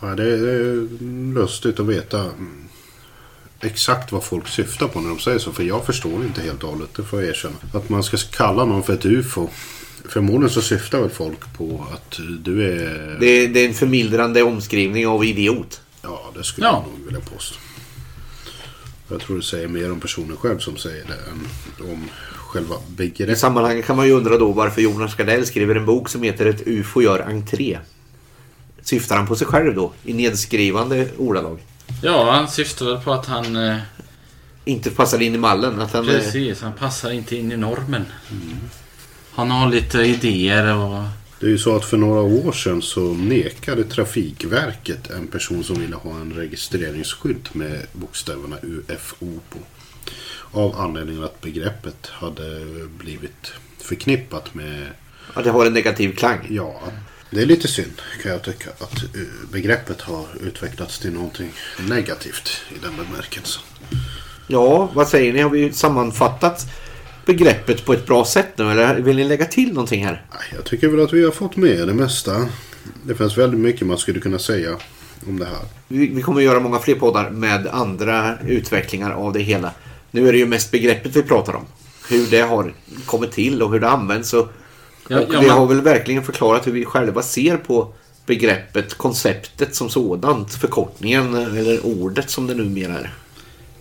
Ja, 0.00 0.06
det 0.14 0.22
är, 0.24 1.34
lustigt 1.34 1.80
att 1.80 1.86
veta 1.86 2.30
exakt 3.60 4.12
vad 4.12 4.24
folk 4.24 4.48
syftar 4.48 4.88
på 4.88 5.00
när 5.00 5.08
de 5.08 5.18
säger 5.18 5.38
så. 5.38 5.52
För 5.52 5.62
jag 5.62 5.86
förstår 5.86 6.24
inte 6.24 6.40
helt 6.40 6.62
och 6.62 6.70
hållet, 6.70 6.88
det 6.96 7.02
får 7.02 7.20
jag 7.20 7.28
erkänna. 7.28 7.54
Att 7.74 7.88
man 7.88 8.02
ska 8.02 8.16
kalla 8.16 8.64
någon 8.64 8.82
för 8.82 8.92
ett 8.92 9.04
UFO. 9.06 9.48
Förmodligen 10.08 10.50
så 10.50 10.62
syftar 10.62 11.00
väl 11.00 11.10
folk 11.10 11.54
på 11.58 11.86
att 11.92 12.18
du 12.44 12.64
är... 12.72 13.16
Det 13.20 13.26
är, 13.26 13.48
det 13.48 13.60
är 13.60 13.68
en 13.68 13.74
förmildrande 13.74 14.42
omskrivning 14.42 15.06
av 15.06 15.24
idiot. 15.24 15.80
Ja, 16.02 16.30
det 16.34 16.44
skulle 16.44 16.66
Ja. 16.66 16.84
jag 16.86 16.98
nog 16.98 17.06
vilja 17.06 17.20
påstå. 17.20 17.56
Jag 19.08 19.20
tror 19.20 19.36
det 19.36 19.42
säger 19.42 19.68
mer 19.68 19.92
om 19.92 20.00
personen 20.00 20.36
själv 20.36 20.58
som 20.58 20.76
säger 20.76 21.04
det 21.04 21.14
än 21.30 21.90
om 21.92 22.04
själva 22.36 22.74
I 22.74 22.92
begreppet. 22.96 23.38
sammanhanget 23.38 23.86
kan 23.86 23.96
man 23.96 24.06
ju 24.06 24.12
undra 24.12 24.38
då 24.38 24.52
varför 24.52 24.80
Jonas 24.82 25.14
Gardell 25.14 25.46
skriver 25.46 25.74
en 25.74 25.86
bok 25.86 26.08
som 26.08 26.22
heter 26.22 26.46
Ett 26.46 26.62
UFO 26.66 27.02
gör 27.02 27.20
entré. 27.20 27.78
Syftar 28.82 29.16
han 29.16 29.26
på 29.26 29.36
sig 29.36 29.46
själv 29.46 29.74
då? 29.74 29.92
I 30.04 30.12
nedskrivande 30.12 31.08
ordalag? 31.18 31.58
Ja, 32.02 32.30
han 32.32 32.48
syftar 32.48 32.86
väl 32.86 32.98
på 33.00 33.12
att 33.12 33.26
han... 33.26 33.56
Eh, 33.56 33.76
Inte 34.64 34.90
passar 34.90 35.22
in 35.22 35.34
i 35.34 35.38
mallen? 35.38 35.80
Att 35.80 35.92
han, 35.92 36.08
eh, 36.08 36.14
precis, 36.14 36.60
han 36.62 36.72
passar 36.72 37.10
inte 37.10 37.36
in 37.36 37.52
i 37.52 37.56
normen. 37.56 38.04
Han 39.34 39.50
har 39.50 39.70
lite 39.70 39.98
idéer 39.98 40.76
och... 40.76 41.02
Det 41.40 41.46
är 41.46 41.50
ju 41.50 41.58
så 41.58 41.76
att 41.76 41.84
för 41.84 41.96
några 41.96 42.20
år 42.20 42.52
sedan 42.52 42.82
så 42.82 43.00
nekade 43.00 43.84
Trafikverket 43.84 45.10
en 45.10 45.26
person 45.26 45.64
som 45.64 45.80
ville 45.80 45.96
ha 45.96 46.10
en 46.10 46.32
registreringsskylt 46.32 47.54
med 47.54 47.86
bokstäverna 47.92 48.56
UFO 48.62 49.40
på. 49.50 49.58
Av 50.50 50.76
anledningen 50.80 51.24
att 51.24 51.40
begreppet 51.40 52.06
hade 52.12 52.60
blivit 52.98 53.52
förknippat 53.78 54.54
med, 54.54 54.86
att 55.34 55.44
det 55.44 55.50
har 55.50 55.66
en 55.66 55.72
negativ 55.72 56.16
klang. 56.16 56.46
ja, 56.50 56.80
det 57.34 57.42
är 57.42 57.46
lite 57.46 57.68
synd 57.68 58.02
kan 58.22 58.32
jag 58.32 58.42
tycka 58.42 58.70
att 58.70 59.02
eh, 59.02 59.20
begreppet 59.52 60.00
har 60.00 60.26
utvecklats 60.40 60.98
till 60.98 61.12
någonting 61.12 61.52
negativt 61.88 62.62
i 62.70 62.74
den 62.82 62.92
bemärkelsen. 62.96 63.62
Ja, 64.46 64.90
vad 64.94 65.08
säger 65.08 65.32
ni? 65.32 65.40
Har 65.40 65.50
vi 65.50 65.72
sammanfattat 65.72 66.66
begreppet 67.26 67.84
på 67.84 67.92
ett 67.92 68.06
bra 68.06 68.24
sätt 68.24 68.48
nu? 68.56 68.70
Eller 68.70 68.94
vill 68.94 69.16
ni 69.16 69.24
lägga 69.24 69.44
till 69.44 69.72
någonting 69.72 70.04
här? 70.04 70.26
Jag 70.54 70.64
tycker 70.64 70.88
väl 70.88 71.00
att 71.00 71.12
vi 71.12 71.24
har 71.24 71.30
fått 71.30 71.56
med 71.56 71.88
det 71.88 71.94
mesta. 71.94 72.48
Det 73.02 73.14
finns 73.14 73.38
väldigt 73.38 73.60
mycket 73.60 73.86
man 73.86 73.98
skulle 73.98 74.20
kunna 74.20 74.38
säga 74.38 74.76
om 75.26 75.38
det 75.38 75.44
här. 75.44 75.64
Vi, 75.88 76.06
vi 76.06 76.22
kommer 76.22 76.40
att 76.40 76.44
göra 76.44 76.60
många 76.60 76.78
fler 76.78 76.94
poddar 76.94 77.30
med 77.30 77.66
andra 77.66 78.38
utvecklingar 78.46 79.10
av 79.10 79.32
det 79.32 79.40
hela. 79.40 79.72
Nu 80.10 80.28
är 80.28 80.32
det 80.32 80.38
ju 80.38 80.46
mest 80.46 80.70
begreppet 80.70 81.16
vi 81.16 81.22
pratar 81.22 81.54
om. 81.54 81.64
Hur 82.08 82.26
det 82.26 82.40
har 82.40 82.74
kommit 83.06 83.32
till 83.32 83.62
och 83.62 83.72
hur 83.72 83.80
det 83.80 83.88
används. 83.88 84.34
Och, 84.34 84.48
Ja, 85.08 85.20
och 85.20 85.34
ja, 85.34 85.40
vi 85.40 85.46
men- 85.46 85.56
har 85.56 85.66
väl 85.66 85.80
verkligen 85.80 86.22
förklarat 86.24 86.66
hur 86.66 86.72
vi 86.72 86.84
själva 86.84 87.22
ser 87.22 87.56
på 87.56 87.94
begreppet, 88.26 88.94
konceptet 88.94 89.74
som 89.74 89.90
sådant, 89.90 90.54
förkortningen 90.54 91.34
eller 91.34 91.86
ordet 91.86 92.30
som 92.30 92.46
det 92.46 92.54
numera 92.54 92.98
är. 92.98 93.12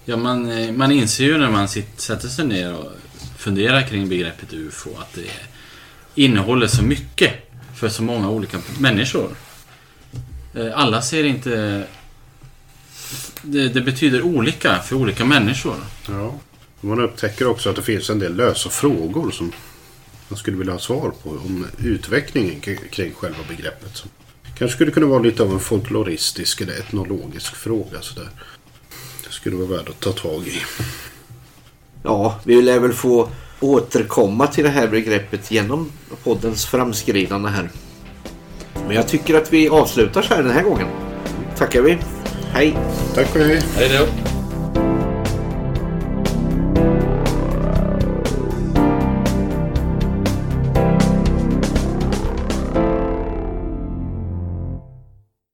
Ja, 0.05 0.17
man, 0.17 0.51
eh, 0.51 0.71
man 0.71 0.91
inser 0.91 1.23
ju 1.23 1.37
när 1.37 1.49
man 1.51 1.67
sitter, 1.67 2.01
sätter 2.01 2.27
sig 2.27 2.45
ner 2.45 2.73
och 2.75 2.91
funderar 3.37 3.81
kring 3.81 4.09
begreppet 4.09 4.53
UFO 4.53 4.89
att 4.99 5.13
det 5.13 5.25
innehåller 6.15 6.67
så 6.67 6.83
mycket 6.83 7.33
för 7.75 7.89
så 7.89 8.03
många 8.03 8.29
olika 8.29 8.57
människor. 8.79 9.29
Eh, 10.55 10.67
Alla 10.79 11.01
ser 11.01 11.23
inte... 11.23 11.83
Det, 13.41 13.67
det 13.69 13.81
betyder 13.81 14.21
olika 14.21 14.79
för 14.79 14.95
olika 14.95 15.25
människor. 15.25 15.75
Ja. 16.09 16.33
Man 16.81 16.99
upptäcker 16.99 17.47
också 17.47 17.69
att 17.69 17.75
det 17.75 17.81
finns 17.81 18.09
en 18.09 18.19
del 18.19 18.35
lösa 18.35 18.69
frågor 18.69 19.31
som 19.31 19.51
man 20.31 20.37
skulle 20.37 20.57
vilja 20.57 20.73
ha 20.73 20.79
svar 20.79 21.11
på 21.23 21.29
om 21.29 21.67
utvecklingen 21.77 22.61
kring 22.91 23.13
själva 23.13 23.37
begreppet. 23.47 23.97
Som 23.97 24.09
kanske 24.57 24.75
skulle 24.75 24.91
kunna 24.91 25.05
vara 25.05 25.19
lite 25.19 25.43
av 25.43 25.51
en 25.51 25.59
folkloristisk 25.59 26.61
eller 26.61 26.73
etnologisk 26.73 27.55
fråga. 27.55 28.01
Sådär. 28.01 28.29
Det 29.23 29.31
skulle 29.31 29.55
vara 29.55 29.67
värd 29.67 29.89
att 29.89 29.99
ta 29.99 30.11
tag 30.11 30.47
i. 30.47 30.61
Ja, 32.03 32.39
vi 32.43 32.61
lär 32.61 32.79
väl 32.79 32.93
få 32.93 33.29
återkomma 33.59 34.47
till 34.47 34.63
det 34.63 34.69
här 34.69 34.87
begreppet 34.87 35.51
genom 35.51 35.91
poddens 36.23 36.65
framskridande 36.65 37.49
här. 37.49 37.69
Men 38.87 38.95
jag 38.95 39.07
tycker 39.07 39.35
att 39.35 39.53
vi 39.53 39.69
avslutar 39.69 40.21
så 40.21 40.33
här 40.33 40.43
den 40.43 40.51
här 40.51 40.63
gången. 40.63 40.87
Tackar 41.57 41.81
vi. 41.81 41.97
Hej! 42.53 42.77
Tack 43.15 43.35
och 43.35 43.41
hej! 43.41 43.61
Hej 43.75 43.97
då! 43.97 44.40